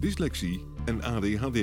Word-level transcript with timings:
dyslexie 0.00 0.64
en 0.84 1.02
ADHD. 1.02 1.58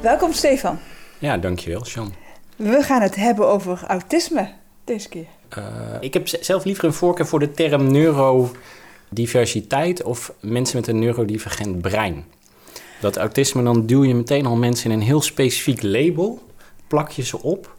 Welkom 0.00 0.32
Stefan. 0.32 0.78
Ja, 1.18 1.38
dankjewel, 1.38 1.84
Sean. 1.84 2.12
We 2.56 2.82
gaan 2.82 3.02
het 3.02 3.14
hebben 3.14 3.48
over 3.48 3.84
autisme 3.86 4.52
deze 4.84 5.08
keer. 5.08 5.26
Uh, 5.58 5.64
ik 6.00 6.14
heb 6.14 6.28
zelf 6.28 6.64
liever 6.64 6.84
een 6.84 6.92
voorkeur 6.92 7.26
voor 7.26 7.38
de 7.38 7.50
term 7.50 7.92
neurodiversiteit 7.92 10.02
of 10.02 10.32
mensen 10.40 10.76
met 10.76 10.86
een 10.86 10.98
neurodivergent 10.98 11.82
brein. 11.82 12.24
Dat 13.00 13.16
autisme, 13.16 13.62
dan 13.62 13.86
duw 13.86 14.04
je 14.04 14.14
meteen 14.14 14.46
al 14.46 14.56
mensen 14.56 14.90
in 14.90 14.96
een 14.96 15.04
heel 15.04 15.22
specifiek 15.22 15.82
label, 15.82 16.42
plak 16.86 17.10
je 17.10 17.22
ze 17.22 17.42
op 17.42 17.74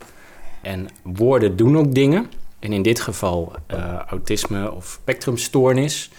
en 0.61 0.87
woorden 1.01 1.55
doen 1.55 1.77
ook 1.77 1.93
dingen. 1.93 2.29
En 2.59 2.73
in 2.73 2.81
dit 2.81 2.99
geval 2.99 3.53
uh, 3.73 3.99
autisme 4.07 4.71
of 4.71 4.99
spectrumstoornis, 5.01 6.09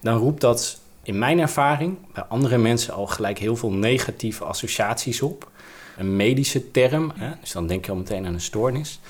dan 0.00 0.18
roept 0.18 0.40
dat 0.40 0.80
in 1.02 1.18
mijn 1.18 1.38
ervaring 1.38 1.96
bij 2.12 2.22
andere 2.22 2.58
mensen 2.58 2.94
al 2.94 3.06
gelijk 3.06 3.38
heel 3.38 3.56
veel 3.56 3.72
negatieve 3.72 4.44
associaties 4.44 5.22
op. 5.22 5.50
Een 5.96 6.16
medische 6.16 6.70
term, 6.70 7.12
hè? 7.14 7.30
dus 7.40 7.52
dan 7.52 7.66
denk 7.66 7.84
je 7.84 7.90
al 7.90 7.96
meteen 7.96 8.26
aan 8.26 8.34
een 8.34 8.40
stoornis. 8.40 9.00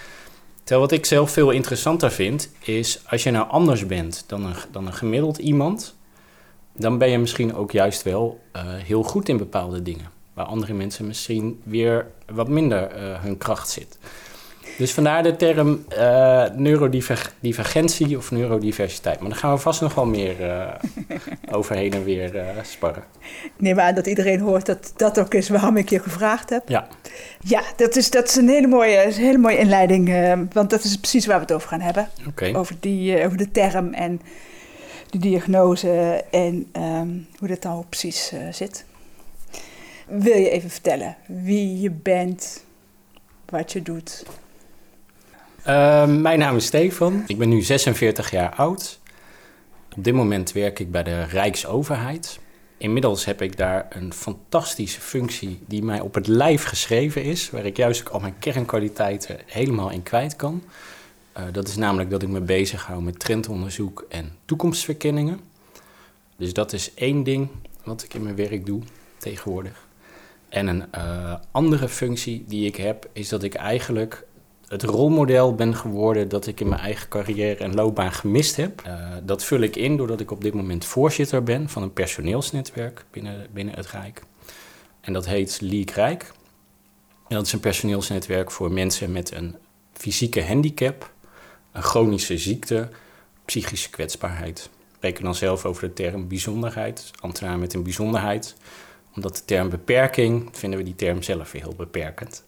Terwijl 0.69 0.89
wat 0.89 0.99
ik 0.99 1.07
zelf 1.07 1.31
veel 1.31 1.51
interessanter 1.51 2.11
vind, 2.11 2.51
is 2.61 3.01
als 3.07 3.23
je 3.23 3.31
nou 3.31 3.49
anders 3.49 3.87
bent 3.87 4.25
dan 4.27 4.47
een, 4.47 4.55
dan 4.71 4.87
een 4.87 4.93
gemiddeld 4.95 5.39
iemand, 5.39 5.95
dan 6.73 6.99
ben 6.99 7.11
je 7.11 7.19
misschien 7.19 7.55
ook 7.55 7.71
juist 7.73 8.03
wel 8.03 8.41
uh, 8.57 8.63
heel 8.65 9.03
goed 9.03 9.29
in 9.29 9.37
bepaalde 9.37 9.83
dingen. 9.83 10.11
Waar 10.35 10.47
andere 10.47 10.73
mensen 10.73 11.07
misschien 11.07 11.61
weer 11.65 12.07
wat 12.27 12.49
minder 12.49 12.97
uh, 12.97 13.23
hun 13.23 13.39
kracht 13.39 13.69
zit. 13.69 13.99
Dus 14.79 14.93
vandaar 14.93 15.23
de 15.23 15.37
term 15.37 15.85
uh, 15.93 16.45
neurodivergentie 16.55 18.17
of 18.17 18.31
neurodiversiteit. 18.31 19.21
Maar 19.21 19.29
daar 19.29 19.39
gaan 19.39 19.53
we 19.53 19.59
vast 19.59 19.81
nog 19.81 19.95
wel 19.95 20.07
meer 20.07 20.41
uh, 20.41 20.69
overheen 21.51 21.93
en 21.93 22.05
weer 22.05 22.35
uh, 22.35 22.43
sparren. 22.63 23.03
Ik 23.45 23.53
neem 23.57 23.81
aan 23.81 23.95
dat 23.95 24.07
iedereen 24.07 24.41
hoort 24.41 24.67
dat 24.67 24.93
dat 24.97 25.19
ook 25.19 25.35
is 25.35 25.49
waarom 25.49 25.77
ik 25.77 25.91
je 25.91 25.99
gevraagd 25.99 26.51
heb. 26.51 26.69
Ja. 26.69 26.89
Ja, 27.41 27.63
dat 27.77 27.97
is, 27.97 28.11
dat 28.11 28.29
is 28.29 28.37
een 28.37 28.49
hele 28.49 28.67
mooie, 28.67 29.05
een 29.05 29.13
hele 29.13 29.39
mooie 29.39 29.59
inleiding. 29.59 30.13
want 30.53 30.71
dat 30.71 30.85
is 30.85 30.97
precies 30.97 31.27
waar 31.27 31.37
we 31.37 31.43
het 31.43 31.53
over 31.53 31.69
gaan 31.69 31.81
hebben. 31.81 32.09
Okay. 32.29 32.55
Over, 32.55 32.77
die, 32.81 33.25
over 33.25 33.37
de 33.37 33.51
term 33.51 33.95
en 33.95 34.21
de 35.11 35.19
diagnose 35.19 36.25
en 36.31 36.67
um, 36.77 37.27
hoe 37.39 37.49
dat 37.49 37.63
dan 37.63 37.85
precies 37.89 38.33
zit. 38.51 38.85
Wil 40.07 40.37
je 40.37 40.51
even 40.51 40.71
vertellen 40.71 41.17
wie 41.27 41.81
je 41.81 41.91
bent, 41.91 42.65
wat 43.49 43.73
je 43.73 43.83
doet? 43.83 44.25
Uh, 45.69 46.07
mijn 46.07 46.39
naam 46.39 46.57
is 46.57 46.67
Stefan. 46.67 47.25
Ik 47.27 47.39
ben 47.39 47.49
nu 47.49 47.63
46 47.63 48.31
jaar 48.31 48.55
oud. 48.55 48.99
Op 49.97 50.05
dit 50.05 50.15
moment 50.15 50.53
werk 50.53 50.79
ik 50.79 50.91
bij 50.91 51.03
de 51.03 51.23
Rijksoverheid. 51.23 52.39
Inmiddels 52.77 53.25
heb 53.25 53.43
ik 53.43 53.57
daar 53.57 53.87
een 53.91 54.13
fantastische 54.13 55.01
functie 55.01 55.61
die 55.67 55.83
mij 55.83 56.01
op 56.01 56.15
het 56.15 56.27
lijf 56.27 56.65
geschreven 56.65 57.23
is, 57.23 57.51
waar 57.51 57.65
ik 57.65 57.77
juist 57.77 58.01
ook 58.01 58.09
al 58.09 58.21
mijn 58.21 58.39
kernkwaliteiten 58.39 59.39
helemaal 59.47 59.91
in 59.91 60.03
kwijt 60.03 60.37
kan. 60.37 60.63
Uh, 61.39 61.45
dat 61.53 61.69
is 61.69 61.77
namelijk 61.77 62.11
dat 62.11 62.23
ik 62.23 62.29
me 62.29 62.41
bezighoud 62.41 63.03
met 63.03 63.19
trendonderzoek 63.19 64.07
en 64.09 64.33
toekomstverkenningen. 64.45 65.41
Dus 66.37 66.53
dat 66.53 66.73
is 66.73 66.95
één 66.95 67.23
ding 67.23 67.49
wat 67.85 68.03
ik 68.03 68.15
in 68.15 68.23
mijn 68.23 68.37
werk 68.37 68.67
doe 68.67 68.83
tegenwoordig. 69.19 69.87
En 70.49 70.67
een 70.67 70.85
uh, 70.95 71.35
andere 71.51 71.89
functie 71.89 72.45
die 72.47 72.67
ik 72.67 72.77
heb, 72.77 73.09
is 73.13 73.29
dat 73.29 73.43
ik 73.43 73.55
eigenlijk 73.55 74.27
het 74.69 74.83
rolmodel 74.83 75.55
ben 75.55 75.77
geworden 75.77 76.29
dat 76.29 76.47
ik 76.47 76.61
in 76.61 76.69
mijn 76.69 76.81
eigen 76.81 77.09
carrière 77.09 77.65
en 77.65 77.75
loopbaan 77.75 78.13
gemist 78.13 78.57
heb. 78.57 78.83
Uh, 78.87 79.11
dat 79.23 79.45
vul 79.45 79.61
ik 79.61 79.77
in 79.77 79.97
doordat 79.97 80.21
ik 80.21 80.31
op 80.31 80.43
dit 80.43 80.55
moment 80.55 80.85
voorzitter 80.85 81.43
ben 81.43 81.69
van 81.69 81.83
een 81.83 81.93
personeelsnetwerk 81.93 83.05
binnen, 83.11 83.47
binnen 83.53 83.75
het 83.75 83.87
Rijk. 83.87 84.23
En 85.01 85.13
dat 85.13 85.27
heet 85.27 85.59
League 85.61 85.95
Rijk. 85.95 86.33
En 87.29 87.37
dat 87.37 87.47
is 87.47 87.53
een 87.53 87.61
personeelsnetwerk 87.61 88.51
voor 88.51 88.73
mensen 88.73 89.13
met 89.13 89.33
een 89.33 89.57
fysieke 89.93 90.45
handicap, 90.45 91.13
een 91.73 91.83
chronische 91.83 92.39
ziekte, 92.39 92.89
psychische 93.45 93.91
kwetsbaarheid. 93.91 94.71
We 94.73 94.95
spreken 94.95 95.25
dan 95.25 95.35
zelf 95.35 95.65
over 95.65 95.89
de 95.89 95.93
term 95.93 96.29
bijzonderheid, 96.29 97.11
ambtenaar 97.21 97.59
met 97.59 97.75
een 97.75 97.83
bijzonderheid. 97.83 98.57
Omdat 99.15 99.37
de 99.37 99.45
term 99.45 99.69
beperking, 99.69 100.49
vinden 100.53 100.79
we 100.79 100.85
die 100.85 100.95
term 100.95 101.23
zelf 101.23 101.53
weer 101.53 101.63
heel 101.63 101.75
beperkend. 101.77 102.47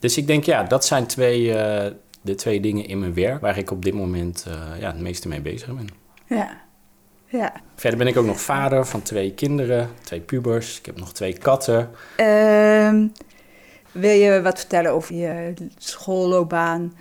Dus 0.00 0.16
ik 0.16 0.26
denk, 0.26 0.44
ja, 0.44 0.62
dat 0.62 0.84
zijn 0.84 1.06
twee, 1.06 1.42
uh, 1.42 1.86
de 2.20 2.34
twee 2.34 2.60
dingen 2.60 2.86
in 2.86 2.98
mijn 2.98 3.14
werk 3.14 3.40
waar 3.40 3.58
ik 3.58 3.70
op 3.70 3.84
dit 3.84 3.94
moment 3.94 4.46
uh, 4.48 4.80
ja, 4.80 4.86
het 4.86 5.00
meeste 5.00 5.28
mee 5.28 5.40
bezig 5.40 5.74
ben. 5.74 5.88
Ja. 6.26 6.60
ja. 7.26 7.52
Verder 7.74 7.98
ben 7.98 8.06
ik 8.06 8.16
ook 8.16 8.26
nog 8.26 8.40
vader 8.40 8.86
van 8.86 9.02
twee 9.02 9.34
kinderen, 9.34 9.90
twee 10.02 10.20
pubers. 10.20 10.78
Ik 10.78 10.86
heb 10.86 10.98
nog 10.98 11.12
twee 11.12 11.38
katten. 11.38 11.90
Uh, 12.16 13.04
wil 13.92 14.16
je 14.16 14.40
wat 14.42 14.58
vertellen 14.58 14.92
over 14.92 15.14
je 15.14 15.54
schoolloopbaan 15.78 16.92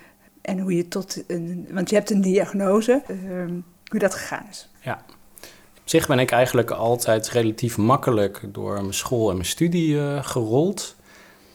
en 0.41 0.59
hoe 0.59 0.75
je 0.75 0.87
tot 0.87 1.23
een. 1.27 1.67
Want 1.71 1.89
je 1.89 1.95
hebt 1.95 2.09
een 2.09 2.21
diagnose, 2.21 3.01
ehm, 3.07 3.53
hoe 3.85 3.99
dat 3.99 4.15
gegaan 4.15 4.45
is? 4.49 4.69
Ja. 4.81 5.03
Op 5.81 5.95
zich 5.95 6.07
ben 6.07 6.19
ik 6.19 6.31
eigenlijk 6.31 6.71
altijd 6.71 7.29
relatief 7.29 7.77
makkelijk 7.77 8.41
door 8.47 8.73
mijn 8.73 8.93
school 8.93 9.29
en 9.29 9.35
mijn 9.35 9.47
studie 9.47 9.95
uh, 9.95 10.23
gerold. 10.23 10.95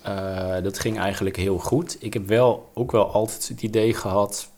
Uh, 0.07 0.63
dat 0.63 0.79
ging 0.79 0.99
eigenlijk 0.99 1.37
heel 1.37 1.59
goed. 1.59 1.97
Ik 2.01 2.13
heb 2.13 2.27
wel 2.27 2.71
ook 2.75 2.93
wel 2.93 3.13
altijd 3.13 3.49
het 3.49 3.63
idee 3.63 3.95
gehad, 3.95 4.49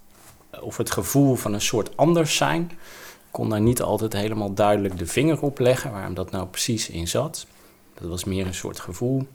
of 0.61 0.77
het 0.77 0.91
gevoel 0.91 1.35
van 1.35 1.53
een 1.53 1.61
soort 1.61 1.97
anders 1.97 2.37
zijn. 2.37 2.63
Ik 2.71 3.43
kon 3.43 3.49
daar 3.49 3.61
niet 3.61 3.83
altijd 3.83 4.13
helemaal 4.13 4.55
duidelijk 4.55 4.99
de 4.99 5.07
vinger 5.07 5.41
op 5.41 5.59
leggen 5.59 5.93
waarom 5.93 6.15
dat 6.15 6.31
nou 6.31 6.47
precies 6.47 6.89
in 6.89 7.09
zat. 7.09 7.47
Dat 7.95 8.09
was 8.09 8.25
meer 8.25 8.47
een 8.47 8.55
soort 8.55 8.81
gevoel. 8.81 9.27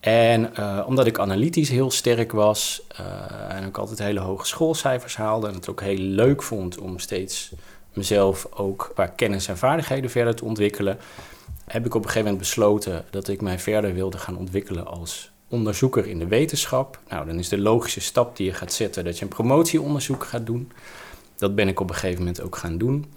En 0.00 0.52
uh, 0.58 0.84
omdat 0.86 1.06
ik 1.06 1.18
analytisch 1.18 1.68
heel 1.68 1.90
sterk 1.90 2.32
was 2.32 2.86
en 3.48 3.66
ik 3.66 3.78
altijd 3.78 3.98
hele 3.98 4.20
hoge 4.20 4.46
schoolcijfers 4.46 5.16
haalde 5.16 5.48
en 5.48 5.54
het 5.54 5.68
ook 5.68 5.80
heel 5.80 5.98
leuk 5.98 6.42
vond 6.42 6.78
om 6.78 6.98
steeds 6.98 7.52
mezelf 7.92 8.46
ook 8.50 8.90
qua 8.94 9.06
kennis 9.06 9.48
en 9.48 9.58
vaardigheden 9.58 10.10
verder 10.10 10.34
te 10.34 10.44
ontwikkelen, 10.44 10.98
heb 11.70 11.86
ik 11.86 11.94
op 11.94 12.02
een 12.02 12.08
gegeven 12.08 12.30
moment 12.30 12.38
besloten 12.38 13.04
dat 13.10 13.28
ik 13.28 13.40
mij 13.40 13.58
verder 13.58 13.94
wilde 13.94 14.18
gaan 14.18 14.36
ontwikkelen 14.36 14.86
als 14.86 15.30
onderzoeker 15.48 16.06
in 16.06 16.18
de 16.18 16.26
wetenschap. 16.26 16.98
Nou, 17.08 17.26
dan 17.26 17.38
is 17.38 17.48
de 17.48 17.58
logische 17.58 18.00
stap 18.00 18.36
die 18.36 18.46
je 18.46 18.52
gaat 18.52 18.72
zetten 18.72 19.04
dat 19.04 19.18
je 19.18 19.22
een 19.22 19.30
promotieonderzoek 19.30 20.24
gaat 20.24 20.46
doen. 20.46 20.72
Dat 21.36 21.54
ben 21.54 21.68
ik 21.68 21.80
op 21.80 21.88
een 21.88 21.94
gegeven 21.94 22.18
moment 22.18 22.42
ook 22.42 22.56
gaan 22.56 22.78
doen. 22.78 23.12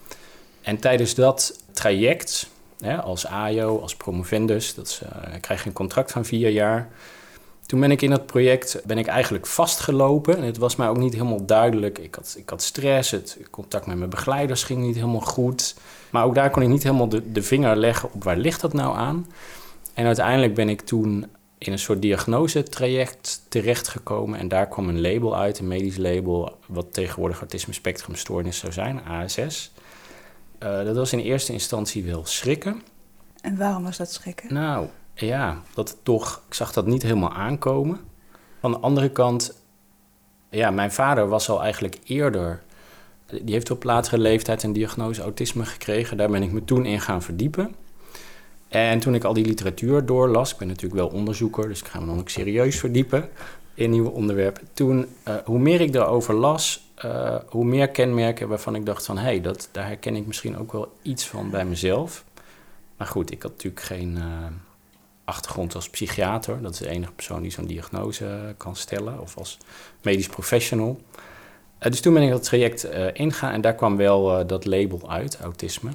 En 0.62 0.80
tijdens 0.80 1.16
dat 1.16 1.64
traject, 1.72 2.50
hè, 2.80 3.02
als 3.02 3.28
AJO, 3.28 3.80
als 3.82 3.96
promovendus, 3.96 4.74
dat 4.74 4.88
is, 4.88 5.02
uh, 5.04 5.40
krijg 5.42 5.62
je 5.62 5.68
een 5.68 5.76
contract 5.76 6.12
van 6.12 6.26
vier 6.26 6.50
jaar. 6.50 6.90
Toen 7.66 7.80
ben 7.80 7.92
ik 7.92 8.02
in 8.02 8.10
dat 8.10 8.26
project 8.26 8.82
ben 8.86 8.98
ik 8.98 9.08
eigenlijk 9.08 9.48
vastgelopen. 9.48 10.38
En 10.38 10.44
het 10.44 10.58
was 10.58 10.76
mij 10.76 10.88
ook 10.88 10.98
niet 10.98 11.14
helemaal 11.14 11.46
duidelijk. 11.46 11.98
Ik 11.98 12.16
had, 12.16 12.36
ik 12.38 12.50
had 12.50 12.62
stress, 12.62 13.12
het 13.12 13.38
contact 13.50 13.86
met 13.86 13.98
mijn 13.98 14.10
begeleiders 14.10 14.64
ging 14.64 14.82
niet 14.82 14.96
helemaal 14.96 15.20
goed. 15.20 15.76
Maar 16.14 16.26
ook 16.26 16.36
daar 16.36 16.50
kon 16.50 16.62
ik 16.62 16.68
niet 16.68 16.84
helemaal 16.84 17.10
de, 17.10 17.32
de 17.32 17.44
vinger 17.44 17.76
leggen 17.76 18.10
op 18.14 18.24
waar 18.24 18.38
ligt 18.38 18.62
dat 18.62 18.74
nou 18.74 18.96
aan. 18.96 19.28
En 19.94 20.06
uiteindelijk 20.06 20.54
ben 20.54 20.70
ik 20.70 20.82
toen 20.82 21.26
in 21.58 21.72
een 21.72 21.80
soort 21.80 22.02
diagnosetraject 22.02 23.46
terechtgekomen. 23.50 24.40
En 24.40 24.48
daar 24.48 24.68
kwam 24.68 24.90
een 24.90 25.02
label 25.02 25.38
uit, 25.38 25.60
een 25.60 25.68
medisch 25.68 25.98
label, 25.98 26.58
wat 26.68 26.94
tegenwoordig 26.94 27.40
autisme 27.40 27.74
spectrumstoornis 27.74 28.58
zou 28.58 28.74
zijn, 28.74 29.04
ASS. 29.06 29.72
Uh, 30.60 30.84
dat 30.84 30.96
was 30.96 31.14
in 31.14 31.20
eerste 31.20 31.54
instantie 31.54 32.04
wel 32.04 32.26
schrikken. 32.26 32.82
En 33.42 33.58
waarom 33.58 33.84
was 33.84 33.98
dat 33.98 34.12
schrikken? 34.12 34.54
Nou, 34.54 34.88
ja, 35.14 35.62
dat 35.74 35.98
toch, 36.04 36.44
ik 36.48 36.54
zag 36.54 36.74
dat 36.74 36.86
niet 36.86 37.04
helemaal 37.04 37.34
aankomen. 37.34 38.00
Van 38.60 38.72
de 38.72 38.78
andere 38.78 39.10
kant, 39.10 39.54
ja, 40.50 40.72
mijn 40.72 40.92
vader 40.92 41.28
was 41.28 41.50
al 41.50 41.64
eigenlijk 41.64 41.98
eerder, 42.04 42.64
die 43.42 43.54
heeft 43.54 43.72
op 43.72 43.84
latere 43.84 44.18
leeftijd 44.18 44.64
een 44.64 44.74
diagnose 44.74 45.22
autisme 45.22 45.66
gekregen. 45.66 46.18
Daar 46.18 46.30
ben 46.30 46.44
ik 46.44 46.52
me 46.52 46.66
toen 46.66 46.86
in 46.86 47.02
gaan 47.02 47.22
verdiepen. 47.22 47.76
En 48.68 49.00
toen 49.00 49.16
ik 49.16 49.24
al 49.24 49.34
die 49.34 49.46
literatuur 49.46 50.06
doorlas, 50.06 50.52
ik 50.52 50.58
ben 50.58 50.68
natuurlijk 50.68 51.02
wel 51.02 51.08
onderzoeker, 51.08 51.68
dus 51.68 51.80
ik 51.80 51.88
ga 51.88 52.00
me 52.00 52.06
dan 52.06 52.20
ook 52.20 52.30
serieus 52.30 52.80
verdiepen 52.80 53.30
in 53.74 53.90
nieuwe 53.90 54.12
onderwerpen. 54.12 54.68
Toen, 54.74 55.06
uh, 55.28 55.36
hoe 55.46 55.60
meer 55.60 55.82
ik 55.82 55.96
erover 55.96 56.34
las, 56.34 56.92
uh, 57.06 57.36
hoe 57.48 57.66
meer 57.66 57.90
kenmerken 57.90 58.48
waarvan 58.48 58.76
ik 58.76 58.86
dacht 58.86 59.06
van... 59.06 59.18
hé, 59.18 59.24
hey, 59.24 59.42
dat, 59.42 59.70
daar 59.72 59.88
herken 59.88 60.16
ik 60.16 60.28
misschien 60.28 60.58
ook 60.58 60.72
wel 60.72 60.98
iets 61.02 61.28
van 61.28 61.50
bij 61.50 61.66
mezelf. 61.66 62.26
Maar 62.98 63.08
goed, 63.08 63.32
ik 63.32 63.42
had 63.42 63.52
natuurlijk 63.52 63.84
geen 63.84 64.16
uh, 64.18 64.24
achtergrond 65.24 65.76
als 65.76 65.90
psychiater. 65.90 66.62
Dat 66.62 66.74
is 66.74 66.80
de 66.80 66.90
enige 66.90 67.12
persoon 67.12 67.42
die 67.42 67.52
zo'n 67.52 67.66
diagnose 67.66 68.54
kan 68.58 68.76
stellen. 68.76 69.20
Of 69.20 69.38
als 69.38 69.58
medisch 70.02 70.28
professional. 70.28 71.02
Dus 71.90 72.02
toen 72.02 72.14
ben 72.14 72.24
ik 72.24 72.30
dat 72.30 72.44
traject 72.44 72.88
ingaan 73.14 73.54
en 73.54 73.62
daar 73.62 73.76
kwam 73.76 73.98
wel 73.98 74.48
dat 74.48 74.66
label 74.66 75.10
uit, 75.10 75.38
autisme 75.40 75.92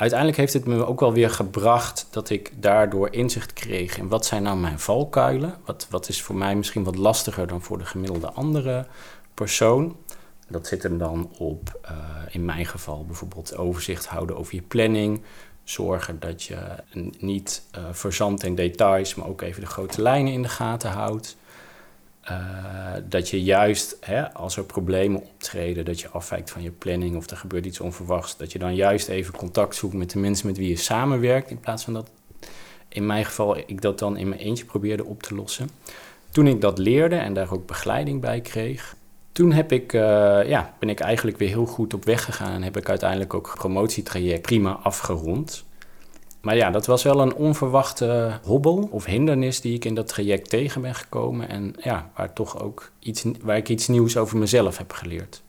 uiteindelijk 0.00 0.38
heeft 0.38 0.52
het 0.52 0.66
me 0.66 0.86
ook 0.86 1.00
wel 1.00 1.12
weer 1.12 1.30
gebracht 1.30 2.06
dat 2.10 2.30
ik 2.30 2.52
daardoor 2.62 3.12
inzicht 3.12 3.52
kreeg 3.52 3.98
in 3.98 4.08
wat 4.08 4.26
zijn 4.26 4.42
nou 4.42 4.56
mijn 4.56 4.78
valkuilen. 4.78 5.54
Wat, 5.64 5.86
wat 5.90 6.08
is 6.08 6.22
voor 6.22 6.34
mij 6.34 6.56
misschien 6.56 6.84
wat 6.84 6.96
lastiger 6.96 7.46
dan 7.46 7.62
voor 7.62 7.78
de 7.78 7.84
gemiddelde 7.84 8.30
andere 8.30 8.86
persoon. 9.34 9.96
Dat 10.48 10.66
zit 10.66 10.82
hem 10.82 10.98
dan 10.98 11.30
op, 11.38 11.80
in 12.30 12.44
mijn 12.44 12.66
geval 12.66 13.04
bijvoorbeeld 13.04 13.56
overzicht 13.56 14.06
houden 14.06 14.36
over 14.36 14.54
je 14.54 14.62
planning. 14.62 15.22
Zorgen 15.64 16.20
dat 16.20 16.42
je 16.42 16.58
niet 17.18 17.62
uh, 17.78 17.84
verzandt 17.90 18.42
in 18.42 18.54
details, 18.54 19.14
maar 19.14 19.28
ook 19.28 19.40
even 19.40 19.60
de 19.60 19.66
grote 19.66 20.02
lijnen 20.02 20.32
in 20.32 20.42
de 20.42 20.48
gaten 20.48 20.90
houdt. 20.90 21.36
Uh, 22.30 22.94
dat 23.08 23.28
je 23.28 23.42
juist, 23.42 23.96
hè, 24.00 24.32
als 24.34 24.56
er 24.56 24.64
problemen 24.64 25.22
optreden, 25.22 25.84
dat 25.84 26.00
je 26.00 26.08
afwijkt 26.08 26.50
van 26.50 26.62
je 26.62 26.70
planning 26.70 27.16
of 27.16 27.30
er 27.30 27.36
gebeurt 27.36 27.66
iets 27.66 27.80
onverwachts, 27.80 28.36
dat 28.36 28.52
je 28.52 28.58
dan 28.58 28.74
juist 28.74 29.08
even 29.08 29.36
contact 29.36 29.74
zoekt 29.74 29.94
met 29.94 30.10
de 30.10 30.18
mensen 30.18 30.46
met 30.46 30.56
wie 30.56 30.68
je 30.68 30.76
samenwerkt, 30.76 31.50
in 31.50 31.60
plaats 31.60 31.84
van 31.84 31.92
dat, 31.92 32.10
in 32.88 33.06
mijn 33.06 33.24
geval, 33.24 33.56
ik 33.56 33.80
dat 33.80 33.98
dan 33.98 34.16
in 34.16 34.28
mijn 34.28 34.40
eentje 34.40 34.64
probeerde 34.64 35.04
op 35.04 35.22
te 35.22 35.34
lossen. 35.34 35.68
Toen 36.30 36.46
ik 36.46 36.60
dat 36.60 36.78
leerde 36.78 37.16
en 37.16 37.34
daar 37.34 37.52
ook 37.52 37.66
begeleiding 37.66 38.20
bij 38.20 38.40
kreeg, 38.40 38.96
toen 39.32 39.52
heb 39.52 39.72
ik, 39.72 39.92
uh, 39.92 40.00
ja, 40.46 40.74
ben 40.78 40.88
ik 40.88 41.00
eigenlijk 41.00 41.38
weer 41.38 41.48
heel 41.48 41.66
goed 41.66 41.94
op 41.94 42.04
weg 42.04 42.24
gegaan 42.24 42.52
en 42.52 42.62
heb 42.62 42.76
ik 42.76 42.88
uiteindelijk 42.88 43.34
ook 43.34 43.54
promotietraject 43.54 44.42
prima 44.42 44.72
afgerond. 44.72 45.64
Maar 46.40 46.56
ja, 46.56 46.70
dat 46.70 46.86
was 46.86 47.02
wel 47.02 47.20
een 47.20 47.34
onverwachte 47.34 48.38
hobbel 48.42 48.88
of 48.90 49.04
hindernis 49.04 49.60
die 49.60 49.74
ik 49.74 49.84
in 49.84 49.94
dat 49.94 50.08
traject 50.08 50.48
tegen 50.48 50.82
ben 50.82 50.94
gekomen. 50.94 51.48
En 51.48 51.74
ja, 51.78 52.10
waar, 52.16 52.32
toch 52.32 52.62
ook 52.62 52.90
iets, 52.98 53.24
waar 53.42 53.56
ik 53.56 53.68
iets 53.68 53.88
nieuws 53.88 54.16
over 54.16 54.38
mezelf 54.38 54.78
heb 54.78 54.92
geleerd. 54.92 55.42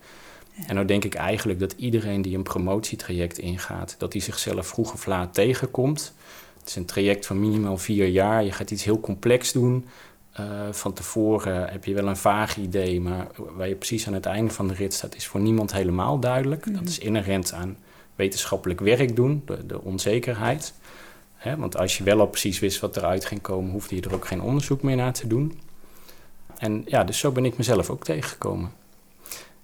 En 0.68 0.76
nou 0.76 0.88
denk 0.88 1.04
ik 1.04 1.14
eigenlijk 1.14 1.60
dat 1.60 1.74
iedereen 1.78 2.22
die 2.22 2.38
een 2.38 2.44
promotietraject 2.44 3.38
ingaat, 3.38 3.96
dat 3.98 4.14
hij 4.14 4.22
zichzelf 4.22 4.68
vroeg 4.68 4.94
of 4.94 5.06
laat 5.06 5.34
tegenkomt. 5.34 6.14
Het 6.60 6.70
is 6.70 6.76
een 6.76 6.86
traject 6.86 7.26
van 7.26 7.40
minimaal 7.40 7.78
vier 7.78 8.08
jaar. 8.08 8.44
Je 8.44 8.52
gaat 8.52 8.72
iets 8.72 8.84
heel 8.84 9.00
complex 9.00 9.52
doen. 9.52 9.86
Uh, 10.40 10.46
van 10.72 10.94
tevoren 10.94 11.70
heb 11.70 11.86
je 11.86 11.94
wel 11.94 12.08
een 12.08 12.18
vaag 12.18 12.58
idee, 12.58 13.02
maar 13.02 13.28
waar 13.56 13.68
je 13.68 13.76
precies 13.76 14.08
aan 14.08 14.14
het 14.14 14.26
einde 14.26 14.52
van 14.52 14.68
de 14.68 14.74
rit 14.74 14.94
staat, 14.94 15.16
is 15.16 15.28
voor 15.28 15.40
niemand 15.40 15.74
helemaal 15.74 16.20
duidelijk. 16.20 16.74
Dat 16.74 16.88
is 16.88 17.00
inherent 17.00 17.54
aan 17.54 17.78
wetenschappelijk 18.16 18.80
werk 18.80 19.16
doen, 19.16 19.42
de, 19.46 19.66
de 19.66 19.82
onzekerheid 19.82 20.74
want 21.58 21.78
als 21.78 21.98
je 21.98 22.04
wel 22.04 22.20
al 22.20 22.28
precies 22.28 22.60
wist 22.60 22.80
wat 22.80 22.98
eruit 22.98 23.26
ging 23.26 23.42
komen, 23.42 23.72
hoefde 23.72 23.96
je 23.96 24.02
er 24.02 24.14
ook 24.14 24.28
geen 24.28 24.42
onderzoek 24.42 24.82
meer 24.82 24.96
naar 24.96 25.14
te 25.14 25.28
doen. 25.28 25.60
En 26.58 26.84
ja, 26.86 27.04
dus 27.04 27.20
zo 27.20 27.32
ben 27.32 27.46
ik 27.46 27.58
mezelf 27.58 27.90
ook 27.90 28.04
tegengekomen. 28.04 28.72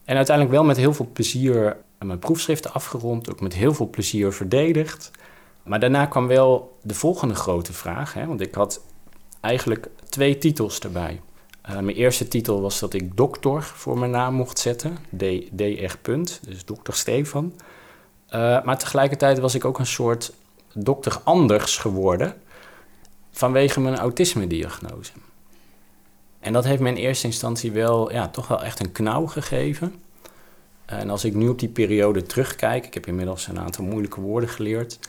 En 0.06 0.16
uiteindelijk 0.16 0.56
wel 0.56 0.66
met 0.66 0.78
heel 0.78 0.94
veel 0.94 1.10
plezier 1.14 1.78
mijn 2.00 2.20
proefschriften 2.20 2.74
afgerond, 2.74 3.32
ook 3.32 3.42
met 3.42 3.54
heel 3.54 3.74
veel 3.74 3.90
plezier 3.90 4.34
verdedigd. 4.34 5.12
Maar 5.64 5.80
daarna 5.80 6.06
kwam 6.06 6.28
wel 6.28 6.78
de 6.82 6.94
volgende 6.94 7.36
grote 7.36 7.74
vraag, 7.74 8.14
hè, 8.14 8.26
want 8.26 8.42
ik 8.42 8.56
had 8.56 8.82
eigenlijk 9.42 9.88
twee 10.10 10.38
titels 10.38 10.80
erbij. 10.80 11.22
Uh, 11.70 11.80
mijn 11.80 11.96
eerste 11.96 12.28
titel 12.28 12.62
was 12.62 12.80
dat 12.80 12.94
ik 12.94 13.18
dokter 13.18 13.64
voor 13.64 14.00
mijn 14.00 14.12
naam 14.12 14.34
mocht 14.34 14.60
zetten, 14.60 14.98
D, 15.18 15.24
DR. 15.52 15.98
Punt, 16.02 16.40
dus 16.44 16.66
dokter 16.66 16.94
Stefan. 16.94 17.54
Uh, 18.30 18.64
maar 18.64 18.78
tegelijkertijd 18.78 19.40
was 19.40 19.56
ik 19.56 19.66
ook 19.66 19.80
een 19.80 19.86
soort 19.86 20.34
dokter 20.84 21.20
anders 21.24 21.78
geworden 21.78 22.36
vanwege 23.32 23.80
mijn 23.80 23.98
autisme-diagnose. 23.98 25.12
En 26.40 26.54
dat 26.54 26.64
heeft 26.64 26.82
me 26.82 26.90
in 26.90 26.96
eerste 26.96 27.28
instantie 27.28 27.72
wel, 27.72 28.12
ja, 28.12 28.28
toch 28.28 28.48
wel 28.48 28.64
echt 28.64 28.80
een 28.80 28.92
knauw 28.92 29.26
gegeven. 29.26 29.96
En 30.86 31.10
als 31.10 31.24
ik 31.24 31.34
nu 31.34 31.48
op 31.48 31.60
die 31.60 31.70
periode 31.70 32.24
terugkijk, 32.24 32.86
ik 32.86 32.94
heb 32.94 33.08
inmiddels 33.08 33.48
een 33.48 33.60
aantal 33.60 33.84
moeilijke 33.84 34.22
woorden 34.22 34.50
geleerd. 34.50 35.00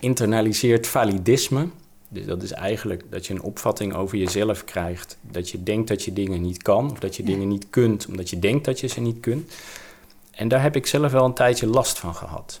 Internaliseert 0.00 0.86
validisme. 0.86 1.68
Dus 2.08 2.26
dat 2.26 2.42
is 2.42 2.52
eigenlijk 2.52 3.04
dat 3.10 3.26
je 3.26 3.34
een 3.34 3.42
opvatting 3.42 3.94
over 3.94 4.18
jezelf 4.18 4.64
krijgt. 4.64 5.18
Dat 5.20 5.50
je 5.50 5.62
denkt 5.62 5.88
dat 5.88 6.04
je 6.04 6.12
dingen 6.12 6.40
niet 6.40 6.62
kan, 6.62 6.90
of 6.90 6.98
dat 6.98 7.16
je 7.16 7.22
dingen 7.22 7.48
niet 7.48 7.66
kunt, 7.70 8.06
omdat 8.06 8.30
je 8.30 8.38
denkt 8.38 8.64
dat 8.64 8.80
je 8.80 8.86
ze 8.86 9.00
niet 9.00 9.20
kunt. 9.20 9.52
En 10.30 10.48
daar 10.48 10.62
heb 10.62 10.76
ik 10.76 10.86
zelf 10.86 11.12
wel 11.12 11.24
een 11.24 11.34
tijdje 11.34 11.66
last 11.66 11.98
van 11.98 12.14
gehad 12.14 12.60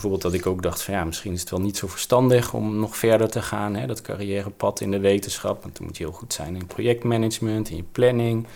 bijvoorbeeld 0.00 0.32
dat 0.32 0.40
ik 0.40 0.46
ook 0.46 0.62
dacht 0.62 0.82
van 0.82 0.94
ja, 0.94 1.04
misschien 1.04 1.32
is 1.32 1.40
het 1.40 1.50
wel 1.50 1.60
niet 1.60 1.76
zo 1.76 1.86
verstandig 1.86 2.54
om 2.54 2.78
nog 2.78 2.96
verder 2.96 3.30
te 3.30 3.42
gaan, 3.42 3.74
hè, 3.74 3.86
dat 3.86 4.02
carrièrepad 4.02 4.80
in 4.80 4.90
de 4.90 4.98
wetenschap. 4.98 5.62
Want 5.62 5.76
dan 5.76 5.86
moet 5.86 5.96
je 5.96 6.04
heel 6.04 6.12
goed 6.12 6.32
zijn 6.32 6.56
in 6.56 6.66
projectmanagement, 6.66 7.70
in 7.70 7.76
je 7.76 7.84
planning. 7.92 8.46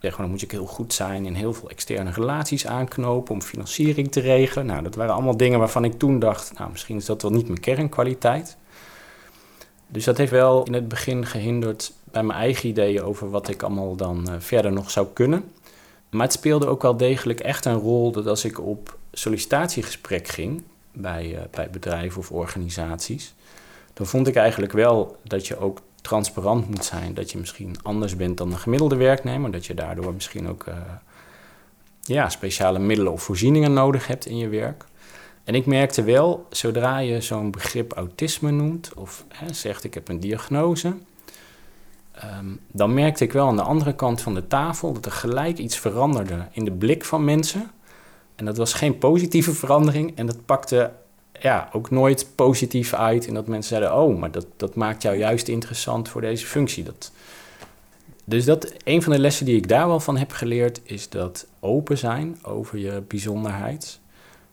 Ja, 0.00 0.10
dan 0.16 0.30
moet 0.30 0.40
je 0.40 0.46
heel 0.50 0.66
goed 0.66 0.92
zijn 0.92 1.26
in 1.26 1.34
heel 1.34 1.52
veel 1.52 1.70
externe 1.70 2.10
relaties 2.10 2.66
aanknopen 2.66 3.34
om 3.34 3.42
financiering 3.42 4.12
te 4.12 4.20
regelen. 4.20 4.66
Nou, 4.66 4.82
dat 4.82 4.94
waren 4.94 5.14
allemaal 5.14 5.36
dingen 5.36 5.58
waarvan 5.58 5.84
ik 5.84 5.98
toen 5.98 6.18
dacht, 6.18 6.58
nou, 6.58 6.70
misschien 6.70 6.96
is 6.96 7.04
dat 7.04 7.22
wel 7.22 7.30
niet 7.30 7.48
mijn 7.48 7.60
kernkwaliteit. 7.60 8.56
Dus 9.88 10.04
dat 10.04 10.16
heeft 10.16 10.30
wel 10.30 10.62
in 10.62 10.72
het 10.72 10.88
begin 10.88 11.26
gehinderd 11.26 11.92
bij 12.04 12.22
mijn 12.22 12.38
eigen 12.38 12.68
ideeën 12.68 13.02
over 13.02 13.30
wat 13.30 13.48
ik 13.48 13.62
allemaal 13.62 13.96
dan 13.96 14.26
uh, 14.28 14.34
verder 14.38 14.72
nog 14.72 14.90
zou 14.90 15.06
kunnen. 15.12 15.52
Maar 16.10 16.22
het 16.26 16.32
speelde 16.32 16.66
ook 16.66 16.82
wel 16.82 16.96
degelijk 16.96 17.40
echt 17.40 17.64
een 17.64 17.78
rol 17.78 18.12
dat 18.12 18.26
als 18.26 18.44
ik 18.44 18.60
op 18.60 18.96
sollicitatiegesprek 19.12 20.28
ging 20.28 20.62
bij, 21.00 21.32
uh, 21.32 21.38
bij 21.50 21.70
bedrijven 21.70 22.18
of 22.18 22.30
organisaties, 22.30 23.34
dan 23.92 24.06
vond 24.06 24.26
ik 24.26 24.36
eigenlijk 24.36 24.72
wel 24.72 25.16
dat 25.22 25.46
je 25.46 25.58
ook 25.58 25.80
transparant 26.02 26.68
moet 26.68 26.84
zijn. 26.84 27.14
Dat 27.14 27.30
je 27.30 27.38
misschien 27.38 27.76
anders 27.82 28.16
bent 28.16 28.36
dan 28.36 28.52
een 28.52 28.58
gemiddelde 28.58 28.96
werknemer. 28.96 29.50
Dat 29.50 29.66
je 29.66 29.74
daardoor 29.74 30.14
misschien 30.14 30.48
ook 30.48 30.66
uh, 30.66 30.74
ja, 32.02 32.28
speciale 32.28 32.78
middelen 32.78 33.12
of 33.12 33.22
voorzieningen 33.22 33.72
nodig 33.72 34.06
hebt 34.06 34.26
in 34.26 34.36
je 34.36 34.48
werk. 34.48 34.84
En 35.44 35.54
ik 35.54 35.66
merkte 35.66 36.02
wel, 36.02 36.46
zodra 36.50 36.98
je 36.98 37.20
zo'n 37.20 37.50
begrip 37.50 37.92
autisme 37.92 38.50
noemt 38.50 38.94
of 38.94 39.24
hè, 39.28 39.52
zegt 39.52 39.84
ik 39.84 39.94
heb 39.94 40.08
een 40.08 40.20
diagnose, 40.20 40.94
um, 42.24 42.60
dan 42.72 42.94
merkte 42.94 43.24
ik 43.24 43.32
wel 43.32 43.46
aan 43.46 43.56
de 43.56 43.62
andere 43.62 43.94
kant 43.94 44.20
van 44.20 44.34
de 44.34 44.46
tafel 44.46 44.92
dat 44.92 45.06
er 45.06 45.12
gelijk 45.12 45.58
iets 45.58 45.78
veranderde 45.78 46.46
in 46.50 46.64
de 46.64 46.72
blik 46.72 47.04
van 47.04 47.24
mensen. 47.24 47.70
En 48.38 48.44
dat 48.44 48.56
was 48.56 48.72
geen 48.72 48.98
positieve 48.98 49.54
verandering 49.54 50.12
en 50.16 50.26
dat 50.26 50.44
pakte 50.44 50.92
ja, 51.40 51.68
ook 51.72 51.90
nooit 51.90 52.26
positief 52.34 52.94
uit. 52.94 53.26
En 53.26 53.34
dat 53.34 53.46
mensen 53.46 53.76
zeiden, 53.76 54.00
oh, 54.02 54.18
maar 54.18 54.30
dat, 54.30 54.46
dat 54.56 54.74
maakt 54.74 55.02
jou 55.02 55.16
juist 55.16 55.48
interessant 55.48 56.08
voor 56.08 56.20
deze 56.20 56.46
functie. 56.46 56.84
Dat, 56.84 57.12
dus 58.24 58.44
dat, 58.44 58.72
een 58.84 59.02
van 59.02 59.12
de 59.12 59.18
lessen 59.18 59.46
die 59.46 59.56
ik 59.56 59.68
daar 59.68 59.86
wel 59.86 60.00
van 60.00 60.16
heb 60.16 60.32
geleerd, 60.32 60.80
is 60.84 61.08
dat 61.08 61.46
open 61.60 61.98
zijn 61.98 62.38
over 62.42 62.78
je 62.78 63.02
bijzonderheid. 63.08 64.00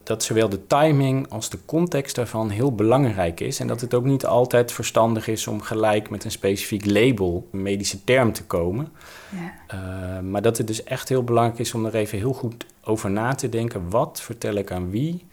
Dat 0.06 0.22
zowel 0.22 0.48
de 0.48 0.66
timing 0.66 1.30
als 1.30 1.50
de 1.50 1.58
context 1.64 2.14
daarvan 2.14 2.50
heel 2.50 2.74
belangrijk 2.74 3.40
is. 3.40 3.60
En 3.60 3.66
dat 3.66 3.80
het 3.80 3.94
ook 3.94 4.04
niet 4.04 4.26
altijd 4.26 4.72
verstandig 4.72 5.28
is 5.28 5.46
om 5.46 5.60
gelijk 5.60 6.10
met 6.10 6.24
een 6.24 6.30
specifiek 6.30 6.84
label, 6.84 7.48
een 7.52 7.62
medische 7.62 8.04
term 8.04 8.32
te 8.32 8.44
komen. 8.44 8.88
Ja. 9.30 9.74
Uh, 9.74 10.20
maar 10.20 10.42
dat 10.42 10.58
het 10.58 10.66
dus 10.66 10.84
echt 10.84 11.08
heel 11.08 11.24
belangrijk 11.24 11.58
is 11.58 11.74
om 11.74 11.86
er 11.86 11.94
even 11.94 12.18
heel 12.18 12.32
goed 12.32 12.66
over 12.84 13.10
na 13.10 13.34
te 13.34 13.48
denken. 13.48 13.90
Wat 13.90 14.20
vertel 14.20 14.54
ik 14.54 14.70
aan 14.70 14.90
wie, 14.90 15.24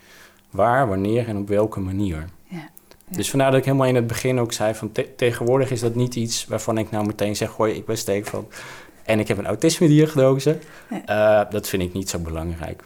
waar, 0.50 0.88
wanneer 0.88 1.28
en 1.28 1.38
op 1.38 1.48
welke 1.48 1.80
manier. 1.80 2.26
Ja. 2.48 2.70
Dus 3.08 3.30
vandaar 3.30 3.52
dat 3.52 3.60
ik 3.60 3.66
helemaal 3.66 3.88
in 3.88 3.96
het 3.96 4.08
begin 4.08 4.40
ook 4.40 4.54
zei 4.54 4.76
van 4.76 4.92
tegenwoordig 5.16 5.72
is 5.72 5.80
dat 5.80 5.96
niet 5.96 6.16
iets 6.16 6.46
waarvan 6.46 6.78
ik 6.78 6.92
nou 6.92 7.06
meteen 7.06 7.36
zeg, 7.36 7.52
gooi 7.52 7.74
ik 7.74 7.86
ben 7.86 7.98
Stefan 7.98 8.48
en 9.04 9.20
ik 9.20 9.28
heb 9.28 9.38
een 9.38 9.46
autisme-diagnose. 9.46 10.58
Ja. 11.06 11.44
Uh, 11.44 11.52
dat 11.52 11.68
vind 11.68 11.84
ik 11.84 11.94
niet 11.94 12.10
zo 12.10 12.20
belangrijk. 12.20 12.84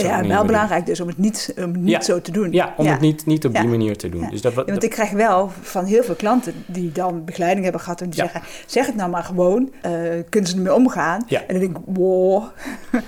Ja, 0.00 0.26
wel 0.26 0.44
belangrijk 0.44 0.86
dus 0.86 1.00
om 1.00 1.08
het 1.08 1.18
niet, 1.18 1.54
om 1.56 1.82
niet 1.82 2.04
zo 2.04 2.20
te 2.20 2.30
doen. 2.30 2.52
Ja, 2.52 2.74
om 2.76 2.86
het 2.86 3.00
niet, 3.00 3.26
niet 3.26 3.44
op 3.44 3.54
die 3.54 3.68
manier 3.68 3.96
te 3.96 4.08
doen. 4.08 4.28
Dus 4.30 4.40
dat, 4.40 4.54
want 4.54 4.82
ik 4.82 4.90
krijg 4.90 5.10
wel 5.10 5.50
van 5.60 5.84
heel 5.84 6.02
veel 6.02 6.14
klanten 6.14 6.54
die 6.66 6.92
dan 6.92 7.24
begeleiding 7.24 7.64
hebben 7.64 7.82
gehad... 7.82 8.00
en 8.00 8.10
die 8.10 8.20
zeggen, 8.20 8.42
zeg 8.66 8.86
het 8.86 8.94
nou 8.94 9.10
maar 9.10 9.24
gewoon, 9.24 9.72
uh, 9.86 9.92
kunnen 10.28 10.50
ze 10.50 10.56
ermee 10.56 10.74
omgaan? 10.74 11.26
En 11.28 11.44
dan 11.48 11.58
denk 11.58 11.76
ik, 11.76 11.82
wow, 11.84 12.44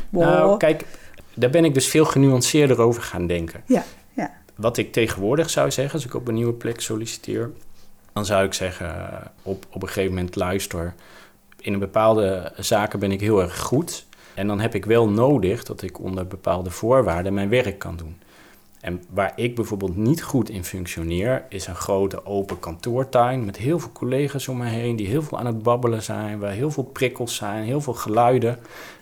wow. 0.09 0.23
Nou, 0.39 0.57
kijk, 0.57 0.85
daar 1.35 1.51
ben 1.51 1.65
ik 1.65 1.75
dus 1.75 1.89
veel 1.89 2.05
genuanceerder 2.05 2.81
over 2.81 3.03
gaan 3.03 3.27
denken. 3.27 3.63
Ja, 3.67 3.85
ja. 4.13 4.31
wat 4.55 4.77
ik 4.77 4.93
tegenwoordig 4.93 5.51
zou 5.51 5.71
zeggen, 5.71 5.95
als 5.95 6.05
ik 6.05 6.15
op 6.15 6.29
een 6.29 6.35
nieuwe 6.35 6.53
plek 6.53 6.81
solliciteer, 6.81 7.51
dan 8.13 8.27
zou 8.27 8.45
ik 8.45 8.55
zeggen 8.55 8.97
op, 9.43 9.67
op 9.71 9.83
een 9.83 9.89
gegeven 9.89 10.15
moment 10.15 10.37
luister. 10.37 10.95
In 11.61 11.73
een 11.73 11.79
bepaalde 11.79 12.53
zaken 12.57 12.99
ben 12.99 13.13
ik 13.13 13.21
heel 13.21 13.43
erg 13.43 13.59
goed. 13.59 14.07
En 14.39 14.47
dan 14.47 14.61
heb 14.61 14.75
ik 14.75 14.85
wel 14.85 15.09
nodig 15.09 15.65
dat 15.65 15.83
ik 15.83 16.01
onder 16.01 16.27
bepaalde 16.27 16.71
voorwaarden 16.71 17.35
mijn 17.35 17.49
werk 17.49 17.79
kan 17.79 17.97
doen. 17.97 18.17
En 18.81 19.03
waar 19.11 19.33
ik 19.37 19.55
bijvoorbeeld 19.55 19.97
niet 19.97 20.23
goed 20.23 20.49
in 20.49 20.65
functioneer, 20.65 21.45
is 21.49 21.67
een 21.67 21.75
grote 21.75 22.27
open 22.27 22.59
kantoortuin 22.59 23.45
met 23.45 23.57
heel 23.57 23.79
veel 23.79 23.93
collega's 23.93 24.49
om 24.49 24.57
me 24.57 24.67
heen 24.67 24.97
die 24.97 25.07
heel 25.07 25.23
veel 25.23 25.39
aan 25.39 25.47
het 25.47 25.63
babbelen 25.63 26.03
zijn, 26.03 26.39
waar 26.39 26.51
heel 26.51 26.71
veel 26.71 26.83
prikkels 26.83 27.35
zijn, 27.35 27.65
heel 27.65 27.81
veel 27.81 27.95
geluiden. 27.95 28.59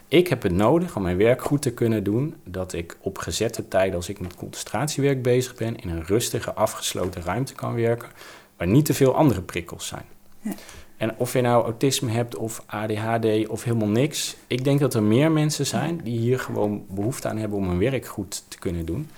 Ik 0.08 0.28
heb 0.28 0.42
het 0.42 0.52
nodig 0.52 0.96
om 0.96 1.02
mijn 1.02 1.16
werk 1.16 1.42
goed 1.42 1.62
te 1.62 1.72
kunnen 1.72 2.04
doen, 2.04 2.34
dat 2.44 2.72
ik 2.72 2.96
op 3.00 3.18
gezette 3.18 3.68
tijden, 3.68 3.96
als 3.96 4.08
ik 4.08 4.20
met 4.20 4.34
concentratiewerk 4.34 5.22
bezig 5.22 5.54
ben, 5.54 5.76
in 5.76 5.88
een 5.88 6.04
rustige, 6.04 6.54
afgesloten 6.54 7.22
ruimte 7.22 7.54
kan 7.54 7.74
werken, 7.74 8.08
waar 8.56 8.68
niet 8.68 8.84
te 8.84 8.94
veel 8.94 9.14
andere 9.14 9.42
prikkels 9.42 9.86
zijn. 9.86 10.04
Ja. 10.40 10.52
En 10.96 11.14
of 11.16 11.32
je 11.32 11.40
nou 11.40 11.64
autisme 11.64 12.10
hebt 12.10 12.36
of 12.36 12.62
ADHD 12.66 13.48
of 13.48 13.62
helemaal 13.62 13.88
niks, 13.88 14.36
ik 14.46 14.64
denk 14.64 14.80
dat 14.80 14.94
er 14.94 15.02
meer 15.02 15.32
mensen 15.32 15.66
zijn 15.66 16.00
die 16.04 16.18
hier 16.18 16.38
gewoon 16.38 16.84
behoefte 16.88 17.28
aan 17.28 17.36
hebben 17.36 17.58
om 17.58 17.68
hun 17.68 17.78
werk 17.78 18.06
goed 18.06 18.44
te 18.48 18.58
kunnen 18.58 18.86
doen. 18.86 19.08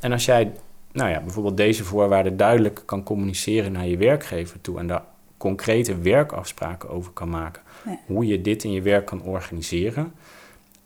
En 0.00 0.12
als 0.12 0.24
jij 0.24 0.52
nou 0.92 1.10
ja, 1.10 1.20
bijvoorbeeld 1.20 1.56
deze 1.56 1.84
voorwaarden 1.84 2.36
duidelijk 2.36 2.82
kan 2.84 3.02
communiceren 3.02 3.72
naar 3.72 3.86
je 3.86 3.96
werkgever 3.96 4.60
toe 4.60 4.78
en 4.78 4.86
daar 4.86 5.02
concrete 5.36 5.98
werkafspraken 5.98 6.90
over 6.90 7.12
kan 7.12 7.28
maken, 7.28 7.62
hoe 8.06 8.26
je 8.26 8.40
dit 8.40 8.64
in 8.64 8.72
je 8.72 8.82
werk 8.82 9.06
kan 9.06 9.22
organiseren, 9.22 10.12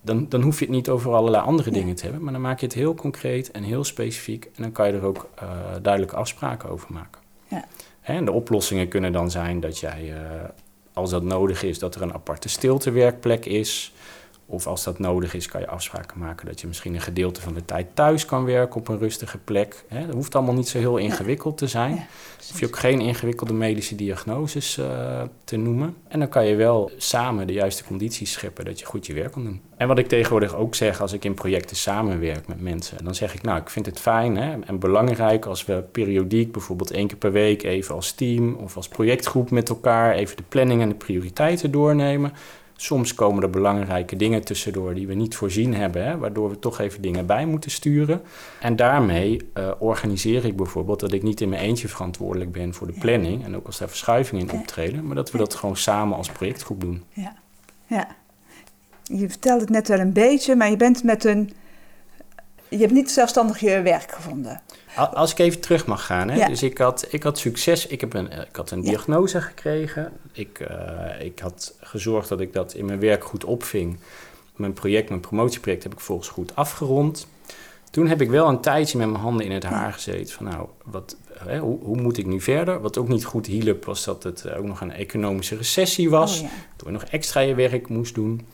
dan, 0.01 0.25
dan 0.29 0.41
hoef 0.41 0.59
je 0.59 0.65
het 0.65 0.73
niet 0.73 0.89
over 0.89 1.13
allerlei 1.13 1.43
andere 1.43 1.71
dingen 1.71 1.95
te 1.95 2.03
hebben, 2.03 2.23
maar 2.23 2.33
dan 2.33 2.41
maak 2.41 2.59
je 2.59 2.65
het 2.65 2.75
heel 2.75 2.93
concreet 2.93 3.51
en 3.51 3.63
heel 3.63 3.83
specifiek 3.83 4.45
en 4.45 4.63
dan 4.63 4.71
kan 4.71 4.87
je 4.87 4.93
er 4.93 5.03
ook 5.03 5.29
uh, 5.43 5.49
duidelijke 5.81 6.15
afspraken 6.15 6.69
over 6.69 6.93
maken. 6.93 7.21
Ja. 7.47 7.65
En 8.01 8.25
de 8.25 8.31
oplossingen 8.31 8.87
kunnen 8.87 9.11
dan 9.11 9.31
zijn 9.31 9.59
dat 9.59 9.79
jij, 9.79 10.09
uh, 10.09 10.19
als 10.93 11.09
dat 11.09 11.23
nodig 11.23 11.63
is, 11.63 11.79
dat 11.79 11.95
er 11.95 12.01
een 12.01 12.13
aparte 12.13 12.49
stiltewerkplek 12.49 13.45
is. 13.45 13.93
Of 14.51 14.67
als 14.67 14.83
dat 14.83 14.99
nodig 14.99 15.33
is, 15.33 15.47
kan 15.47 15.61
je 15.61 15.67
afspraken 15.67 16.19
maken 16.19 16.45
dat 16.45 16.61
je 16.61 16.67
misschien 16.67 16.93
een 16.93 17.01
gedeelte 17.01 17.41
van 17.41 17.53
de 17.53 17.65
tijd 17.65 17.87
thuis 17.93 18.25
kan 18.25 18.45
werken 18.45 18.79
op 18.79 18.87
een 18.87 18.97
rustige 18.97 19.37
plek. 19.37 19.83
Hè, 19.87 20.05
dat 20.05 20.15
hoeft 20.15 20.35
allemaal 20.35 20.53
niet 20.53 20.67
zo 20.67 20.77
heel 20.77 20.97
ingewikkeld 20.97 21.57
te 21.57 21.67
zijn. 21.67 21.95
Ja, 21.95 22.05
hoef 22.49 22.59
je 22.59 22.65
ook 22.65 22.77
geen 22.77 22.99
ingewikkelde 22.99 23.53
medische 23.53 23.95
diagnoses 23.95 24.77
uh, 24.77 25.21
te 25.43 25.57
noemen. 25.57 25.95
En 26.07 26.19
dan 26.19 26.29
kan 26.29 26.45
je 26.45 26.55
wel 26.55 26.91
samen 26.97 27.47
de 27.47 27.53
juiste 27.53 27.83
condities 27.83 28.31
scheppen 28.31 28.65
dat 28.65 28.79
je 28.79 28.85
goed 28.85 29.05
je 29.05 29.13
werk 29.13 29.31
kan 29.31 29.43
doen. 29.43 29.61
En 29.77 29.87
wat 29.87 29.97
ik 29.97 30.07
tegenwoordig 30.07 30.55
ook 30.55 30.75
zeg 30.75 31.01
als 31.01 31.13
ik 31.13 31.25
in 31.25 31.33
projecten 31.33 31.75
samenwerk 31.75 32.47
met 32.47 32.61
mensen, 32.61 33.03
dan 33.03 33.15
zeg 33.15 33.33
ik 33.33 33.41
nou, 33.41 33.61
ik 33.61 33.69
vind 33.69 33.85
het 33.85 33.99
fijn 33.99 34.37
hè, 34.37 34.59
en 34.59 34.79
belangrijk 34.79 35.45
als 35.45 35.65
we 35.65 35.83
periodiek, 35.91 36.51
bijvoorbeeld 36.51 36.91
één 36.91 37.07
keer 37.07 37.17
per 37.17 37.31
week, 37.31 37.63
even 37.63 37.95
als 37.95 38.11
team 38.11 38.53
of 38.53 38.75
als 38.75 38.87
projectgroep 38.87 39.49
met 39.49 39.69
elkaar 39.69 40.13
even 40.13 40.37
de 40.37 40.43
planning 40.49 40.81
en 40.81 40.89
de 40.89 40.95
prioriteiten 40.95 41.71
doornemen. 41.71 42.33
Soms 42.81 43.13
komen 43.13 43.43
er 43.43 43.49
belangrijke 43.49 44.15
dingen 44.15 44.43
tussendoor 44.43 44.93
die 44.93 45.07
we 45.07 45.13
niet 45.13 45.35
voorzien 45.35 45.73
hebben, 45.73 46.05
hè, 46.05 46.17
waardoor 46.17 46.49
we 46.49 46.59
toch 46.59 46.79
even 46.79 47.01
dingen 47.01 47.25
bij 47.25 47.45
moeten 47.45 47.71
sturen. 47.71 48.21
En 48.61 48.75
daarmee 48.75 49.49
uh, 49.53 49.71
organiseer 49.79 50.45
ik 50.45 50.55
bijvoorbeeld 50.55 50.99
dat 50.99 51.13
ik 51.13 51.23
niet 51.23 51.41
in 51.41 51.49
mijn 51.49 51.61
eentje 51.61 51.87
verantwoordelijk 51.87 52.51
ben 52.51 52.73
voor 52.73 52.87
de 52.87 52.99
planning 52.99 53.43
en 53.45 53.55
ook 53.55 53.65
als 53.65 53.77
daar 53.77 53.87
verschuivingen 53.87 54.47
in 54.49 54.59
optreden, 54.59 55.05
maar 55.05 55.15
dat 55.15 55.31
we 55.31 55.37
dat 55.37 55.55
gewoon 55.55 55.77
samen 55.77 56.17
als 56.17 56.29
projectgroep 56.29 56.81
doen. 56.81 57.03
Ja, 57.13 57.35
ja. 57.85 58.07
Je 59.03 59.29
vertelde 59.29 59.61
het 59.61 59.69
net 59.69 59.87
wel 59.87 59.99
een 59.99 60.13
beetje, 60.13 60.55
maar 60.55 60.69
je 60.69 60.77
bent 60.77 61.03
met 61.03 61.23
een. 61.23 61.51
Je 62.71 62.77
hebt 62.77 62.91
niet 62.91 63.11
zelfstandig 63.11 63.59
je 63.59 63.81
werk 63.81 64.11
gevonden. 64.11 64.61
Als 64.95 65.31
ik 65.31 65.39
even 65.39 65.59
terug 65.59 65.85
mag 65.85 66.05
gaan. 66.05 66.29
Hè? 66.29 66.47
Dus 66.47 66.63
ik 66.63 66.77
had, 66.77 67.07
ik 67.09 67.23
had 67.23 67.37
succes. 67.37 67.87
Ik, 67.87 68.01
heb 68.01 68.13
een, 68.13 68.31
ik 68.31 68.55
had 68.55 68.71
een 68.71 68.81
diagnose 68.81 69.41
gekregen. 69.41 70.11
Ik, 70.31 70.67
uh, 70.71 71.25
ik 71.25 71.39
had 71.39 71.75
gezorgd 71.79 72.29
dat 72.29 72.39
ik 72.39 72.53
dat 72.53 72.73
in 72.73 72.85
mijn 72.85 72.99
werk 72.99 73.23
goed 73.23 73.43
opving. 73.43 73.97
Mijn 74.55 74.73
project, 74.73 75.09
mijn 75.09 75.21
promotieproject 75.21 75.83
heb 75.83 75.93
ik 75.93 75.99
volgens 75.99 76.29
goed 76.29 76.55
afgerond. 76.55 77.27
Toen 77.89 78.07
heb 78.07 78.21
ik 78.21 78.29
wel 78.29 78.47
een 78.47 78.61
tijdje 78.61 78.97
met 78.97 79.09
mijn 79.09 79.21
handen 79.21 79.45
in 79.45 79.51
het 79.51 79.63
haar 79.63 79.93
gezeten. 79.93 80.33
Van 80.33 80.45
nou, 80.45 80.67
wat, 80.83 81.17
hè, 81.37 81.59
hoe, 81.59 81.79
hoe, 81.83 82.01
moet 82.01 82.17
ik 82.17 82.25
nu 82.25 82.41
verder? 82.41 82.81
Wat 82.81 82.97
ook 82.97 83.07
niet 83.07 83.25
goed 83.25 83.45
hielp 83.45 83.85
was 83.85 84.03
dat 84.03 84.23
het 84.23 84.51
ook 84.51 84.65
nog 84.65 84.81
een 84.81 84.93
economische 84.93 85.55
recessie 85.55 86.09
was. 86.09 86.41
Oh. 86.41 86.49
Toen 86.75 86.87
ik 86.87 86.93
nog 86.93 87.03
extra 87.03 87.39
je 87.39 87.55
werk 87.55 87.89
moest 87.89 88.15
doen. 88.15 88.47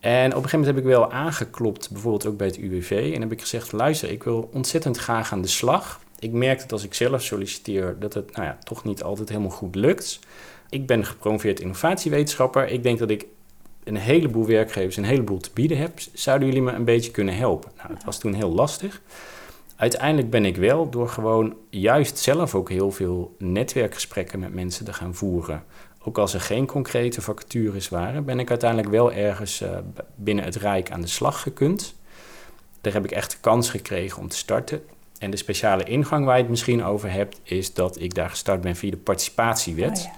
En 0.00 0.30
op 0.30 0.36
een 0.36 0.48
gegeven 0.48 0.58
moment 0.58 0.76
heb 0.76 0.84
ik 0.84 0.90
wel 0.90 1.12
aangeklopt, 1.12 1.90
bijvoorbeeld 1.90 2.26
ook 2.26 2.36
bij 2.36 2.46
het 2.46 2.56
UWV. 2.56 3.12
En 3.14 3.20
heb 3.20 3.32
ik 3.32 3.40
gezegd: 3.40 3.72
luister, 3.72 4.10
ik 4.10 4.22
wil 4.22 4.50
ontzettend 4.52 4.96
graag 4.96 5.32
aan 5.32 5.42
de 5.42 5.48
slag. 5.48 6.00
Ik 6.18 6.32
merk 6.32 6.60
dat 6.60 6.72
als 6.72 6.84
ik 6.84 6.94
zelf 6.94 7.22
solliciteer, 7.22 7.96
dat 7.98 8.14
het 8.14 8.36
nou 8.36 8.46
ja, 8.46 8.58
toch 8.64 8.84
niet 8.84 9.02
altijd 9.02 9.28
helemaal 9.28 9.50
goed 9.50 9.74
lukt. 9.74 10.18
Ik 10.70 10.86
ben 10.86 11.04
gepromoveerd 11.04 11.60
innovatiewetenschapper. 11.60 12.68
Ik 12.68 12.82
denk 12.82 12.98
dat 12.98 13.10
ik 13.10 13.26
een 13.84 13.96
heleboel 13.96 14.46
werkgevers 14.46 14.96
een 14.96 15.04
heleboel 15.04 15.38
te 15.38 15.50
bieden 15.54 15.78
heb. 15.78 15.98
Zouden 16.12 16.48
jullie 16.48 16.62
me 16.62 16.72
een 16.72 16.84
beetje 16.84 17.10
kunnen 17.10 17.36
helpen? 17.36 17.70
Nou, 17.76 17.88
dat 17.94 18.04
was 18.04 18.18
toen 18.18 18.34
heel 18.34 18.52
lastig. 18.52 19.00
Uiteindelijk 19.76 20.30
ben 20.30 20.44
ik 20.44 20.56
wel 20.56 20.90
door 20.90 21.08
gewoon 21.08 21.56
juist 21.70 22.18
zelf 22.18 22.54
ook 22.54 22.68
heel 22.68 22.90
veel 22.90 23.34
netwerkgesprekken 23.38 24.38
met 24.38 24.54
mensen 24.54 24.84
te 24.84 24.92
gaan 24.92 25.14
voeren 25.14 25.64
ook 26.02 26.18
als 26.18 26.34
er 26.34 26.40
geen 26.40 26.66
concrete 26.66 27.22
vacatures 27.22 27.88
waren, 27.88 28.24
ben 28.24 28.38
ik 28.38 28.48
uiteindelijk 28.48 28.90
wel 28.90 29.12
ergens 29.12 29.62
uh, 29.62 29.78
binnen 30.14 30.44
het 30.44 30.56
Rijk 30.56 30.90
aan 30.90 31.00
de 31.00 31.06
slag 31.06 31.42
gekund. 31.42 31.94
Daar 32.80 32.92
heb 32.92 33.04
ik 33.04 33.10
echt 33.10 33.30
de 33.30 33.36
kans 33.40 33.70
gekregen 33.70 34.20
om 34.20 34.28
te 34.28 34.36
starten. 34.36 34.82
En 35.18 35.30
de 35.30 35.36
speciale 35.36 35.84
ingang 35.84 36.24
waar 36.24 36.36
je 36.36 36.42
het 36.42 36.50
misschien 36.50 36.84
over 36.84 37.10
hebt, 37.12 37.40
is 37.42 37.74
dat 37.74 38.00
ik 38.00 38.14
daar 38.14 38.30
gestart 38.30 38.60
ben 38.60 38.76
via 38.76 38.90
de 38.90 38.96
participatiewet. 38.96 39.98
Oh, 39.98 40.04
ja. 40.04 40.12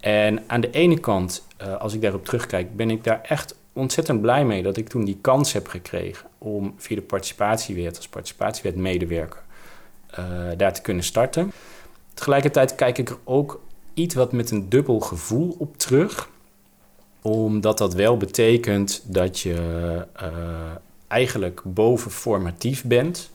En 0.00 0.44
aan 0.46 0.60
de 0.60 0.70
ene 0.70 1.00
kant, 1.00 1.46
uh, 1.62 1.76
als 1.76 1.94
ik 1.94 2.00
daarop 2.00 2.24
terugkijk, 2.24 2.76
ben 2.76 2.90
ik 2.90 3.04
daar 3.04 3.20
echt 3.22 3.54
ontzettend 3.72 4.20
blij 4.20 4.44
mee 4.44 4.62
dat 4.62 4.76
ik 4.76 4.88
toen 4.88 5.04
die 5.04 5.18
kans 5.20 5.52
heb 5.52 5.68
gekregen 5.68 6.28
om 6.38 6.74
via 6.76 6.96
de 6.96 7.02
participatiewet 7.02 7.96
als 7.96 8.08
participatiewetmedewerker 8.08 9.42
uh, 10.18 10.26
daar 10.56 10.72
te 10.72 10.82
kunnen 10.82 11.04
starten. 11.04 11.52
Tegelijkertijd 12.14 12.74
kijk 12.74 12.98
ik 12.98 13.08
er 13.08 13.18
ook 13.24 13.60
iets 13.94 14.14
wat 14.14 14.32
met 14.32 14.50
een 14.50 14.68
dubbel 14.68 15.00
gevoel 15.00 15.56
op 15.58 15.76
terug. 15.76 16.28
Omdat 17.22 17.78
dat 17.78 17.94
wel 17.94 18.16
betekent 18.16 19.02
dat 19.04 19.40
je 19.40 19.54
uh, 20.22 20.28
eigenlijk 21.08 21.60
bovenformatief 21.64 22.84
bent. 22.84 23.30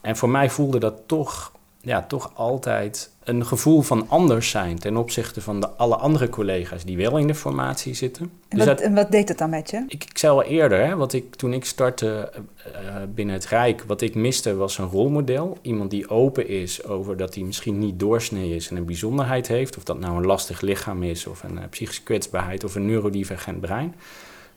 En 0.00 0.16
voor 0.16 0.28
mij 0.28 0.50
voelde 0.50 0.78
dat 0.78 1.02
toch, 1.06 1.52
ja, 1.82 2.02
toch 2.02 2.32
altijd 2.34 3.10
een 3.24 3.46
gevoel 3.46 3.80
van 3.80 4.08
anders 4.08 4.50
zijn 4.50 4.78
ten 4.78 4.96
opzichte 4.96 5.40
van 5.40 5.60
de 5.60 5.68
alle 5.68 5.96
andere 5.96 6.28
collega's 6.28 6.84
die 6.84 6.96
wel 6.96 7.18
in 7.18 7.26
de 7.26 7.34
formatie 7.34 7.94
zitten. 7.94 8.30
En, 8.48 8.58
dus 8.58 8.66
wat, 8.66 8.80
en 8.80 8.94
wat 8.94 9.10
deed 9.10 9.28
het 9.28 9.38
dan 9.38 9.50
met 9.50 9.70
je? 9.70 9.84
Ik, 9.88 10.04
ik 10.04 10.18
zei 10.18 10.32
al 10.32 10.42
eerder, 10.42 10.86
hè, 10.86 10.96
wat 10.96 11.12
ik, 11.12 11.34
toen 11.34 11.52
ik 11.52 11.64
startte 11.64 12.32
uh, 12.66 12.96
binnen 13.14 13.34
het 13.34 13.46
Rijk, 13.46 13.84
wat 13.86 14.00
ik 14.00 14.14
miste 14.14 14.56
was 14.56 14.78
een 14.78 14.88
rolmodel. 14.88 15.58
Iemand 15.62 15.90
die 15.90 16.08
open 16.08 16.48
is 16.48 16.84
over 16.84 17.16
dat 17.16 17.34
hij 17.34 17.44
misschien 17.44 17.78
niet 17.78 17.98
doorsnee 18.00 18.54
is 18.54 18.68
en 18.68 18.76
een 18.76 18.84
bijzonderheid 18.84 19.48
heeft. 19.48 19.76
Of 19.76 19.84
dat 19.84 19.98
nou 19.98 20.16
een 20.16 20.26
lastig 20.26 20.60
lichaam 20.60 21.02
is, 21.02 21.26
of 21.26 21.42
een 21.42 21.56
uh, 21.56 21.62
psychische 21.70 22.02
kwetsbaarheid, 22.02 22.64
of 22.64 22.74
een 22.74 22.86
neurodivergent 22.86 23.60
brein. 23.60 23.94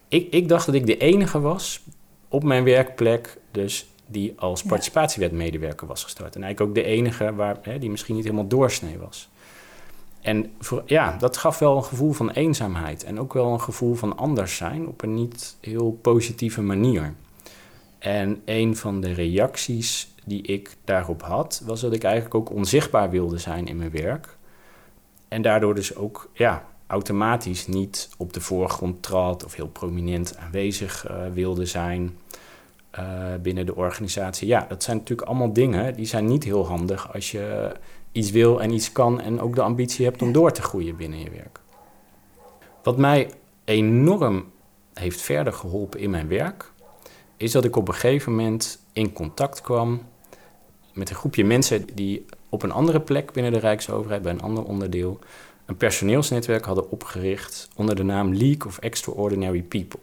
Ik, 0.08 0.34
ik 0.34 0.50
dacht 0.50 0.65
dat 0.65 0.75
ik 0.75 0.86
de 0.86 0.98
enige 0.98 1.39
was 1.39 1.82
op 2.27 2.44
mijn 2.44 2.63
werkplek, 2.63 3.38
dus 3.51 3.88
die 4.07 4.33
als 4.38 4.63
participatiewetmedewerker 4.63 5.88
was 5.88 6.03
gestart. 6.03 6.35
En 6.35 6.43
eigenlijk 6.43 6.77
ook 6.77 6.83
de 6.83 6.91
enige 6.91 7.33
waar, 7.35 7.57
hè, 7.62 7.79
die 7.79 7.89
misschien 7.89 8.15
niet 8.15 8.24
helemaal 8.24 8.47
doorsnee 8.47 8.97
was. 8.97 9.29
En 10.21 10.51
voor, 10.59 10.83
ja, 10.85 11.15
dat 11.17 11.38
gaf 11.38 11.59
wel 11.59 11.77
een 11.77 11.83
gevoel 11.83 12.12
van 12.12 12.29
eenzaamheid 12.29 13.03
en 13.03 13.19
ook 13.19 13.33
wel 13.33 13.53
een 13.53 13.62
gevoel 13.62 13.95
van 13.95 14.17
anders 14.17 14.55
zijn 14.55 14.88
op 14.88 15.03
een 15.03 15.13
niet 15.13 15.57
heel 15.62 16.00
positieve 16.01 16.62
manier. 16.62 17.13
En 18.00 18.41
een 18.45 18.75
van 18.75 19.01
de 19.01 19.13
reacties 19.13 20.13
die 20.25 20.41
ik 20.41 20.75
daarop 20.83 21.21
had, 21.21 21.62
was 21.65 21.81
dat 21.81 21.93
ik 21.93 22.03
eigenlijk 22.03 22.35
ook 22.35 22.50
onzichtbaar 22.50 23.09
wilde 23.09 23.38
zijn 23.38 23.67
in 23.67 23.77
mijn 23.77 23.91
werk. 23.91 24.38
En 25.27 25.41
daardoor 25.41 25.75
dus 25.75 25.95
ook 25.95 26.29
ja, 26.33 26.65
automatisch 26.88 27.67
niet 27.67 28.09
op 28.17 28.33
de 28.33 28.41
voorgrond 28.41 29.03
trad 29.03 29.45
of 29.45 29.55
heel 29.55 29.67
prominent 29.67 30.38
aanwezig 30.38 31.09
uh, 31.09 31.17
wilde 31.33 31.65
zijn. 31.65 32.17
Eh, 32.95 33.03
binnen 33.41 33.65
de 33.65 33.75
organisatie. 33.75 34.47
Ja, 34.47 34.65
dat 34.69 34.83
zijn 34.83 34.97
natuurlijk 34.97 35.27
allemaal 35.27 35.53
dingen 35.53 35.95
die 35.95 36.05
zijn 36.05 36.25
niet 36.25 36.43
heel 36.43 36.67
handig 36.67 37.13
als 37.13 37.31
je 37.31 37.75
iets 38.11 38.31
wil 38.31 38.61
en 38.61 38.71
iets 38.71 38.91
kan 38.91 39.21
en 39.21 39.41
ook 39.41 39.55
de 39.55 39.61
ambitie 39.61 40.05
hebt 40.05 40.21
om 40.21 40.31
door 40.31 40.51
te 40.51 40.61
groeien 40.61 40.95
binnen 40.95 41.19
je 41.19 41.29
werk. 41.29 41.59
Wat 42.83 42.97
mij 42.97 43.29
enorm 43.63 44.45
heeft 44.93 45.21
verder 45.21 45.53
geholpen 45.53 45.99
in 45.99 46.09
mijn 46.09 46.27
werk, 46.27 46.71
is 47.37 47.51
dat 47.51 47.65
ik 47.65 47.75
op 47.75 47.87
een 47.87 47.93
gegeven 47.93 48.31
moment 48.35 48.79
in 48.93 49.13
contact 49.13 49.61
kwam 49.61 50.01
met 50.93 51.09
een 51.09 51.15
groepje 51.15 51.45
mensen 51.45 51.85
die 51.93 52.25
op 52.49 52.63
een 52.63 52.71
andere 52.71 53.01
plek 53.01 53.31
binnen 53.31 53.51
de 53.51 53.59
Rijksoverheid, 53.59 54.21
bij 54.21 54.31
een 54.31 54.41
ander 54.41 54.63
onderdeel, 54.63 55.19
een 55.65 55.77
personeelsnetwerk 55.77 56.65
hadden 56.65 56.91
opgericht 56.91 57.69
onder 57.75 57.95
de 57.95 58.03
naam 58.03 58.33
League 58.33 58.65
of 58.65 58.77
Extraordinary 58.77 59.61
People. 59.61 59.99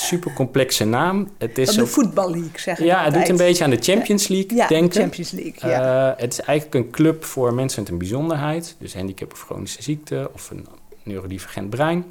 Super 0.00 0.32
complexe 0.32 0.84
naam. 0.84 1.28
Het 1.38 1.58
is 1.58 1.74
de 1.74 1.82
ook, 1.82 1.88
voetballeague, 1.88 2.60
zeg 2.60 2.78
ik 2.78 2.84
ja, 2.84 3.04
het 3.04 3.14
doet 3.14 3.28
een 3.28 3.36
beetje 3.36 3.64
aan 3.64 3.70
de 3.70 3.78
Champions 3.80 4.28
League 4.28 4.56
ja, 4.56 4.66
de 4.66 4.74
denken. 4.74 5.00
Champions 5.00 5.30
League, 5.30 5.70
ja. 5.70 6.10
Eh, 6.10 6.20
het 6.20 6.32
is 6.32 6.40
eigenlijk 6.40 6.84
een 6.84 6.90
club 6.90 7.24
voor 7.24 7.54
mensen 7.54 7.82
met 7.82 7.90
een 7.90 7.98
bijzonderheid. 7.98 8.76
Dus 8.78 8.94
handicap 8.94 9.32
of 9.32 9.40
chronische 9.40 9.82
ziekte 9.82 10.30
of 10.32 10.50
een 10.50 10.66
neurodivergent 11.02 11.70
brein. 11.70 12.04